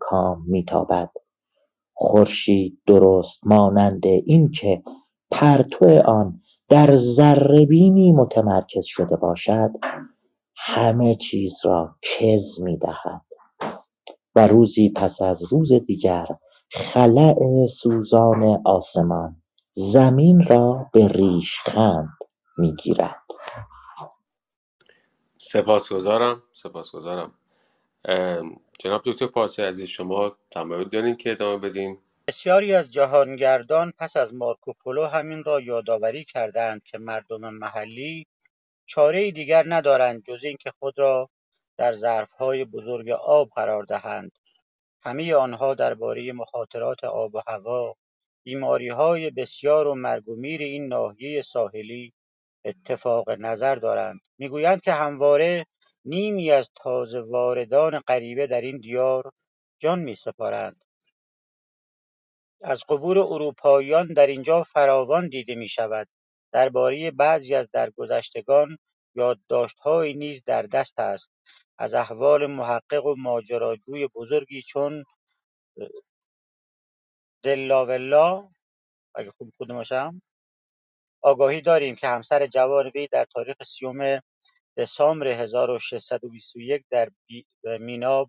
[0.00, 1.10] کام میتابد.
[1.94, 4.82] خورشید درست مانند اینکه
[5.30, 9.70] پرتو آن در ذرهبینی متمرکز شده باشد
[10.56, 13.22] همه چیز را کز می‌دهد.
[14.34, 16.26] و روزی پس از روز دیگر
[16.70, 19.42] خلع سوزان آسمان
[19.72, 22.18] زمین را به ریشخند
[22.58, 23.22] می‌گیرد.
[25.42, 27.34] سپاسگزارم سپاسگزارم.
[28.78, 31.98] جناب دکتر پارسی عزیز شما تمایل دارین که ادامه بدین؟
[32.28, 38.26] بسیاری از جهانگردان پس از مارکوپولو همین را یادآوری کردند که مردم محلی
[38.86, 41.28] چاره دیگر ندارند جز اینکه خود را
[41.76, 44.32] در ظرفهای بزرگ آب قرار دهند.
[45.00, 47.94] همه آنها درباره مخاطرات آب و هوا
[48.96, 52.12] های بسیار و مرگ و میر این ناحیه ساحلی
[52.64, 54.20] اتفاق نظر دارند.
[54.38, 55.66] می‌گویند که همواره
[56.04, 59.32] نیمی از تازه واردان غریبه در این دیار
[59.78, 60.76] جان میسپارند.
[62.62, 66.06] از قبور اروپاییان در اینجا فراوان دیده می‌شود.
[66.52, 68.78] درباره بعضی از درگذشتگان
[69.14, 71.30] یادداشتهایی نیز در دست است.
[71.78, 75.04] از احوال محقق و ماجراجوی بزرگی چون
[77.42, 78.48] دلاولا
[79.14, 80.20] اگه خوب باشم
[81.22, 84.20] آگاهی داریم که همسر جوان وی در تاریخ سیوم
[84.76, 87.08] دسامبر 1621 در
[87.80, 88.26] میناب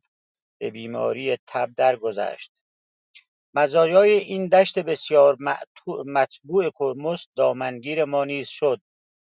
[0.57, 2.51] به بیماری تب درگذشت.
[3.53, 5.37] مزایای این دشت بسیار
[6.05, 8.79] مطبوع کرموس دامنگیر ما نیز شد.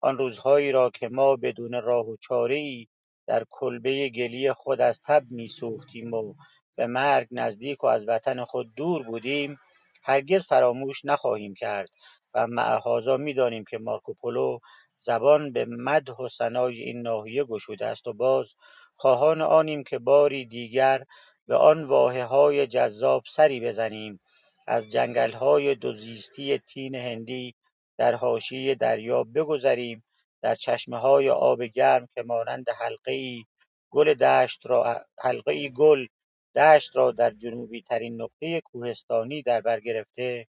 [0.00, 2.16] آن روزهایی را که ما بدون راه و
[2.50, 2.88] ای
[3.26, 6.32] در کلبه گلی خود از تب میسوختیم و
[6.76, 9.56] به مرگ نزدیک و از وطن خود دور بودیم
[10.04, 11.88] هرگز فراموش نخواهیم کرد
[12.34, 14.58] و معهازا می‌دانیم که مارکوپولو
[14.98, 18.52] زبان به مدح و ثنای این ناحیه گشوده است و باز
[18.96, 21.04] خواهان آنیم که باری دیگر
[21.46, 21.84] به آن
[22.20, 24.18] های جذاب سری بزنیم.
[24.66, 27.54] از جنگل‌های دوزیستی تین هندی
[27.98, 30.02] در حاشیه دریا بگذریم.
[30.42, 30.56] در
[30.92, 33.42] های آب گرم که مانند حلقه‌ای
[33.90, 36.06] گل دشت را حلقه‌ای گل
[36.54, 40.46] دشت را در جنوبی ترین نقطه کوهستانی در بر گرفته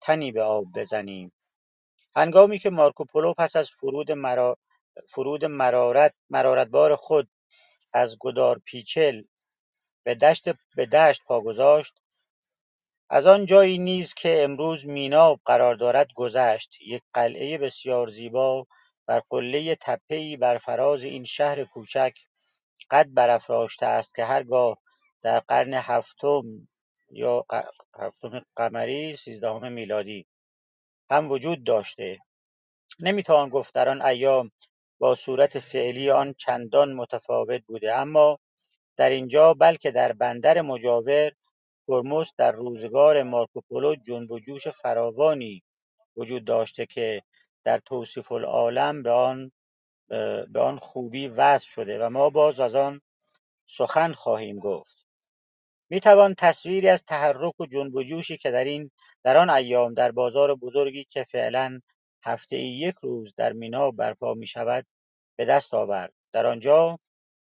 [0.00, 1.32] تنی به آب بزنیم.
[2.16, 4.56] هنگامی که مارکوپولو پس از فرود, مرا...
[5.08, 7.28] فرود مرارت مرارتبار خود
[7.94, 9.22] از گدار پیچل
[10.02, 11.94] به دشت, به دشت پا گذاشت
[13.10, 16.76] از آن جایی نیز که امروز میناب قرار دارد گذشت.
[16.80, 18.66] یک قلعه بسیار زیبا
[19.06, 22.12] بر قله تپهای بر فراز این شهر کوچک
[22.90, 24.78] قد برافراشته است که هرگاه
[25.22, 26.42] در قرن هفتم
[27.10, 27.44] یا
[27.98, 30.26] هفتم قمری سیزدهم میلادی.
[31.10, 32.18] هم وجود داشته.
[33.00, 34.50] نمی‌توان گفت در آن ایام
[34.98, 37.94] با صورت فعلی آن چندان متفاوت بوده.
[37.94, 38.38] اما
[38.96, 41.32] در اینجا بلکه در بندر مجاور
[41.88, 45.62] هرمز در روزگار مارکوپولو جنب و جوش فراوانی
[46.16, 47.22] وجود داشته که
[47.64, 49.52] در توصیف العالم به آن
[50.52, 53.00] به آن خوبی وصف شده و ما باز از آن
[53.66, 54.97] سخن خواهیم گفت.
[55.90, 58.90] می‌توان تصویری از تحرک و جنب و جوشی که در این
[59.22, 61.78] در آن ایام در بازار بزرگی که فعلا
[62.24, 64.86] هفته یک روز در مینا برپا می شود
[65.36, 66.12] به دست آورد.
[66.32, 66.98] در آنجا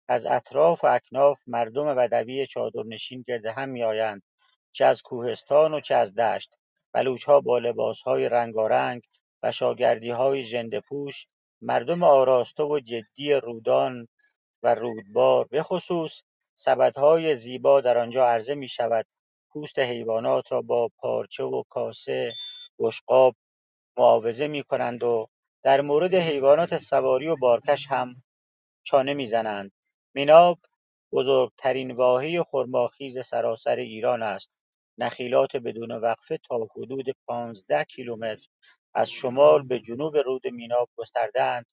[0.09, 4.23] از اطراف و اکناف مردم بدوی چادرنشین گرد هم می آیند
[4.73, 6.51] چه از کوهستان و چه از دشت.
[6.93, 9.03] بلوچها با لباسهای رنگارنگ
[9.43, 11.27] و شاگردیهای ژندهپوش
[11.63, 14.09] مردم آراسته و جدی رودان
[14.63, 16.23] و رودبار بخصوص
[16.55, 19.07] سبدهای زیبا در آنجا عرضه می شود
[19.51, 22.33] پوست حیوانات را با پارچه و کاسه
[22.79, 23.35] بشقاب
[23.99, 25.27] معاوضه می کنند و
[25.63, 28.15] در مورد حیوانات سواری و بارکش هم
[28.85, 29.73] چانه می‌زنند.
[30.15, 30.59] میناب
[31.13, 34.63] بزرگترین واحه خرماخیز سراسر ایران است.
[34.99, 38.47] نخیلات بدون وقفه تا حدود پانزده کیلومتر
[38.95, 41.67] از شمال به جنوب رود میناب گستردهاند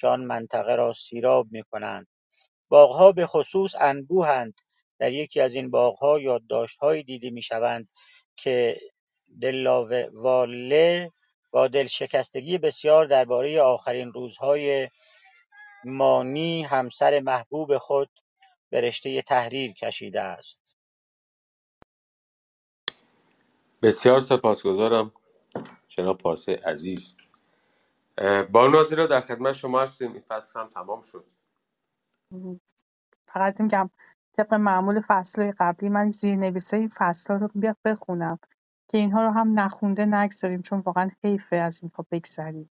[0.00, 2.06] که آن منطقه را سیراب می‌کنند.
[2.70, 4.54] باغها به خصوص انبوهند
[4.98, 7.86] در یکی از این باغها یادداشتهایی دیده می‌شوند
[8.36, 8.76] که
[9.42, 11.10] دلاواله
[11.52, 14.88] با دلشکستگی بسیار درباره آخرین روزهای
[15.84, 18.10] مانی همسر محبوب خود
[18.70, 20.76] به رشته تحریر کشیده است.
[23.82, 25.12] بسیار سپاسگزارم
[25.88, 27.16] جناب پارسی عزیز.
[28.52, 30.12] با نازی در خدمت شما هستیم.
[30.12, 31.24] این فصل هم تمام شد.
[33.26, 33.90] فقط میگم
[34.32, 38.38] طبق معمول فصل قبلی من زیرنویسای این فصل رو بیا بخونم
[38.88, 42.70] که اینها رو هم نخونده نگذاریم چون واقعا حیفه از اینها بگذریم.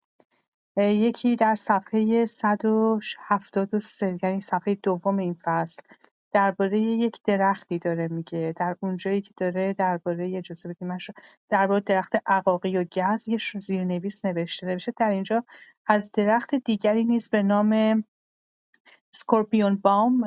[0.77, 5.83] یکی در صفحه 173 یعنی صفحه دوم این فصل
[6.31, 8.53] درباره یک درختی داره میگه.
[8.57, 10.97] در اونجایی که داره درباره اجازه بدید من
[11.49, 14.67] درباره درخت عقاقی و گز یه زیرنویس نوشته.
[14.67, 15.43] نوشته در اینجا
[15.85, 18.03] از درخت دیگری نیز به نام
[19.11, 20.23] سکورپیون بام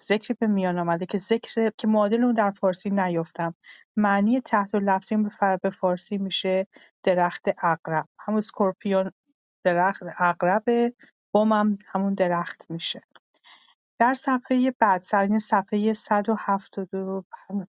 [0.00, 3.54] ذکری به میان آمده که ذکر که معادل اون در فارسی نیافتم.
[3.96, 5.16] معنی تحت لفظی
[5.62, 6.66] به, فارسی میشه
[7.02, 8.08] درخت اقرب.
[8.18, 9.10] همون سکورپیون
[9.64, 10.64] درخت اقرب
[11.32, 13.02] بام هم همون درخت میشه.
[13.98, 17.24] در صفحه بعد سر صفحه 172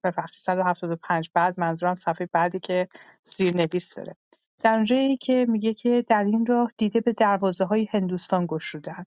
[0.05, 2.89] ببخشید 175 بعد منظورم صفحه بعدی که
[3.25, 4.17] زیرنویس داره.
[4.63, 9.07] در اونجایی که میگه که در این راه دیده به دروازه های هندوستان گشودند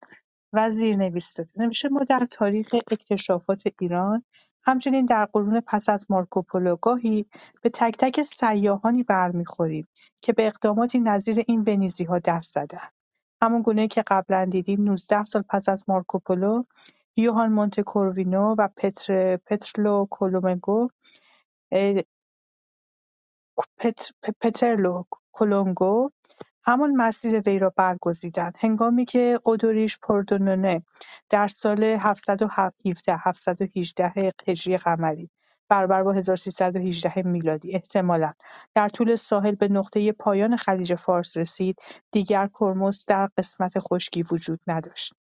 [0.53, 4.23] و زیرنویس داده نوشته ما در تاریخ اکتشافات ایران.
[4.65, 7.25] همچنین در قرون پس از مارکوپولو گاهی
[7.61, 9.87] به تک تک سیاحانی برمیخوریم
[10.21, 12.93] که به اقداماتی نظیر این ونیزی ها دست زدند
[13.41, 16.63] همون گونه که قبلا دیدیم 19 سال پس از مارکوپولو
[17.15, 18.69] یوهان مونتکوروینو و
[19.45, 20.89] پترلو کولومگو
[24.41, 26.09] پترلو کولونگو
[26.65, 29.05] همان مسیر وی را برگزیدند هنگامی
[29.45, 30.83] اودوریش پوردونونه
[31.29, 35.29] در سال ۷۱۷ ۷۱۸ هجری قمری
[35.69, 38.33] برابر با ۱۳۱۸ میلادی احتمالا
[38.75, 41.79] در طول ساحل به نقطه پایان خلیج فارس رسید
[42.11, 45.13] دیگر کرمز در قسمت خشکی وجود نداشت.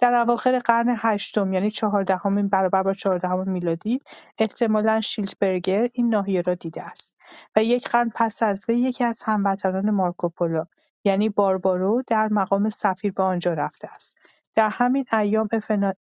[0.00, 4.00] در اواخر قرن هشتم یعنی چهاردهمین برابر با چهاردهم میلادی
[4.38, 7.16] احتمالا شیلتبرگر این ناحیه را دیده است
[7.56, 10.64] و یک قرن پس از وی یکی-از هموطنان مارکوپولو
[11.04, 14.18] یعنی باربارو در مقام سفیر به آنجا رفته است.
[14.54, 15.48] در همین ایام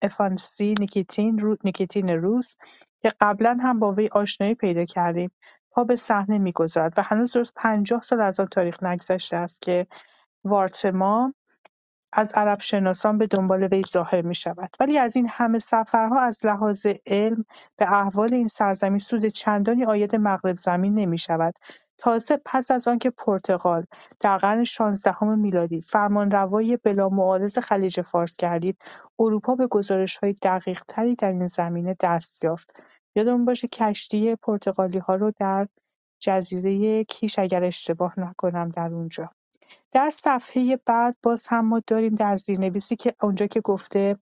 [0.01, 0.75] افانسی
[1.63, 2.55] نیکیتین روس
[2.99, 5.31] که قبلا هم با وی آشنایی پیدا کردیم
[5.71, 9.87] پا به صحنه می‌گذارد و هنوز درست پنجاه سال از آن تاریخ نگذشته است که
[10.43, 11.33] وارتما
[12.13, 14.69] از عربشناسان به دنبال وی ظاهر می‌شود.
[14.79, 17.45] ولی از این همه سفرها از لحاظ علم
[17.77, 20.19] به احوال این سرزمین سود چندانی عاید
[20.57, 21.53] زمین نمی‌شود.
[21.97, 23.85] تازه پس از آنکه پرتغال
[24.19, 28.81] در قرن شانزدهم میلادی فرمانروایی بلامعارض خلیج فارس گردید
[29.19, 32.83] اروپا به گزارش‌های دقیق‌تری در این زمینه دست یافت.
[33.15, 35.67] یادمون باشه کشتی پرتغالی‌ها رو در
[36.21, 39.29] جزیره کیش اگر اشتباه نکنم در اونجا.
[39.91, 44.15] در صفحه بعد باز هم ما داریم در زیرنویسی که اونجا که گفته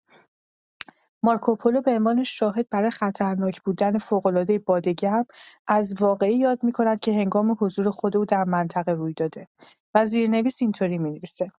[1.24, 5.26] مارکوپولو به عنوان شاهد برای خطرناک بودن فوق‌العاده بادگرم
[5.68, 9.48] از واقعی یاد می‌کند که هنگام حضور خود او در منطقه روی داده
[9.94, 11.52] و زیرنویس اینطوری می‌نویسه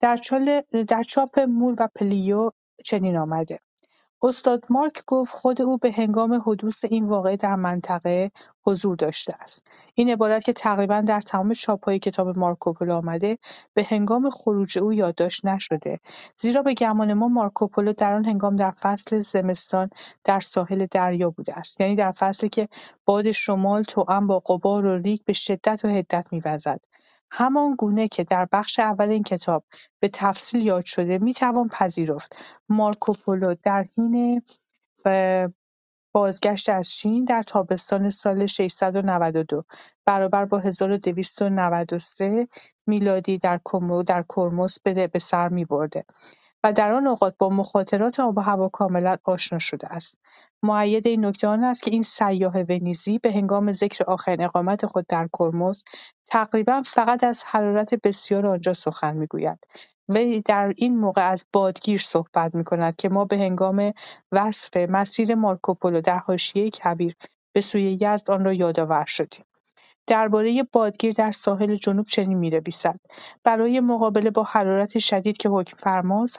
[0.00, 0.18] در,
[0.88, 2.50] در چاپ مور و پلیو
[2.84, 3.58] چنین آمده.
[4.24, 8.30] استاد مارک گفت خود او به هنگام حدوث این واقعه در منطقه
[8.66, 9.70] حضور داشته است.
[9.94, 13.38] این عبارت که تقریبا در تمام چاپ‌های کتاب مارکوپولو آمده
[13.74, 16.00] به هنگام خروج او یادداشت نشده.
[16.36, 19.90] زیرا به گمان ما مارکوپولو در آن هنگام در فصل زمستان
[20.24, 21.80] در ساحل دریا بوده است.
[21.80, 22.68] یعنی در فصلی که
[23.04, 26.80] باد شمال توأم با غبار و ریگ به شدت و حدت می‌وزد.
[27.34, 29.64] همان گونه که در بخش اول این کتاب
[30.00, 32.36] به تفصیل یاد شده می‌توان پذیرفت
[32.68, 34.42] مارکوپولو در حین
[36.12, 39.64] بازگشت از چین در تابستان سال 692
[40.06, 42.48] برابر با 1293
[42.86, 43.60] میلادی در
[44.28, 46.04] کرموس به سر میبرده
[46.64, 50.18] و در آن اوقات با مخاطرات آب و هوا کاملا آشنا شده است.
[50.64, 55.06] معید این نکته آن است که این سیاح ونیزی به هنگام ذکر آخرین اقامت خود
[55.08, 55.84] در کرمز
[56.28, 59.58] تقریبا فقط از حرارت بسیار آنجا سخن می‌گوید
[60.08, 63.92] وی در این موقع از بادگیر صحبت می‌کند که ما به هنگام
[64.32, 67.16] وصف مسیر مارکوپولو در حاشیه کبیر
[67.52, 69.44] به سوی یزد آن را یادآور شدیم.
[70.06, 73.00] درباره بادگیر در ساحل جنوب چنین می‌نویسد
[73.44, 75.76] برای مقابله با حرارت شدید که حکم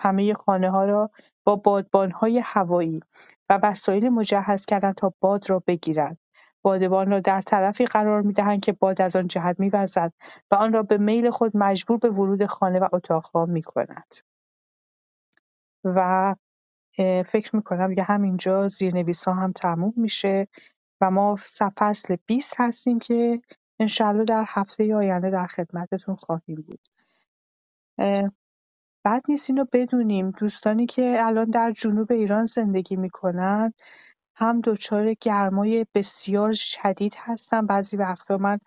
[0.02, 1.10] همه همه ها را
[1.46, 3.00] با بادبان‌های هوایی
[3.54, 6.18] و وسایل مجهز کردند تا باد را بگیرند.
[6.62, 10.14] بادبان را در طرفی قرار می‌دهند که باد از آن جهت می‌وزد
[10.52, 14.16] و آن را به میل خود مجبور به ورود خانه و اتاقها می‌کند.
[15.84, 16.36] و
[17.26, 18.68] فکر می‌کنم دیگه همینجا
[19.26, 20.48] ها هم تموم میشه
[21.02, 21.36] و ما
[21.78, 23.42] فصل 20 هستیم که
[23.80, 26.88] انشالله در هفته آینده در خدمتتون خواهیم بود
[29.04, 30.32] بعد نیست اینو بدونیم.
[30.32, 33.74] دوستانی که الان در جنوب ایران زندگی می‌کنن
[34.36, 37.66] هم دچار گرمای بسیار شدید هستن.
[37.66, 38.60] بعضی وقتا من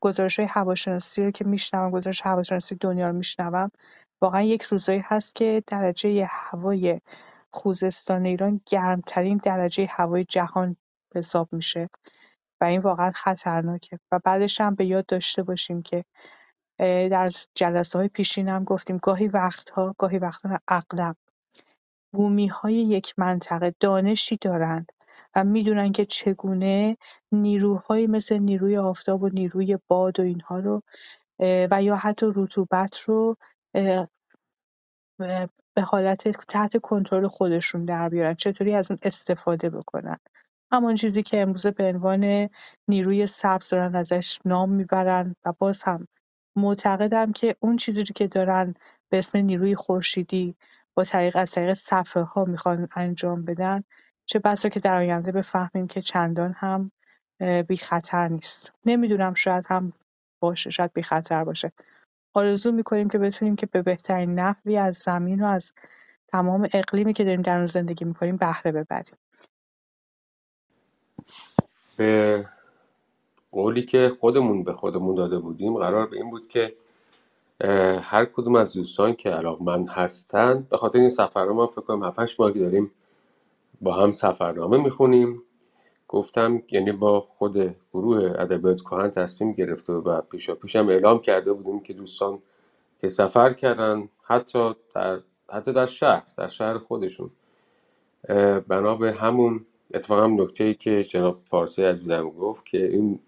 [0.00, 3.70] گزارش های هواشناسی رو که میشنوم گزارش هواشناسی دنیا رو میشنوم
[4.22, 7.00] واقعا یک روزایی هست که درجه هوای
[7.50, 10.76] خوزستان ایران گرمترین درجه هوای جهان
[11.14, 11.88] حساب میشه.
[12.60, 13.98] و این واقعا خطرناکه.
[14.12, 16.04] و بعدش هم به یاد داشته باشیم که
[16.78, 21.16] در جلسه های پیشین هم گفتیم گاهی وقتها گاهی وقتها اغلب.
[22.14, 24.92] بومی های یک منطقه دانشی دارند
[25.36, 26.96] و می‌دونن که چگونه
[27.32, 30.82] نیروهایی مثل نیروی آفتاب و نیروی باد و اینها رو
[31.40, 33.36] و یا حتی رطوبت رو
[35.74, 40.18] به حالت تحت کنترل خودشون در بیارن چطوری از اون استفاده بکنن.
[40.72, 42.48] همان چیزی که امروزه به عنوان
[42.88, 46.08] نیروی سبز دارن ازش نام می‌برن و باز هم
[46.56, 48.74] معتقدم که اون چیزی که دارن
[49.08, 50.56] به اسم نیروی خورشیدی
[50.94, 53.84] با طریق از طریق ها می‌خوان انجام بدن
[54.26, 56.90] چه بسا که در آینده بفهمیم که چندان هم
[57.68, 58.74] بی خطر نیست.
[58.86, 59.92] نمی‌دونم شاید هم
[60.40, 61.72] باشه شاید بی خطر باشه.
[62.34, 65.72] آرزو می‌کنیم که بتونیم که به بهترین نحوی از زمین و از
[66.28, 69.16] تمام اقلیمی که داریم در اون زندگی می‌کنیم بهره ببریم.
[71.96, 72.48] به
[73.54, 76.74] قولی که خودمون به خودمون داده بودیم قرار به این بود که
[78.02, 82.40] هر کدوم از دوستان که من هستن به خاطر این سفرنامه ما فکر کنم 7
[82.40, 82.90] ماه داریم
[83.80, 85.42] با هم سفرنامه می‌خونیم.
[86.08, 91.80] گفتم یعنی با خود گروه ادبیات کهن تصمیم گرفته و پیشا پیشم اعلام کرده بودیم
[91.80, 92.38] که دوستان
[93.00, 95.20] که سفر کردن حتی در
[95.50, 97.30] حتی در شهر در شهر خودشون.
[98.68, 103.20] بنا به همون اتفاقا نکته ای که جناب فارسی عزیزم گفت که این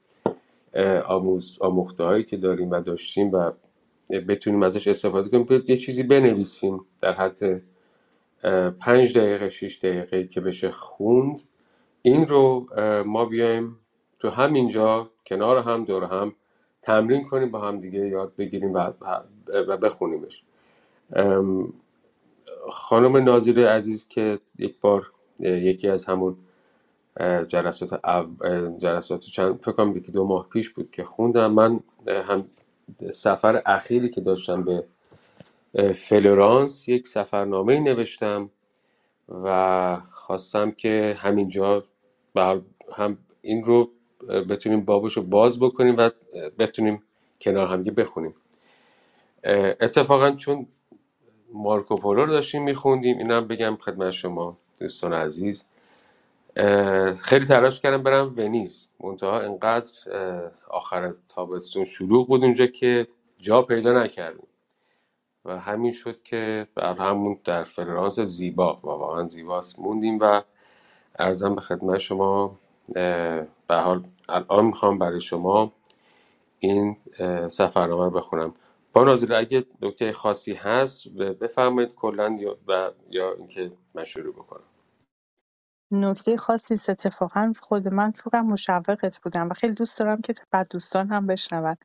[1.07, 3.51] آموز آموخته هایی که داریم و داشتیم و
[4.29, 5.63] بتونیم ازش استفاده کنیم.
[5.69, 7.63] یه چیزی بنویسیم در حد
[8.81, 11.43] پنج دقیقه شیش دقیقه که بشه خوند.
[12.03, 12.67] این رو
[13.07, 13.79] ما بیایم
[14.19, 16.35] تو همینجا کنار هم دور هم
[16.81, 18.93] تمرین کنیم با هم دیگه یاد بگیریم و,
[19.83, 20.45] بخونیمش.
[22.71, 26.37] خانم ناظر عزیز که یک بار یکی از همون
[27.49, 28.01] جلسات
[28.79, 31.53] جلسات چند فکر کنم یکی دو ماه پیش بود که خوندم.
[31.53, 32.49] من هم
[33.13, 34.85] سفر اخیری که داشتم به
[35.93, 38.51] فلورانس یک سفرنامه نوشتم
[39.29, 41.85] و خواستم که همینجا
[42.97, 43.91] هم این رو
[44.51, 46.11] بتونیم بابش رو باز بکنیم و
[46.59, 47.03] بتونیم
[47.41, 48.35] کنار همگی بخونیم.
[49.81, 50.67] اتفاقا چون
[51.53, 55.67] مارکوپولو رو داشتیم میخوندیم اینم بگم خدمت شما دوستان عزیز.
[57.19, 58.91] خیلی تلاش کردم برم ونیز.
[59.01, 59.93] منتها انقدر
[60.71, 63.07] آخر تابستون شلوغ بود اونجا که
[63.39, 64.47] جا پیدا نکردیم.
[65.45, 70.43] و همین شد که بر همون در فلورانس زیبا و واقعا زیباست موندیم و
[71.19, 72.59] ارزم به خدمت شما
[72.95, 75.73] به حال الان می‌خوام برای شما
[76.59, 76.97] این
[77.49, 78.55] سفرنامه رو بخونم.
[78.93, 82.59] با ناظر اگه نکته خاصی هست بفرمایید کلا یا
[83.11, 84.76] یا اینکه من شروع بکنم.
[85.91, 91.09] نکته خاصی اتفاقا خود من فکرم مشوقت بودم و خیلی دوست دارم که بعد دوستان
[91.09, 91.77] هم بشنون.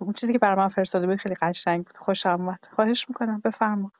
[0.00, 1.96] اون چیزی که برای من فرستاده بود خیلی قشنگ بود.
[1.96, 3.40] خوشم اومد خواهش می‌کنم.
[3.44, 3.92] بفرما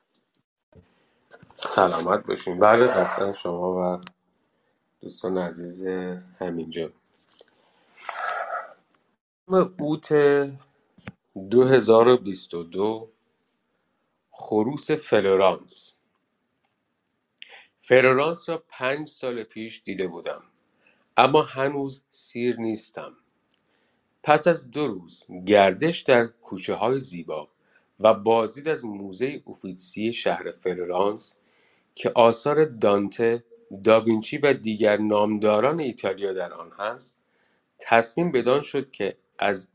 [1.55, 2.59] سلامت باشین.
[2.59, 4.01] بله قطعا شما و
[5.01, 5.87] دوستان عزیز
[6.39, 6.93] همینجا.
[9.79, 10.13] اوت
[11.51, 13.11] 2022
[14.31, 15.97] خروس فلورانس.
[17.91, 20.43] فلورانس را پنج سال پیش دیده بودم
[21.17, 23.13] اما هنوز سیر نیستم.
[24.23, 27.49] پس از دو روز گردش در کوچه های زیبا
[27.99, 31.37] و بازدید از موزه اوفیتسی شهر فلورانس
[31.95, 33.43] که آثار دانته،
[33.83, 37.17] داوینچی و دیگر نامداران ایتالیا در آن هست
[37.79, 39.67] تصمیم بدان شد که از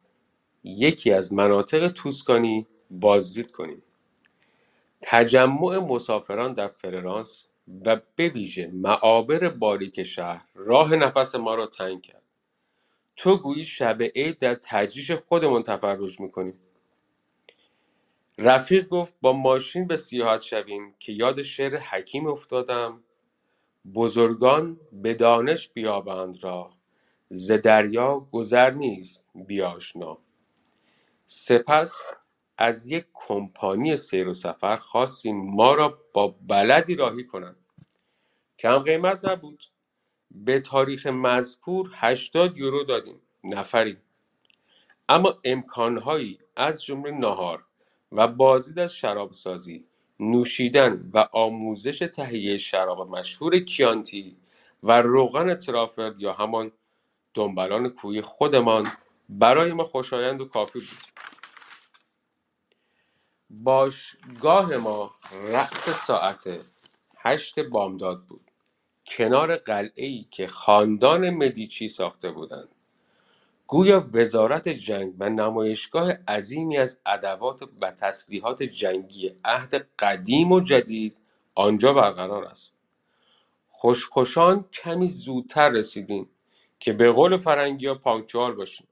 [0.64, 3.82] یکی از مناطق توسکانی بازدید کنیم.
[5.02, 7.46] تجمع مسافران در فلورانس
[7.86, 12.22] و به ویژه معابر باریک شهر راه نفس ما را تنگ کرد.
[13.16, 16.60] تو گویی شب عید در تجریش خودمان تفرج می‌کنیم.
[18.38, 23.04] رفیق گفت با ماشین به سیاحت شویم که یاد شعر حکیم افتادم.
[23.94, 26.70] بزرگان به دانش بیابند را
[27.28, 30.18] ز دریا گذر نیست بیاشنا.
[31.26, 32.02] سپس
[32.58, 37.56] از یک کمپانی سیر و سفر خواستیم ما را با بلدی راهی کنند.
[38.58, 39.64] کم قیمت نبود.
[40.30, 43.96] به تاریخ مذکور 80 یورو دادیم نفری
[45.08, 47.64] اما امکانهایی از جمله ناهار
[48.12, 49.84] و بازدید از شرابسازی
[50.20, 54.36] نوشیدن و آموزش تهیه شراب مشهور کیانتی
[54.82, 56.72] و روغن ترافل یا همان
[57.34, 58.92] دنبالان کوی خودمان
[59.28, 61.25] برای ما خوشایند و کافی بود.
[63.50, 65.14] باشگاه ما
[65.52, 66.60] رأس ساعت
[67.18, 68.50] هشت بامداد بود.
[69.06, 69.62] کنار
[69.94, 72.68] ای که خاندان مدیچی ساخته بودند.
[73.66, 81.16] گویا وزارت جنگ و نمایشگاه عظیمی از ادوات و تسلیحات جنگی عهد قدیم و جدید
[81.54, 82.76] آنجا برقرار است.
[83.68, 86.30] خوشخوشان کمی زودتر رسیدیم
[86.80, 87.94] که به قول فرنگی ها
[88.52, 88.88] باشیم.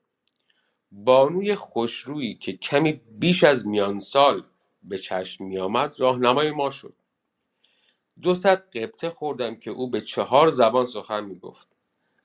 [0.97, 4.45] بانوی خوشرویی که کمی بیش از میان سال
[4.83, 6.95] به چشم می آمد راهنمای ما شد.
[8.23, 11.69] دو صد قبطه خوردم که او به چهار زبان سخن می گفت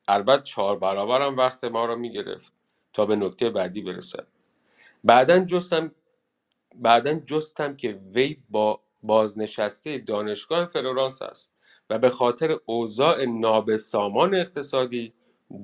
[0.07, 2.53] البته چهار برابرم وقت ما را می گرفت
[2.93, 4.27] تا به نکته بعدی برسد
[5.03, 5.91] بعدا جستم
[6.75, 11.53] بعدا جستم که وی با بازنشسته دانشگاه فلورانس است
[11.89, 15.13] و به خاطر اوضاع نابسامان اقتصادی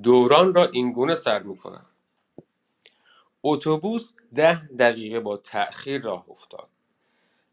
[0.04, 1.86] دوران را اینگونه سر می کند
[3.48, 6.70] اتوبوس ده دقیقه با تأخیر راه افتاد.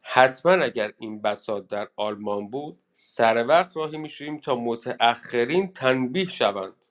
[0.02, 6.86] حتما اگر این بساط در آلمان بود سر وقت راهی می‌شویم تا متأخرین تنبیه شوند.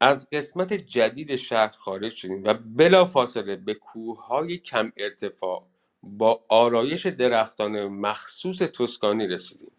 [0.00, 5.66] از قسمت جدید شهر خارج شدیم و بلا فاصله به کوههای کم ارتفاع
[6.02, 9.72] با آرایش درختان مخصوص توسکانی رسیدیم.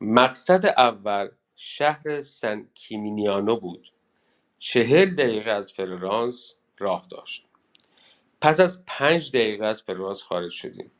[0.00, 3.88] مقصد اول شهر سن جیمینیانو بود.
[4.58, 7.44] چهل دقیقه از فلورانس راه داشت.
[8.40, 10.90] پس از پنج دقیقه از فلورانس خارج شدیم.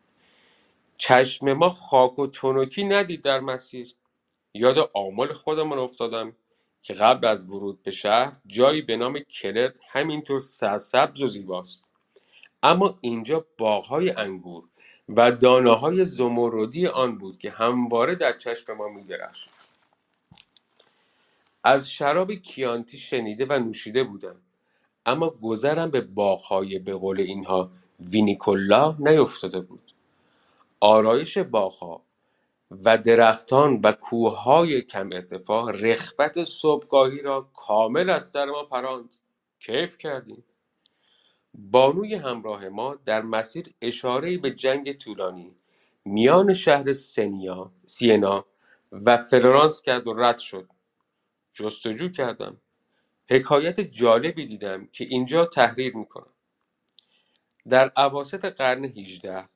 [0.98, 3.94] چشم ما خاک و تنکی ندید در مسیر.
[4.54, 6.36] یاد آمال خودمان افتادم
[6.82, 11.84] که قبل از ورود به شهر جایی به نام کلت همینطور سرسبز و زیباست.
[12.62, 14.64] اما اینجا باغهای انگور
[15.08, 19.75] و دانه های زمردی آن بود که همواره در چشم ما میدرخشید.
[21.66, 24.36] از شراب کیانتی شنیده و نوشیده بودم.
[25.06, 27.70] اما گذرم به باغهای به قول اینها
[28.00, 29.92] وینیکولا نیفتاده بود.
[30.80, 32.02] آرایش باغها
[32.70, 39.16] و درختان و کوههای کم ارتفاع رخبت صبحگاهی را کامل از سر ما پراند.
[39.60, 40.44] کیف کردیم.
[41.54, 45.54] بانوی همراه ما در مسیر اشاره به جنگ طولانی
[46.04, 48.44] میان شهر سنیا سینا
[48.92, 50.75] و فلورانس کرد و رد شد.
[51.56, 52.60] جستجو کردم.
[53.30, 56.32] حکایت جالبی دیدم که اینجا تحریر می‌کنم.
[57.68, 59.48] در عواسط قرن 18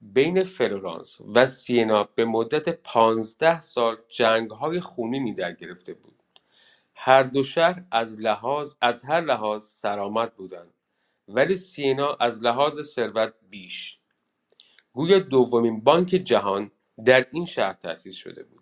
[0.00, 6.22] بین فلورانس و سینا به مدت پانزده سال جنگهای خونینی در گرفته بود.
[6.94, 10.74] هر دو شهر از لحاظ از هر لحاظ سرآمد بودند
[11.28, 13.98] ولی سینا از لحاظ ثروت بیش.
[14.92, 16.70] گویا دومین بانک جهان
[17.04, 18.53] در این شهر تأسیس شده بود.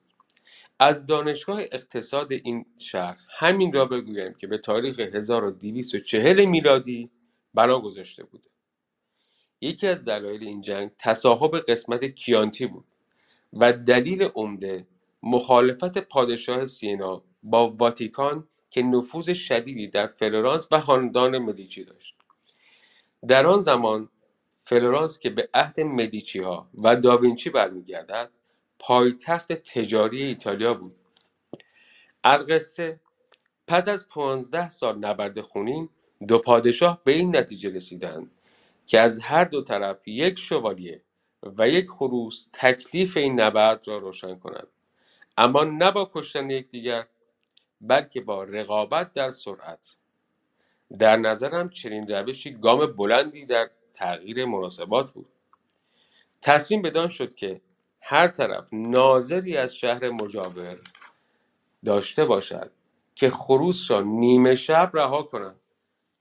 [0.79, 7.11] از دانشگاه اقتصاد این شهر همین را بگویم که به تاریخ 1240 میلادی
[7.55, 8.47] بنا گذاشته بود
[9.61, 12.85] یکی از دلایل این جنگ تصاحب قسمت کیانتی بود
[13.53, 14.87] و دلیل عمده
[15.23, 22.17] مخالفت پادشاه سینا با واتیکان که نفوذ شدیدی در فلورانس و خاندان مدیچی داشت.
[23.29, 24.09] در آن زمان
[24.61, 28.31] فلورانس که به عهد مدیچی ها و داوینچی برمیگردد
[28.85, 30.97] پایتخت تجاری ایتالیا بود.
[32.25, 33.01] القصه
[33.67, 35.89] پس از پانزده سال نبرد خونین
[36.29, 38.31] دو پادشاه به این نتیجه رسیدند
[38.87, 41.03] که از هر دو طرف یک شوالیه
[41.43, 44.69] و یک خروس تکلیف این نبرد را روشن کنند.
[45.37, 47.07] اما نه با کشتن یکدیگر
[47.81, 49.97] بلکه با رقابت در سرعت.
[50.99, 55.29] در نظرم چنین روشی گام بلندی در تغییر مناسبات بود.
[56.43, 57.61] تصمیم بدان شد که
[58.05, 60.79] هر طرف ناظری از شهر مجاور
[61.85, 62.71] داشته باشد
[63.15, 65.61] که خروس را نیمه شب رها کنند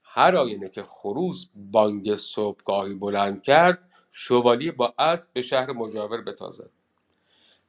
[0.02, 6.70] هر آینه که خروس بانگ صبحگاهی بلند کرد شوالی با اسب به شهر مجاور بتازد.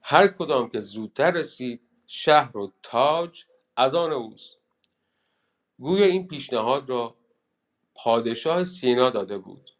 [0.01, 3.45] هر کدام که زودتر رسید شهر و تاج
[3.77, 4.57] از آن اوست.
[5.79, 7.15] گویا این پیشنهاد را
[7.95, 9.71] پادشاه سینا داده بود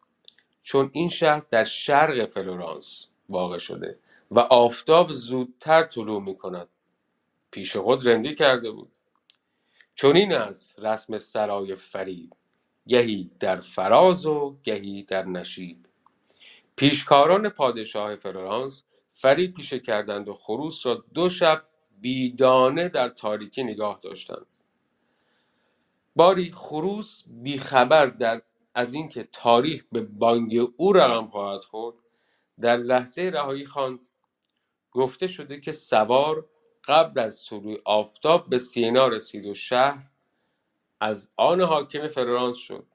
[0.64, 4.00] چون این شهر در شرق فلورانس واقع شده.
[4.36, 6.68] و آفتاب زودتر طلوع می کند
[7.52, 8.92] پیش خود رندی کرده بود.
[9.96, 12.30] چون این است رسم سرای فریب
[12.88, 15.86] گهی در فراز و گهی در نشیب.
[16.76, 18.84] پیشکاران پادشاه فلورانس
[19.14, 21.64] فریب پیشه کردند و خروس را دو شب
[22.02, 24.46] بیدانه در تاریکی نگاه داشتند.
[26.16, 28.42] باری خروس بیخبر در
[28.76, 31.96] از اینکه تاریخ به بانگ او رقم خواهد خورد
[32.62, 34.08] در لحظه رهایی خواند
[34.94, 36.46] گفته شده که سوار
[36.88, 40.06] قبل از طلوع آفتاب به سینا رسید و شهر
[41.00, 42.86] از آن حاکم فلورانس شد.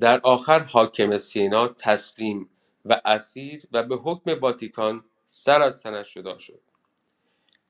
[0.00, 2.50] در آخر حاکم سینا تسلیم
[2.84, 6.60] و اسیر و به حکم واتیکان سر از تنش جدا شد.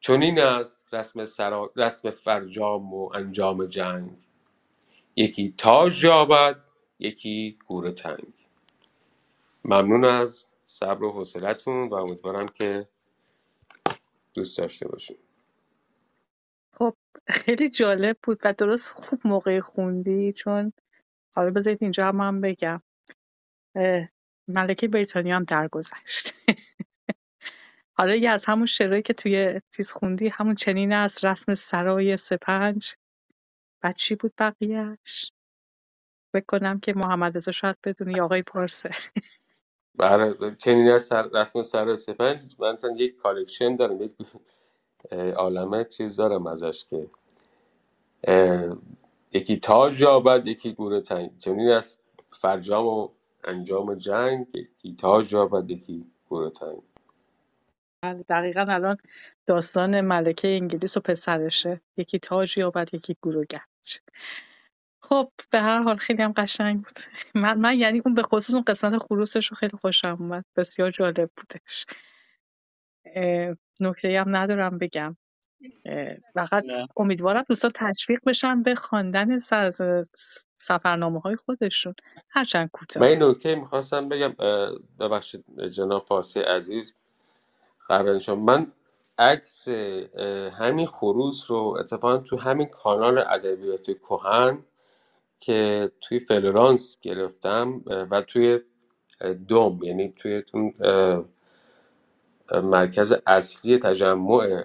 [0.01, 1.72] چنین است رسم, سرا...
[1.77, 4.10] رسم فرجام و انجام جنگ.
[5.16, 6.66] یکی تاج یابد
[6.98, 8.32] یکی گور تنگ.
[9.64, 12.89] ممنون از صبر و حوصلتون و امیدوارم که
[14.35, 15.19] دوست داشته باشیم
[16.73, 16.97] خب
[17.28, 20.73] خیلی جالب بود و درست خوب موقع خوندی چون
[21.36, 22.82] حالا بذارید اینجا هم من بگم.
[24.48, 26.35] ملکه بریتانیا هم درگذشت.
[27.98, 32.94] حالا یه از همون شعرهایی که توی چیز خوندی همون چنین از رسم سرای سپنج.
[33.82, 35.32] بعد چی بود بقیهش
[36.32, 38.90] فکر کنم که محمد رضا شاید بدونی آقای پارسه.
[39.96, 41.28] برای چنین است سر...
[41.32, 44.12] رسم سرای سپنج من مثلا یک collection دارم یک
[45.36, 47.06] عالمه چیز دارم ازش که
[49.32, 51.30] یکی تاج یابد یکی گور تنگ.
[51.38, 51.98] چنین است
[52.28, 53.08] فرجام و
[53.44, 56.82] انجام جنگ یکی تاج یابد یکی گور تنگ.
[58.02, 58.96] بله، دقیقا الان
[59.46, 61.80] داستان ملکه انگلیس و پسرشه.
[61.96, 64.00] یکی تاج یابد یکی گور و گنج.
[65.02, 66.98] خب به هر حال خیلی هم قشنگ بود.
[67.35, 70.44] من, من یعنی اون به خصوص اون قسمت خروسش رو خیلی خوشم اومد.
[70.56, 71.86] بسیار جالب بودش.
[73.05, 75.16] اه، نکته هم ندارم بگم.
[75.85, 76.89] اه، فقط نه.
[76.97, 79.39] امیدوارم دوستان تشویق بشن به خواندن
[80.59, 81.94] سفرنامه های خودشون.
[82.31, 84.35] هرچند من کوتاه این نکته می‌خواستم بگم.
[84.39, 84.70] اه،
[85.01, 86.94] ببخشید جناب پارسی عزیز.
[87.89, 88.36] قبل شما.
[88.36, 88.72] من
[89.18, 94.64] عکس اه، همین خروس رو اتفاقا تو همین کانال ادبیات کهن
[95.40, 98.60] که توی فلورانس گرفتم و توی
[99.48, 100.44] دوم یعنی توی
[100.84, 101.24] اه،
[102.62, 104.64] مرکز اصلی تجمع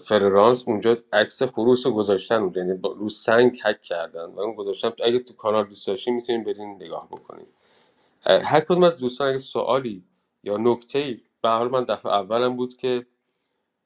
[0.00, 4.92] فلورانس اونجا عکس خروس رو گذاشتن اونجا یعنی رو سنگ حک کردن و اون گذاشتم
[5.04, 7.46] اگه تو کانال دوست داشتین می‌تونین برین نگاه بکنین.
[8.26, 10.04] هر کدوم از دوستان اگه سوالی
[10.44, 13.06] یا نکته ای به حال من دفعه اولم بود که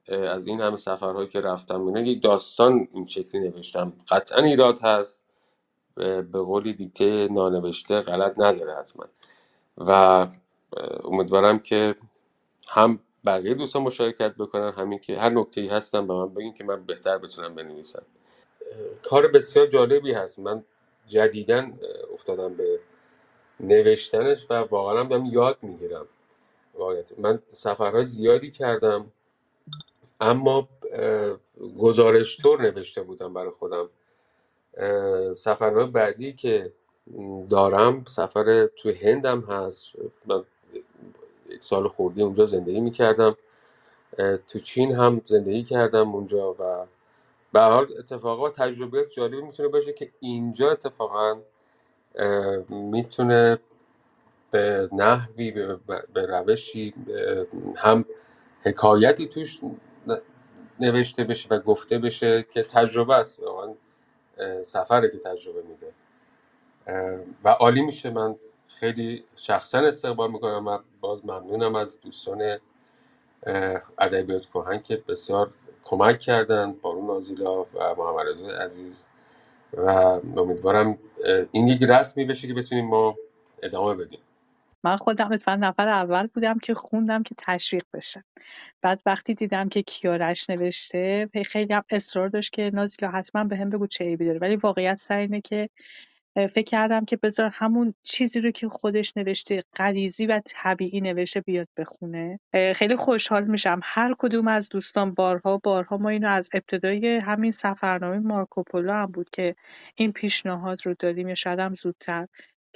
[0.08, 3.92] از این همه سفرهایی که رفتم اینا یک داستان این شکلی نوشتم.
[4.08, 5.26] قطعا ایراد هست.
[5.96, 9.04] به قولی دیکته نانوشته غلط نداره حتما.
[9.78, 10.26] و
[11.04, 11.94] امیدوارم که
[12.68, 16.64] هم بقیه دوستان مشارکت بکنن همین که هر نکته ای هستم به من بگین که
[16.64, 18.02] من بهتر بتونم بنویسم.
[19.02, 20.38] کار بسیار جالبی هست.
[20.38, 20.64] من
[21.08, 21.78] جدیدن
[22.14, 22.80] افتادم به
[23.60, 26.06] نوشتنش و واقعا دارم یاد می‌گیرم.
[26.74, 29.12] واقعیت من سفرهای زیادی کردم.
[30.20, 30.68] اما
[31.78, 33.90] گزارش طور نوشته بودم برای خودم.
[35.34, 36.72] سفرهای بعدی که
[37.50, 39.88] دارم سفر توی هندم هست.
[40.26, 40.44] من
[41.48, 43.36] یک سال خوردی اونجا زندگی می‌کردم.
[44.48, 46.86] تو چین هم زندگی کردم اونجا و
[47.52, 51.40] به حال اتفاقات تجربیات جالبی می‌تونه باشه که اینجا اتفاقا
[52.70, 53.58] می‌تونه
[54.50, 55.50] به نحوی
[56.14, 56.94] به روشی
[57.78, 58.04] هم
[58.62, 59.60] حکایتی توش
[60.80, 63.40] نوشته بشه و گفته بشه که تجربه است.
[63.40, 63.74] واقعا
[64.62, 65.92] سفره که تجربه میده.
[67.44, 68.10] و عالی میشه.
[68.10, 68.36] من
[68.68, 72.58] خیلی شخصا استقبال می‌کنم و باز ممنونم از دوستان
[73.98, 75.50] ادبیات کهن که بسیار
[75.84, 79.06] کمک کردن بارون آزیلا و محمد عزیز.
[79.72, 79.90] و
[80.36, 80.98] امیدوارم
[81.52, 83.16] این یک رسمی بشه که بتونیم ما
[83.62, 84.20] ادامه بدیم.
[84.84, 88.24] من خودم اتفاقا نفر اول بودم که خوندم که تشویق بشه.
[88.82, 93.70] بعد وقتی دیدم که کیارش نوشته خیلی هم اصرار داشت که نازیلا حتما به هم
[93.70, 94.38] بگو چه عیبی داره.
[94.38, 95.68] ولی واقعیت سر اینه که
[96.36, 101.68] فکر کردم که بذار همون چیزی رو که خودش نوشته غریزی و طبیعی نوشته بیاد
[101.76, 102.40] بخونه.
[102.74, 103.80] خیلی خوشحال میشم.
[103.82, 109.30] هر کدوم از دوستان بارها بارها ما اینو از ابتدای همین سفرنامه مارکوپولو هم بود
[109.30, 109.56] که
[109.94, 112.26] این پیشنهاد رو دادیم یا شاید هم زودتر.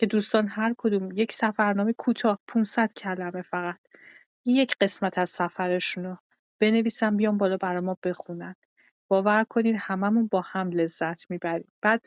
[0.00, 3.78] که دوستان هر کدوم یک سفرنامه کوتاه 500 کلمه فقط.
[4.46, 6.16] یک قسمت از سفرشونو
[6.60, 8.54] بنویسن بیان بالا برای ما بخونن.
[9.10, 11.72] باور کنید هممون با هم لذت می‌بریم.
[11.82, 12.06] بعد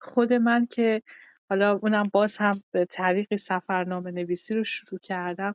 [0.00, 1.02] خود من که
[1.50, 5.54] حالا اونم باز هم به طریق سفرنامه نویسی رو شروع کردم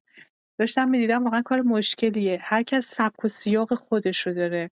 [0.60, 2.40] داشتم می‌دیدم واقعا کار مشکلیه.
[2.42, 4.72] هر کس سبک و سیاق خودش رو داره.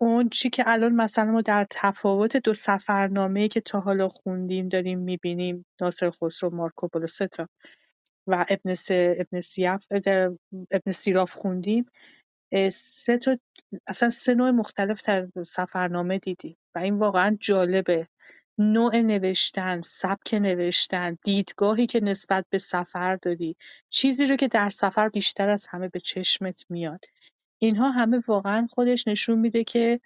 [0.00, 4.98] اون چی که الان مثلا ما در تفاوت دو سفرنامه که تا حالا خوندیم داریم
[4.98, 7.48] می‌بینیم ناصر خسرو مارکوپولو ستا
[8.26, 9.86] و ابن, ابن, سیاف
[10.70, 11.86] ابن سیراف خوندیم.
[12.72, 13.38] سه تا
[13.86, 16.56] اصلا سه نوع مختلف در سفرنامه دیدیم.
[16.74, 18.08] و این واقعا جالبه.
[18.58, 23.56] نوع نوشتن، سبک نوشتن، دیدگاهی که نسبت به سفر داری،
[23.88, 27.04] چیزی رو که در سفر بیشتر از همه به چشمت میاد.
[27.58, 30.00] اینها همه واقعا خودش نشون میده که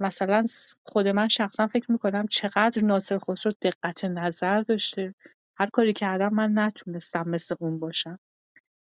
[0.00, 0.44] مثلا
[0.84, 5.14] خود من شخصا فکر می‌کنم چقدر ناصر خسرو دقت نظر داشته.
[5.56, 8.18] هر کاری کردم من نتونستم مثل اون باشم.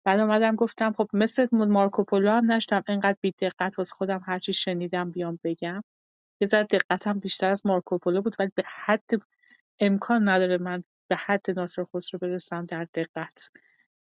[0.05, 5.11] بعد اومدم گفتم خب مثل مارکوپولو هم نشتم انقدر بی دقت واسه خودم هرچی شنیدم
[5.11, 5.83] بیام بگم.
[6.41, 9.09] یه ذره دقتم بیشتر از مارکوپولو بود ولی به حد
[9.79, 13.51] امکان نداره من به حد ناصر خسرو برسم در دقت.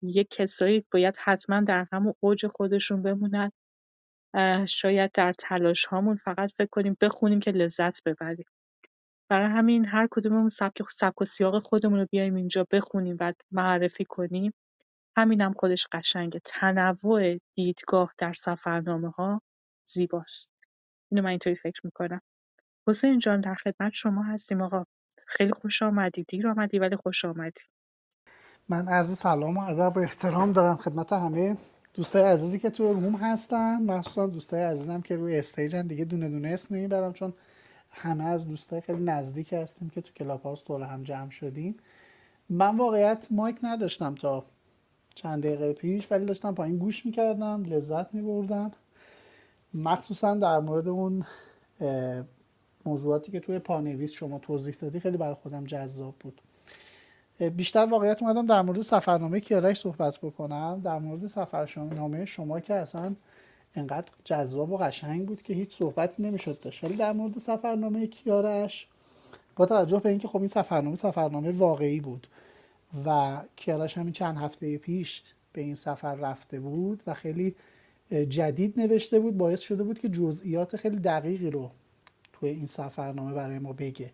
[0.03, 3.51] یه کسایی باید حتما در همون اوج خودشون بمونن.
[4.65, 8.45] شاید در تلاش هامون فقط فکر کنیم بخونیم که لذت ببریم.
[9.29, 14.05] برای همین هر کدوممون سبک سبک و سیاق خودمون رو بیایم اینجا بخونیم و معرفی
[14.05, 14.53] کنیم.
[15.17, 19.41] همینم هم خودش قشنگه تنوع دیدگاه در سفرنامه ها
[19.85, 20.53] زیباست.
[21.11, 22.21] اینو من اینطوری فکر می‌کنم.
[22.87, 24.85] حسین جان در خدمت شما هستیم آقا.
[25.27, 26.23] خیلی خوش آمدی.
[26.23, 27.61] دیر آمدی ولی خوش آمدی.
[28.69, 31.57] من عرض سلام و ادب و احترام دارم خدمت همه
[31.93, 33.81] دوستای عزیزی که توی روم هستن.
[33.81, 37.33] مخصوصا دوستای عزیزم که روی استیجن دیگه دونه دونه اسم نمی‌برم چون
[37.89, 41.75] همه از دوستای خیلی نزدیک هستیم که تو کلاب هاوس دور هم جمع شدیم.
[42.49, 44.45] من واقعیت مایک نداشتم تا
[45.15, 48.71] چند دقیقه پیش ولی داشتم پایین گوش می‌کردم لذت میبردم.
[49.73, 51.25] مخصوصا در مورد اون
[52.85, 56.41] موضوعاتی که توی پانویس شما توضیح دادی خیلی برای خودم جذاب بود.
[57.39, 60.81] بیشتر واقعیت اومدم در مورد سفرنامه کیارش صحبت بکنم.
[60.83, 63.15] در مورد سفرنامه شما که اصلا
[63.75, 66.83] انقدر جذاب و قشنگ بود که هیچ صحبتی نمی‌شد داشت.
[66.83, 68.87] ولی در مورد سفرنامه کیارش
[69.55, 72.27] با توجه به اینکه خب این سفرنامه سفرنامه واقعی بود
[73.05, 75.23] و کیارش همین چند هفته پیش
[75.53, 77.55] به این سفر رفته بود و خیلی
[78.29, 81.71] جدید نوشته بود باعث شده بود که جزئیات خیلی دقیقی رو
[82.33, 84.11] توی این سفرنامه برای ما بگه.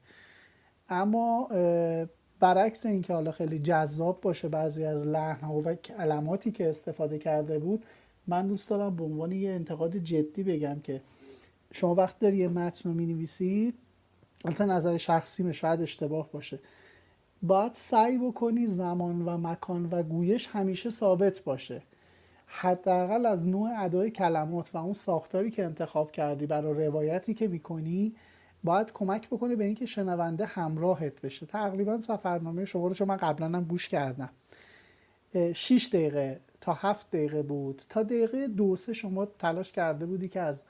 [0.90, 1.50] اما
[2.40, 7.86] برعکس اینکه حالا خیلی جذاب باشه بعضی از لحن و کلماتی که استفاده کرده بود
[8.28, 11.02] من دوست دارم به عنوان یه انتقاد جدی بگم که
[11.72, 13.74] شما وقت داری یه متن رو می‌نویسی
[14.46, 16.60] البته نظر شخصی شاید اشتباه باشه.
[17.42, 21.82] باید سعی بکنی زمان و مکان و گویش همیشه ثابت باشه.
[22.46, 28.16] حداقل از نوع ادای کلمات و اون ساختاری که انتخاب کردی برای روایتی که می‌کنی
[28.64, 31.46] باید کمک بکنه به اینکه شنونده همراهت بشه.
[31.46, 34.30] تقریبا سفرنامه شما رو چون من قبلا هم گوش کردم.
[35.54, 37.82] 6 دقیقه تا 7 دقیقه بود.
[37.90, 40.62] تا دقیقه دو سه شما تلاش کرده بودی که از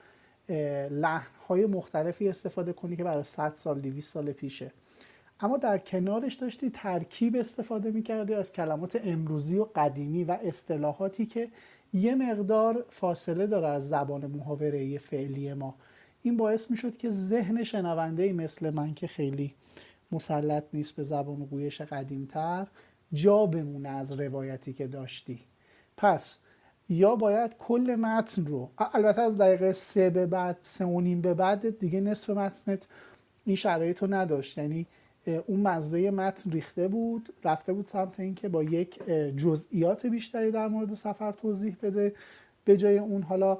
[0.92, 4.72] لحنهای مختلفی استفاده کنی که برای 100 سال 200 سال پیشه.
[5.40, 11.50] اما در کنارش داشتی ترکیب استفاده می‌کردی از کلمات امروزی و قدیمی و اصطلاحاتی که
[11.94, 15.76] یه مقدار فاصله داره از زبان محاوره فعلی ما.
[16.22, 19.54] این باعث می‌شد که ذهن شنونده مثل من که خیلی
[20.12, 22.68] مسلط نیست به زبان و گویش قدیمتر
[23.14, 25.40] جا بمونه از روایتی که داشتی.
[25.98, 26.40] پس
[26.90, 31.34] یا باید کل متن رو البته از دقیقه سه به بعد سه و نیم به
[31.34, 32.88] بعد دیگه نصف متنت
[33.46, 34.58] این شرایط رو نداشت.
[34.58, 34.88] یعنی
[35.48, 39.00] اون مزه متن ریخته بود رفته بود سمت اینکه با یک
[39.38, 42.14] جزئیات بیشتری در مورد سفر توضیح بده.
[42.66, 43.58] به جای اون حالا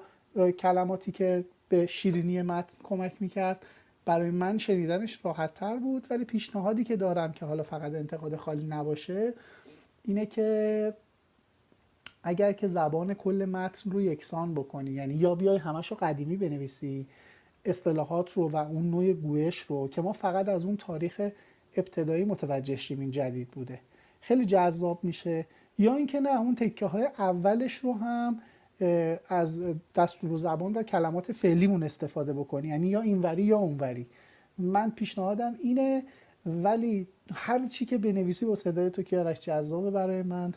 [0.60, 3.66] کلماتی که به شیرینی متن کمک می‌کرد.
[4.06, 8.64] برای من شنیدنش راحت تر بود ولی پیشنهادی که دارم که حالا فقط انتقاد خالی
[8.64, 9.34] نباشه
[10.04, 10.94] اینه که
[12.24, 17.08] اگر که زبان کل متن رو یکسان بکنی یعنی یا بیای همش رو قدیمی بنویسی
[17.66, 21.30] اصطلاحات رو و اون نوع گویش رو که ما فقط از اون تاریخ
[21.78, 23.80] ابتدایی متوجه شیم این جدید بوده
[24.22, 25.46] خیلی جذاب میشه.
[25.78, 28.42] یا اینکه نه اون تکه های اولش رو هم
[29.30, 29.64] از
[29.96, 32.68] دستور زبان و کلمات فعلیمون استفاده بکنی.
[32.68, 34.08] یعنی یا اینوری یا اونوری.
[34.58, 36.04] من پیشنهادم اینه
[36.46, 40.54] ولی هر چی که بنویسی با صدای تو کیارش جذابه برای من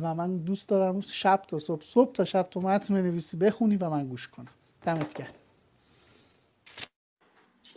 [0.00, 3.90] و من دوست دارم شب تا صبح صبح تا شب تو متن بنویسی بخونی و
[3.90, 4.48] من گوش کنم.
[4.82, 5.34] دمت گرم.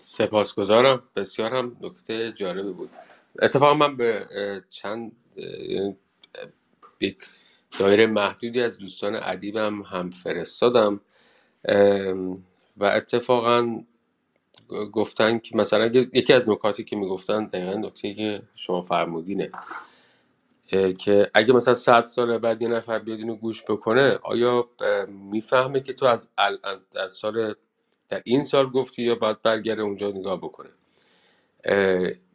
[0.02, 1.04] سپاسگزارم.
[1.16, 2.90] بسیار هم نکته جالبی بود.
[3.42, 4.26] اتفاقا من به
[4.70, 5.12] چند
[5.68, 5.98] یعنی
[7.80, 11.02] دایره محدودی از دوستان ادیبم هم فرستادم.
[12.78, 13.84] و اتفاقا
[14.94, 19.52] گفتن که مثلا یکی از نکاتی که می‌گفتن دقیقا نکته که شما فرمودینه
[21.00, 24.70] که اگه مثلا صد سال بعد یه نفر بیاد اینو گوش بکنه آیا
[25.08, 26.30] می‌فهمه که تو از,
[26.96, 27.56] از سال
[28.10, 30.70] در این سال گفتی یا باید برگرده اونجا نگاه بکنه؟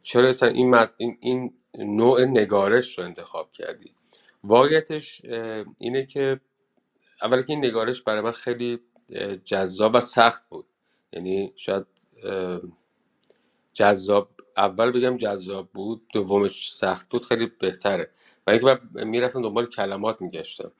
[0.03, 3.91] چرا اصلا این, این, این نوع نگارش رو انتخاب کردی؟
[4.43, 5.21] واقعیتش
[5.77, 6.39] اینه که
[7.21, 8.79] اول که این نگارش برای من خیلی
[9.45, 10.65] جذاب و سخت بود.
[11.13, 11.85] یعنی شاید
[13.73, 18.09] جذاب اول بگم جذاب بود دومش سخت بود خیلی بهتره.
[18.47, 20.71] و اینکه من می‌رفتم دنبال کلمات میگشتم.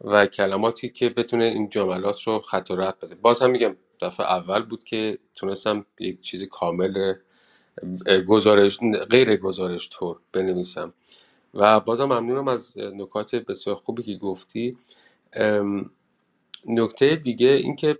[0.00, 3.14] و کلماتی که بتونه این جملات رو خط و بده.
[3.14, 7.14] باز هم میگم دفعه اول بود که تونستم یک چیز کامل
[8.28, 8.78] گزارش
[9.10, 10.94] غیر گزارش طور بنویسم.
[11.54, 14.78] و بازم ممنونم از نکات بسیار خوبی که گفتی.
[16.66, 17.98] نکته دیگه اینکه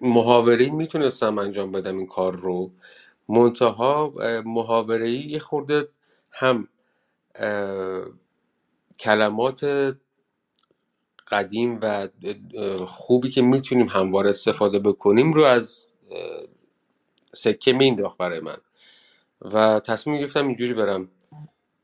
[0.00, 2.70] محاوره می‌تونستم انجام بدم این کار رو.
[3.28, 4.14] منتها
[4.44, 5.88] محاوره یه خورده
[6.30, 6.68] هم
[8.98, 9.94] کلمات
[11.28, 12.08] قدیم و
[12.86, 15.86] خوبی که می‌تونیم هموار استفاده بکنیم رو از
[17.34, 18.58] سکه مینداخت برای من.
[19.40, 21.08] و تصمیم گرفتم اینجوری برم.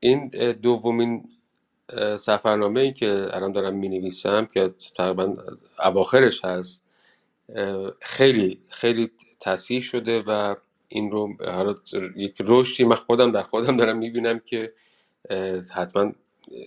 [0.00, 1.28] این دومین
[2.16, 5.36] سفرنامه ای که الان دارم می نویسم که تقریبا
[5.84, 6.84] اواخرش هست
[8.00, 9.10] خیلی خیلی
[9.40, 10.54] تصحیح شده و
[10.88, 11.36] این رو
[12.16, 14.72] یک رشدی من خودم در خودم دارم می‌بینم که
[15.70, 16.12] حتما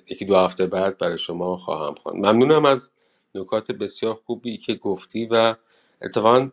[0.10, 2.26] یکی دو هفته بعد برای شما خواهم خواند.
[2.26, 2.92] ممنونم از
[3.36, 5.56] نکات بسیار خوبی که گفتی و
[6.02, 6.50] اتفاقا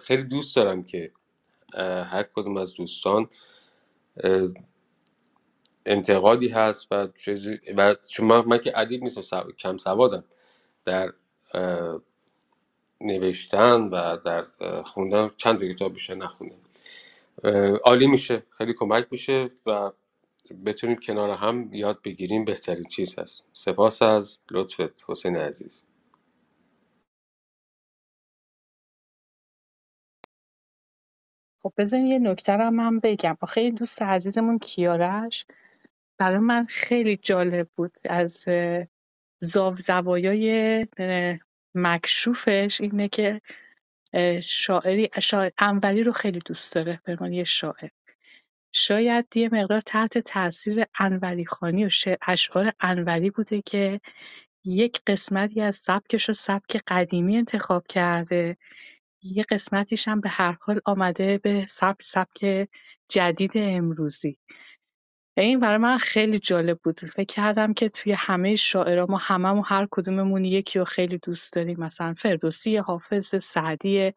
[0.00, 1.10] خیلی دوست دارم که
[2.04, 3.28] هر کدوم از دوستان
[5.86, 7.08] انتقادی هست و
[7.76, 10.24] و چون من, که ادیب نیستم کم سوادم.
[10.84, 11.12] در
[13.00, 14.46] نوشتن و در
[14.82, 16.56] خوندن چند کتاب بیشتر نخوندم.
[17.84, 19.92] عالی میشه خیلی کمک میشه و
[20.66, 23.44] بتونیم کنار هم یاد بگیریم بهترین چیز هست.
[23.52, 25.86] سپاس از لطفت حسین عزیز.
[31.62, 33.38] خب بزن یه نکته رو من بگم.
[33.40, 35.46] آخه این دوست عزیزمون کیارش؟
[36.18, 38.44] برای من خیلی جالب بود از
[39.40, 40.86] زاو زوایای
[41.74, 43.40] مکشوفش اینه که
[44.42, 47.88] شاعری شاعر انوری رو خیلی دوست داره به یه شاعر.
[48.72, 51.90] شاید یه مقدار تحت تاثیر انوری خانی و
[52.26, 54.00] اشعار انوری بوده که
[54.64, 58.56] یک قسمتی از سبکش رو سبک قدیمی انتخاب کرده.
[59.22, 62.68] یه قسمتیش هم به هر حال آمده به سبک سبک
[63.08, 64.38] جدید امروزی.
[65.42, 67.00] این برای من خیلی جالب بود.
[67.00, 71.80] فکر کردم که توی همه شاعرها ما هممون هر کدوممون یکی رو خیلی دوست داریم.
[71.80, 74.12] مثلا فردوسی حافظ سعدی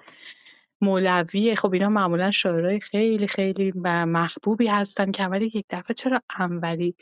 [0.81, 1.55] مولوی.
[1.55, 6.95] خب اینا معمولا شاعرای خیلی خیلی محبوبی هستن که ولی یک دفعه چرا انوری؟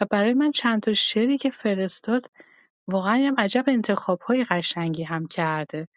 [0.00, 2.30] و برای من چند تا شعری که فرستاد
[2.88, 5.88] واقعا هم عجب انتخاب‌های قشنگی هم کرده.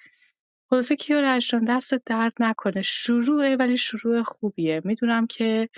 [0.69, 2.81] خلاصه کیارش جان دستت درد نکنه.
[2.81, 4.81] شروعه ولی شروع خوبیه.
[4.85, 5.69] می‌دونم که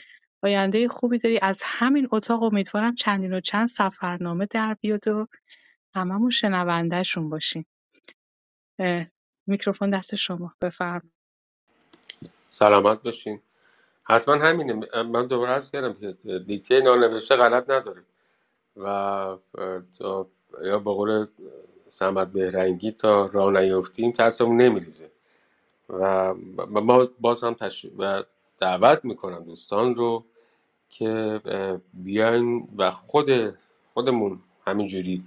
[0.43, 1.39] آینده خوبی داری.
[1.41, 5.27] از همین اتاق امیدوارم چندین و چند سفرنامه در بیاد و
[5.95, 7.65] هممون شنوندهشون باشیم.
[9.47, 10.53] میکروفون دست شما.
[10.61, 11.11] بفرم
[12.49, 13.41] سلامت باشین.
[14.03, 15.03] حتما همینه.
[15.03, 18.03] من دوباره عرض کردم که دیکته نانوشته غلط نداره.
[18.77, 19.37] و
[19.99, 20.27] تا
[20.65, 21.27] یا به قول
[21.87, 25.11] سمت بهرنگی تا راه نیفتیم ترسمون نمیریزه.
[25.89, 26.33] و
[26.67, 27.85] ما باز هم تش...
[28.59, 30.25] دعوت می‌کنم دوستان رو
[30.89, 31.41] که
[31.93, 33.29] بیاین و خود
[33.93, 35.23] خودمون همینجوری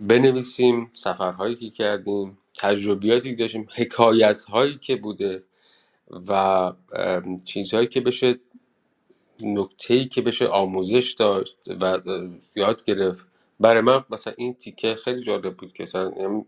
[0.00, 5.42] بنویسیم سفرهایی که کردیم تجربیاتی که داشتیم حکایت هایی که بوده
[6.28, 6.72] و
[7.44, 8.38] چیزهایی که بشه
[9.40, 12.00] نکته ای که بشه آموزش داشت و
[12.54, 13.26] یاد گرفت.
[13.60, 16.44] برای من مثلا این تیکه خیلی جالب بود که مثلا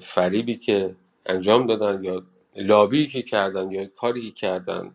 [0.00, 2.22] فریبی که انجام دادن یا
[2.56, 4.94] لابی که کردن یا کاری که کردن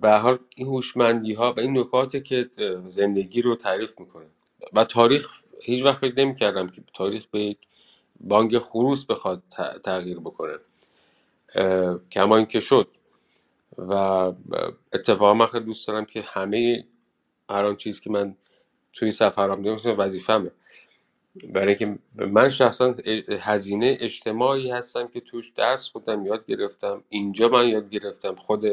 [0.00, 2.50] به حال این هوشمندی ها و این نکاتی که
[2.86, 4.26] زندگی رو تعریف می‌کنه.
[4.72, 5.28] و تاریخ
[5.62, 7.58] هیچ وقت فکر نمی کردم که تاریخ به یک
[8.20, 9.42] بانگ خروس بخواد
[9.84, 10.58] تغییر بکنه.
[12.12, 12.88] کما اینکه شد.
[13.78, 13.92] و
[14.92, 16.84] اتفاقا من خیلی دوست دارم که همه
[17.50, 18.36] هر آن چیز که من
[18.92, 20.50] توی سفرام دیدم وظیفمه
[21.52, 22.94] برای اینکه من شخصا
[23.40, 27.04] هزینه اجتماعی هستم که توش درس خودم یاد گرفتم.
[27.08, 28.34] اینجا من یاد گرفتم.
[28.34, 28.64] خود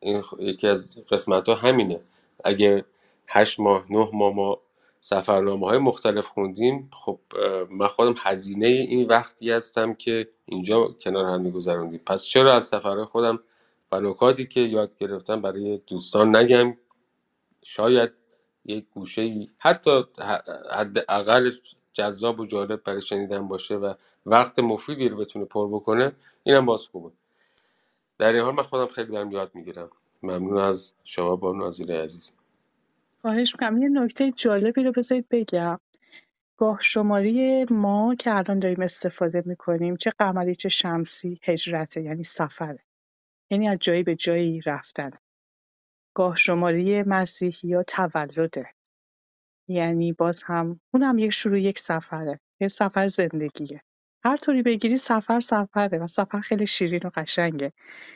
[0.00, 2.00] این یکی از قسمت ها همینه.
[2.44, 2.84] اگه
[3.28, 4.60] هشت ماه نه ماه ما
[5.00, 7.18] سفرنامه های مختلف خوندیم خب
[7.70, 13.04] من خودم هزینه این وقتی هستم که اینجا کنار هم گذروندیم پس چرا از سفرهای
[13.04, 13.40] خودم
[13.92, 16.76] و نکاتی که یاد گرفتم برای دوستان نگم؟
[17.62, 18.12] شاید
[18.64, 20.04] یک گوشه حتی
[20.70, 21.50] حداقل
[21.96, 23.94] جذاب و جالب برای شنیدن باشه و
[24.26, 26.12] وقت مفیدی رو بتونه پر بکنه
[26.42, 27.10] اینم باز خوبه.
[28.18, 29.90] در این حال من خودم خیلی دارم یاد می‌گیرم.
[30.22, 32.32] ممنون از شما با نازیل عزیز.
[33.20, 33.82] خواهش می‌کنم.
[33.82, 35.80] یه نکته جالبی رو بذارید بگم.
[36.56, 42.84] گاه شماری ما که الان داریم استفاده می‌کنیم چه قمری چه شمسی هجرته یعنی سفره.
[43.50, 45.10] یعنی از جایی به جایی رفتن.
[46.14, 48.75] گاه شماری مسیحی یا تولده.
[49.68, 53.82] یعنی باز هم اونم یک شروع یک سفره یه سفر زندگیه.
[54.24, 57.72] هر طوری بگیری سفر سفره و سفر خیلی شیرین و قشنگه.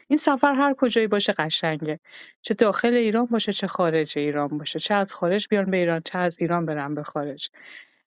[0.09, 2.01] این سفر هر کجایی باشه قشنگه.
[2.43, 4.78] چه داخل ایران باشه چه خارج ایران باشه.
[4.78, 7.48] چه از خارج بیان به ایران چه از ایران برن به خارج.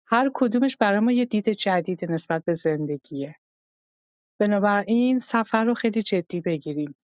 [0.06, 3.36] هر کدومش برای ما یه دید جدید نسبت به زندگیه.
[4.40, 6.96] بنابراین سفر رو خیلی جدی بگیریم.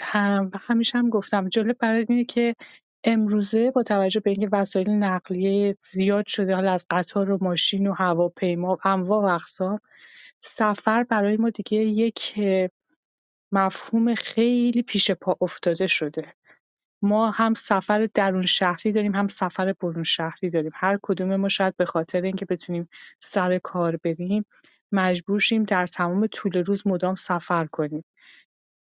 [0.00, 2.56] هم همیشه هم گفتم جالب برای اینه که
[3.04, 7.92] امروزه با توجه به اینکه وسایل نقلیه زیاد شده حالا از قطار و ماشین و
[7.92, 9.80] هواپیما و انواع و اقسام
[10.40, 12.34] سفر برای ما دیگه یک
[13.52, 16.34] مفهوم خیلی پیش پا افتاده شده.
[17.02, 20.72] ما هم سفر درون شهری داریم هم سفر برون شهری داریم.
[20.74, 22.88] هر کدوم ما شاید به خاطر اینکه بتونیم
[23.20, 24.44] سر کار بریم
[24.92, 28.04] مجبور شیم در تمام طول روز مدام سفر کنیم.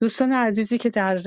[0.01, 1.19] دوستان عزیزی که در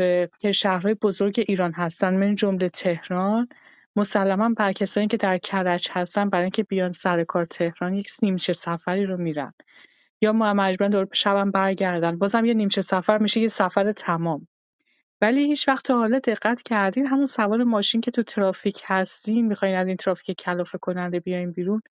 [0.52, 3.50] شهرهای بزرگ ایران هستن من جمله تهران.
[3.96, 8.54] مسلما بر کسانی که در کرج هستن برای اینکه بیان سر کار تهران یک نیمچه
[8.54, 9.54] سفری رو میرن.
[10.22, 12.18] یا مجبورن دور شبم برگردن.
[12.18, 14.48] بازم یه نیمچه سفر میشه یه سفر تمام.
[15.22, 19.76] ولی هیچ وقت تا حالا دقت کردین همون سوار ماشین که تو ترافیک هستین می‌خواین
[19.76, 21.82] از این ترافیک کلافه کننده بیاین بیرون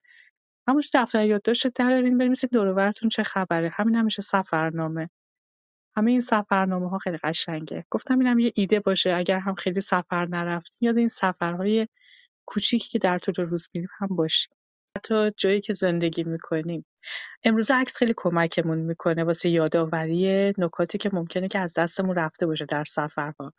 [0.67, 3.69] همونش دفتر یادداشت درارین بنویسین دور و براتون چه خبره.
[3.73, 5.09] همین هم میشه سفرنامه.
[5.97, 7.85] همه این سفرنامه ها خیلی قشنگه.
[7.91, 11.87] گفتم اینم یه ایده باشه اگر هم خیلی سفر نرفتین یاد این سفرهای
[12.47, 14.55] کوچیکی که در طول روز میریم هم باشیم
[14.97, 16.85] حتی جایی که زندگی می‌کنیم
[17.45, 22.65] امروزه عکس خیلی کمکمون می‌کنه واسه یادآوری نکاتی که ممکنه که از دستمون رفته باشه
[22.65, 23.53] در سفرها.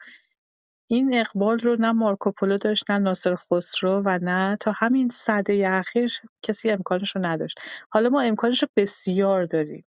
[0.91, 6.13] این اقبال رو نه مارکوپولو داشت نه ناصر خسرو و نه تا همین سده اخیر
[6.43, 7.61] کسی امکانش رو نداشت.
[7.91, 9.85] حالا ما امکانش رو بسیار داریم.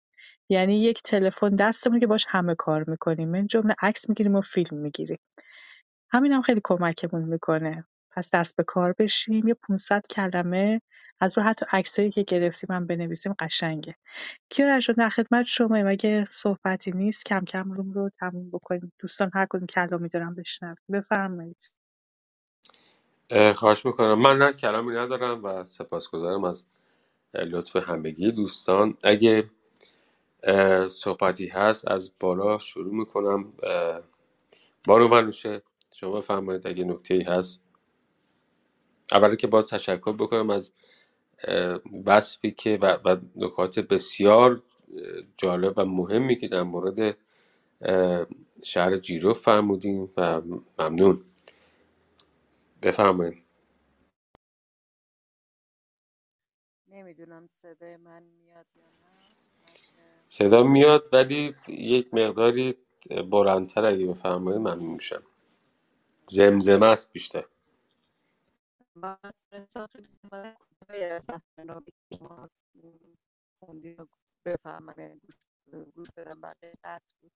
[0.50, 3.28] یعنی یک تلفن دستمون که باش همه کار می‌کنیم.
[3.28, 5.18] من جمله عکس می‌گیریم و فیلم می‌گیریم.
[6.10, 7.84] همین هم خیلی کمکمون می‌کنه.
[8.10, 9.48] پس دست به کار بشیم.
[9.48, 10.80] یه 500 کلمه
[11.20, 13.94] از رو حتی عکسایی که گرفتیم هم بنویسیم قشنگه.
[14.50, 18.92] کیارش جان در خدمت شما اگه صحبتی نیست کم کم روم رو تموم بکنیم.
[18.98, 20.76] دوستان هر کدوم کلامی دارم بشنویم.
[20.92, 21.72] بفرمایید.
[23.54, 24.18] خواهش می‌کنم.
[24.22, 26.66] من نه کلامی ندارم و سپاسگزارم از
[27.34, 28.96] لطف همگی دوستان.
[29.04, 29.50] اگه
[30.88, 33.52] صحبتی هست از بالا شروع می‌کنم.
[34.86, 35.62] بانو منوشه
[35.94, 37.66] شما بفرمایید اگه نکته ای هست.
[39.12, 40.72] اولی که باز تشکر بکنم از
[42.06, 44.62] وصفی که و نکات بسیار
[45.36, 47.16] جالب و مهمی که در مورد
[48.64, 50.40] شهر جیرو فرمودین و
[50.78, 51.24] ممنون.
[52.82, 53.42] بفرمایید.
[56.88, 59.09] نمی‌دونم صدای من میاد یا نه.
[60.30, 62.78] صدا میاد ولی یک مقداری
[63.30, 65.22] بلندتر اگه بفرمایید ممنون میشم.
[66.28, 67.46] زمزمه است بیشتر.
[68.96, 69.18] من
[74.46, 75.20] بفهمم
[75.94, 76.40] گوش بدم
[77.20, 77.32] بود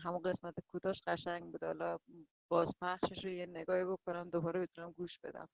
[0.00, 1.64] همون قسمت کوتاش قشنگ بود.
[1.64, 1.98] حالا
[2.50, 5.48] بازپخشش رو یه نگاهی بکنم دوباره بتونم گوش بدم.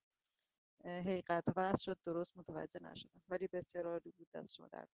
[1.28, 3.22] قطع و شد درست متوجه نشدم.
[3.28, 4.86] ولی بسیار عالی بود دست شما در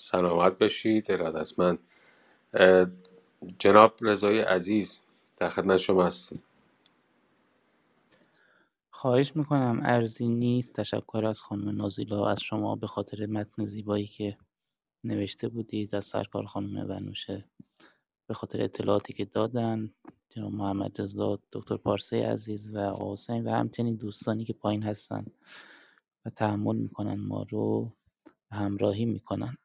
[0.00, 1.78] سلامت باشید ارادتمند.
[3.58, 5.00] جناب رضای عزیز
[5.36, 6.42] در خدمت شما هستیم
[8.90, 10.72] خواهش می‌کنم ارزی نیست.
[10.72, 12.28] تشکر از خانم نازیلا.
[12.28, 14.38] از شما به خاطر متن زیبایی که
[15.04, 17.44] نوشته بودید از سرکار خانم بنوشه
[18.26, 19.94] به خاطر اطلاعاتی که دادن
[20.28, 25.26] جناب محمد رضا دکتر پارسه عزیز و حسین و همچنین دوستانی که پایین هستن
[26.26, 27.92] و تحمل می‌کنن ما رو
[28.52, 29.56] همراهی می‌کنن.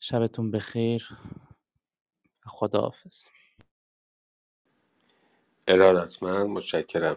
[0.00, 1.08] شبتون بخیر.
[2.46, 3.28] خداحافظ.
[5.68, 7.16] ارادتمند متشکرم.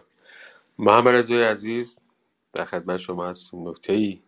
[0.78, 2.00] محمد رضای عزیز
[2.52, 4.22] در خدمت شما هستیم نکته ای؟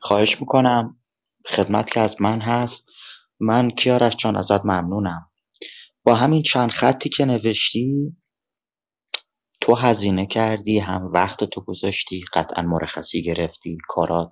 [0.00, 1.00] خواهش می‌کنم.
[1.46, 2.88] خدمت که از من هست.
[3.40, 5.30] من کیارش جان ازت ممنونم.
[6.04, 8.16] با همین چند خطی که نوشتی
[9.60, 14.30] تو هزینه کردی هم وقت تو گذاشتی قطعا مرخصی گرفتی کارات.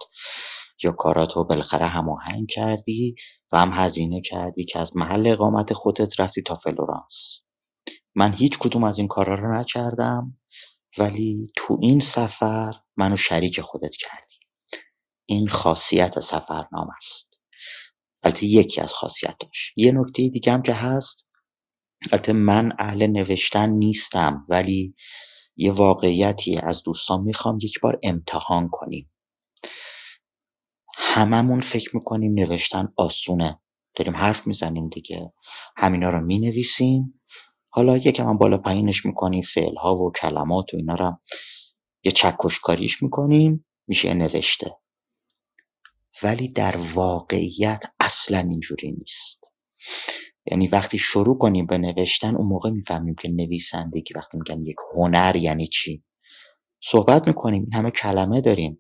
[0.85, 3.17] یا کاراتو بالاخره هماهنگ کردی
[3.53, 7.39] و هم هزینه کردی که از محل اقامت خودت رفتی تا فلورانس.
[8.17, 10.39] من هیچ کدوم از این کارا رو نکردم
[10.99, 14.37] ولی تو این سفر منو شریک خودت کردی.
[15.27, 17.41] این خاصیت سفرنامه است.
[18.25, 19.73] البته یکی از خاصیتاش.
[19.77, 21.29] یه نکته دیگه هم که هست
[22.13, 24.97] البته من اهل نوشتن نیستم ولی
[25.57, 29.13] یه واقعیتی از دوستان می‌خوام یک بار امتحان کنیم.
[31.15, 33.61] هممون فکر می‌کنیم نوشتن آسونه.
[33.95, 35.33] داریم حرف می‌زنیم دیگه.
[35.77, 37.21] همینا رو می‌نویسیم.
[37.69, 41.19] حالا یکم هم بالا پایینش می‌کنیم فعل ها و کلمات و اینا رو
[42.05, 44.77] یه چکشکاریش می‌کنیم میشه نوشته.
[46.23, 49.53] ولی در واقعیت اصلا اینجوری نیست.
[50.47, 55.37] یعنی وقتی شروع کنیم به نوشتن اون موقع می‌فهمیم که نویسندگی وقتی میگن یک هنر
[55.37, 56.05] یعنی چی.
[56.83, 58.79] صحبت می‌کنیم همه کلمه داریم.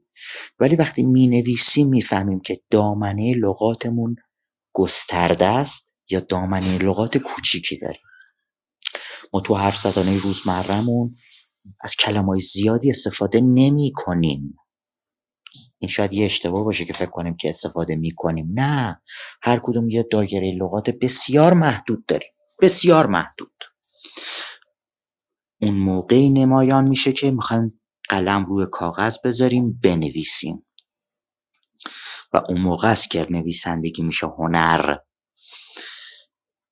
[0.59, 4.17] ولی وقتی می‌نویسیم می‌فهمیم که دامنه لغاتمون
[4.73, 8.01] گسترده است یا دامنه لغات کوچیکی داریم
[9.33, 11.17] ما تو حرف زدنه روزمرهمون
[11.81, 14.57] از کلمای زیادی استفاده نمی کنیم
[15.79, 19.03] این شاید یه اشتباه باشه که فکر کنیم که استفاده می کنیم نه
[19.43, 22.29] هر کدوم یه دایره لغات بسیار محدود داریم.
[22.63, 23.53] بسیار محدود.
[25.61, 30.67] اون موقعی نمایان میشه که می‌خوایم قلم روی کاغذ بذاریم بنویسیم.
[32.33, 34.97] و اون موقع است که نویسندگی میشه هنر.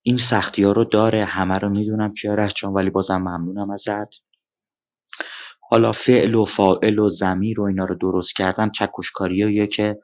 [0.03, 4.23] این سختی ها رو داره همه رو می‌دونم کیارش جان ولی بازم ممنونم ازت.
[5.71, 9.99] حالا فعل و فاعل و زمیر و اینا رو درست کردن چکشکاریاییه که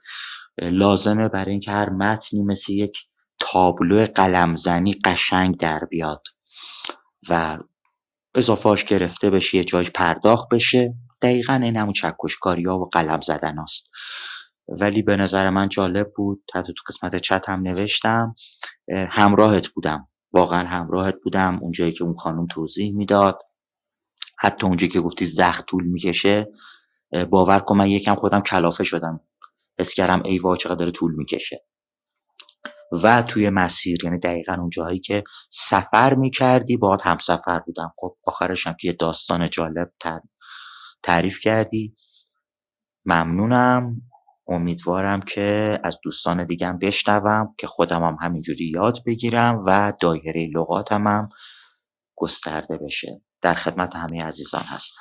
[0.62, 2.98] لازمه برای اینکه هر متنی مثل یک
[3.38, 6.22] تابلو قلمزنی قشنگ در بیاد
[7.28, 7.58] و
[8.34, 10.94] اضافهاش گرفته بشه یه جایش پرداخت بشه.
[11.22, 13.90] دقیقا این همون چکشکاری ها و قلم زدن هاست.
[14.68, 18.34] ولی به نظر من جالب بود حتی تو قسمت چت هم نوشتم
[19.10, 20.08] همراهت بودم.
[20.32, 21.58] واقعا همراهت بودم.
[21.62, 23.38] اونجایی که اون خانم توضیح می‌داد.
[24.38, 26.46] حتی اونجایی که گفتی وقت طول می‌کشه
[27.30, 29.20] باور کن من یکم خودم کلافه شدم.
[29.78, 31.64] حس کردم ای وای چقدر داره طول می‌کشه.
[33.02, 37.92] و توی مسیر یعنی دقیقا اون جایی که سفر می‌کردی باید هم سفر بودم.
[37.96, 39.92] خب آخرش هم که یه داستان جالب
[41.02, 41.96] تعریف کردی.
[43.04, 44.02] ممنونم.
[44.50, 51.06] امیدوارم که از دوستان دیگم بشنوم که خودم هم همینجوری یاد بگیرم و دایره لغاتم
[51.06, 51.28] هم
[52.16, 53.20] گسترده بشه.
[53.42, 55.00] در خدمت همه عزیزان هستم.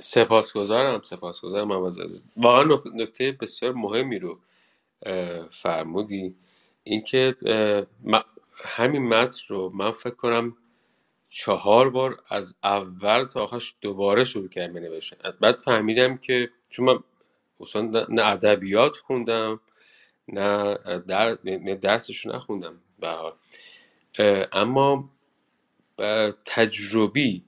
[0.00, 2.24] سپاسگزارم سپاسگزارم از عزیز.
[2.36, 4.38] واقعا نکته بسیار مهمی رو
[5.62, 6.34] فرمودی.
[6.82, 7.36] اینکه
[8.64, 10.56] همین متن رو من فکر کنم
[11.28, 16.98] چهار بار از اول تا آخرش دوباره شروع کردم بنوشتم بعد فهمیدم که چون من
[18.08, 19.60] نه ادبیات خوندم
[20.28, 23.32] نه در نه درسش نخوندم به
[24.52, 25.10] اما
[26.44, 27.44] تجربی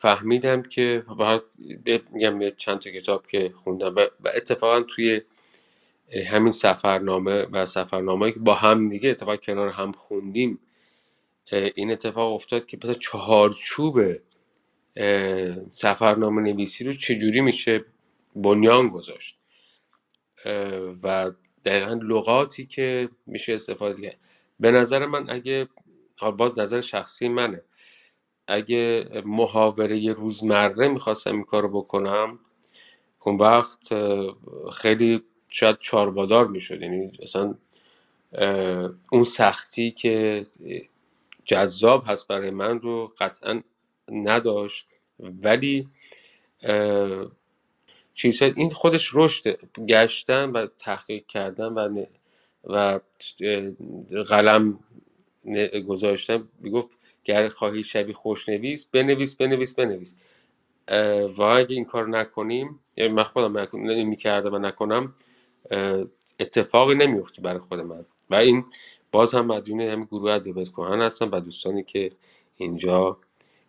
[0.00, 1.04] فهمیدم که
[2.12, 5.20] میگم چند تا کتاب که خوندم و اتفاقا توی
[6.26, 10.58] همین سفرنامه و سفرنامه که با هم دیگه اتفاق کنار هم خوندیم
[11.52, 14.00] این اتفاق افتاد که مثلا چهارچوب
[15.70, 17.84] سفرنامه نویسی رو چجوری میشه
[18.36, 19.38] بنیان گذاشت؟
[21.02, 21.30] و
[21.64, 24.18] دقیقا لغاتی که میشه استفاده کرد.
[24.60, 25.68] به نظر من اگه
[26.36, 27.62] باز نظر شخصی منه.
[28.48, 32.38] اگه محاوره روزمره می‌خواستم این کارو بکنم
[33.20, 33.94] اون وقت
[34.72, 36.82] خیلی شاید چاربادار می‌شد.
[36.82, 37.54] یعنی اصلا
[39.10, 40.44] اون سختی که
[41.46, 43.62] جذاب هست برای من رو قطعا
[44.08, 44.86] نداشت.
[45.18, 45.88] ولی
[48.14, 49.58] چیز این خودش رشد
[49.88, 52.04] گشتن و تحقیق کردن و
[52.64, 53.00] و
[54.28, 54.78] قلم
[55.88, 56.48] گذاشتن.
[56.60, 56.90] می‌گفت
[57.24, 60.16] گر خواهی شبی خوشنویس بنویس بنویس بنویس.
[61.38, 65.14] و اگه این کار نکنیم یعنی من خودم نمی‌کردم و نکنم
[66.40, 68.06] اتفاقی نمیفته برای خود من.
[68.30, 68.64] و این
[69.12, 72.08] باز هم مدیون همین گروه ادبیات کهن هستم و دوستانی که
[72.56, 73.18] اینجا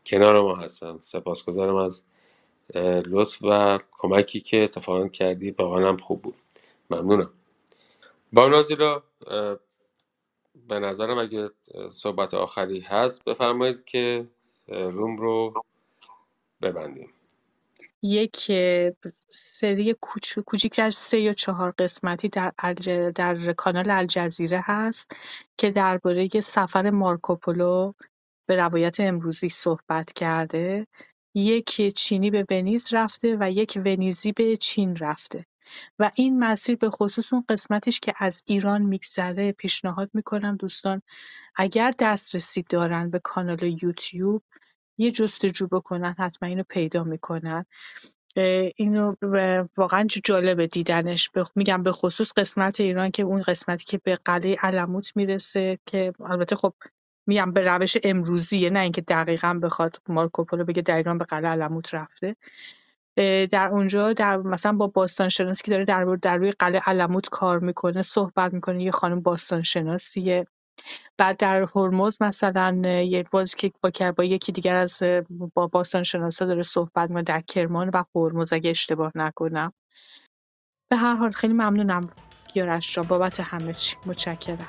[0.05, 2.03] کنار ما هستم سپاسگزارم از
[3.05, 5.51] لطف و کمکی که اتفاقا کردی.
[5.51, 6.35] واقعا هم خوب بود.
[6.89, 7.29] ممنونم.
[8.33, 9.03] با را
[10.67, 11.49] به نظرم اگه
[11.89, 14.25] صحبت آخری هست بفرمایید که
[14.67, 15.53] روم رو
[16.61, 17.09] ببندیم.
[18.01, 18.51] یک
[19.29, 19.95] سری
[20.45, 22.53] کوچیک از سه یا چهار قسمتی در
[23.15, 25.11] در کانال الجزیره هست
[25.57, 27.93] که درباره سفر مارکوپولو
[28.47, 30.87] به روایت امروزی صحبت کرده.
[31.35, 35.45] یک چینی به ونیز رفته و یک ونیزی به چین رفته.
[35.99, 41.01] و این مسیر به خصوص اون قسمتش که از ایران میگذره پیشنهاد می‌کنم دوستان
[41.55, 44.43] اگر دسترسی دارن به کانال یوتیوب
[44.97, 47.65] یه جستجو بکنن حتما اینو پیدا می‌کنن.
[48.75, 49.15] اینو
[49.77, 51.29] واقعا جالبه دیدنش.
[51.55, 56.55] میگم به خصوص قسمت ایران که اون قسمتی که به قلعه علموت می‌رسه که البته
[56.55, 56.73] خب
[57.27, 61.93] میگم به روش امروزیه نه اینکه دقیقا بخواد مارکوپولو بگه در ایران به قلعه علموت
[61.93, 62.35] رفته.
[63.51, 67.59] در اونجا در مثلا با باستان شناسی که داره در, در روی قلعه علموت کار
[67.59, 70.47] می‌کنه صحبت می‌کنه یه خانم باستان شناسیه
[71.17, 75.03] بعد در هرمز مثلا یه بازی که با با یکی دیگر از
[75.53, 79.73] با باستان شناسا داره صحبت می‌کنه در کرمان و هرمز اگه اشتباه نکنم.
[80.91, 82.09] به هر حال خیلی ممنونم
[82.53, 83.95] گیارش را بابت همه چی.
[84.05, 84.67] متشکرم.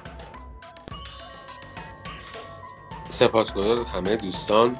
[3.10, 4.78] سپاسگزار همه دوستان.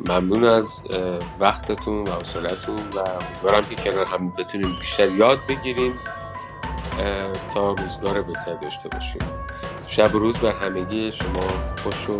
[0.00, 0.82] ممنون از
[1.40, 5.98] وقتتون و حوصلتون و امیدوارم که کنار هم بتونیم بیشتر یاد بگیریم
[7.54, 9.22] تا روزگار بهتر داشته باشیم.
[9.88, 11.48] شب و روز بر همگی شما
[11.82, 12.18] خوش و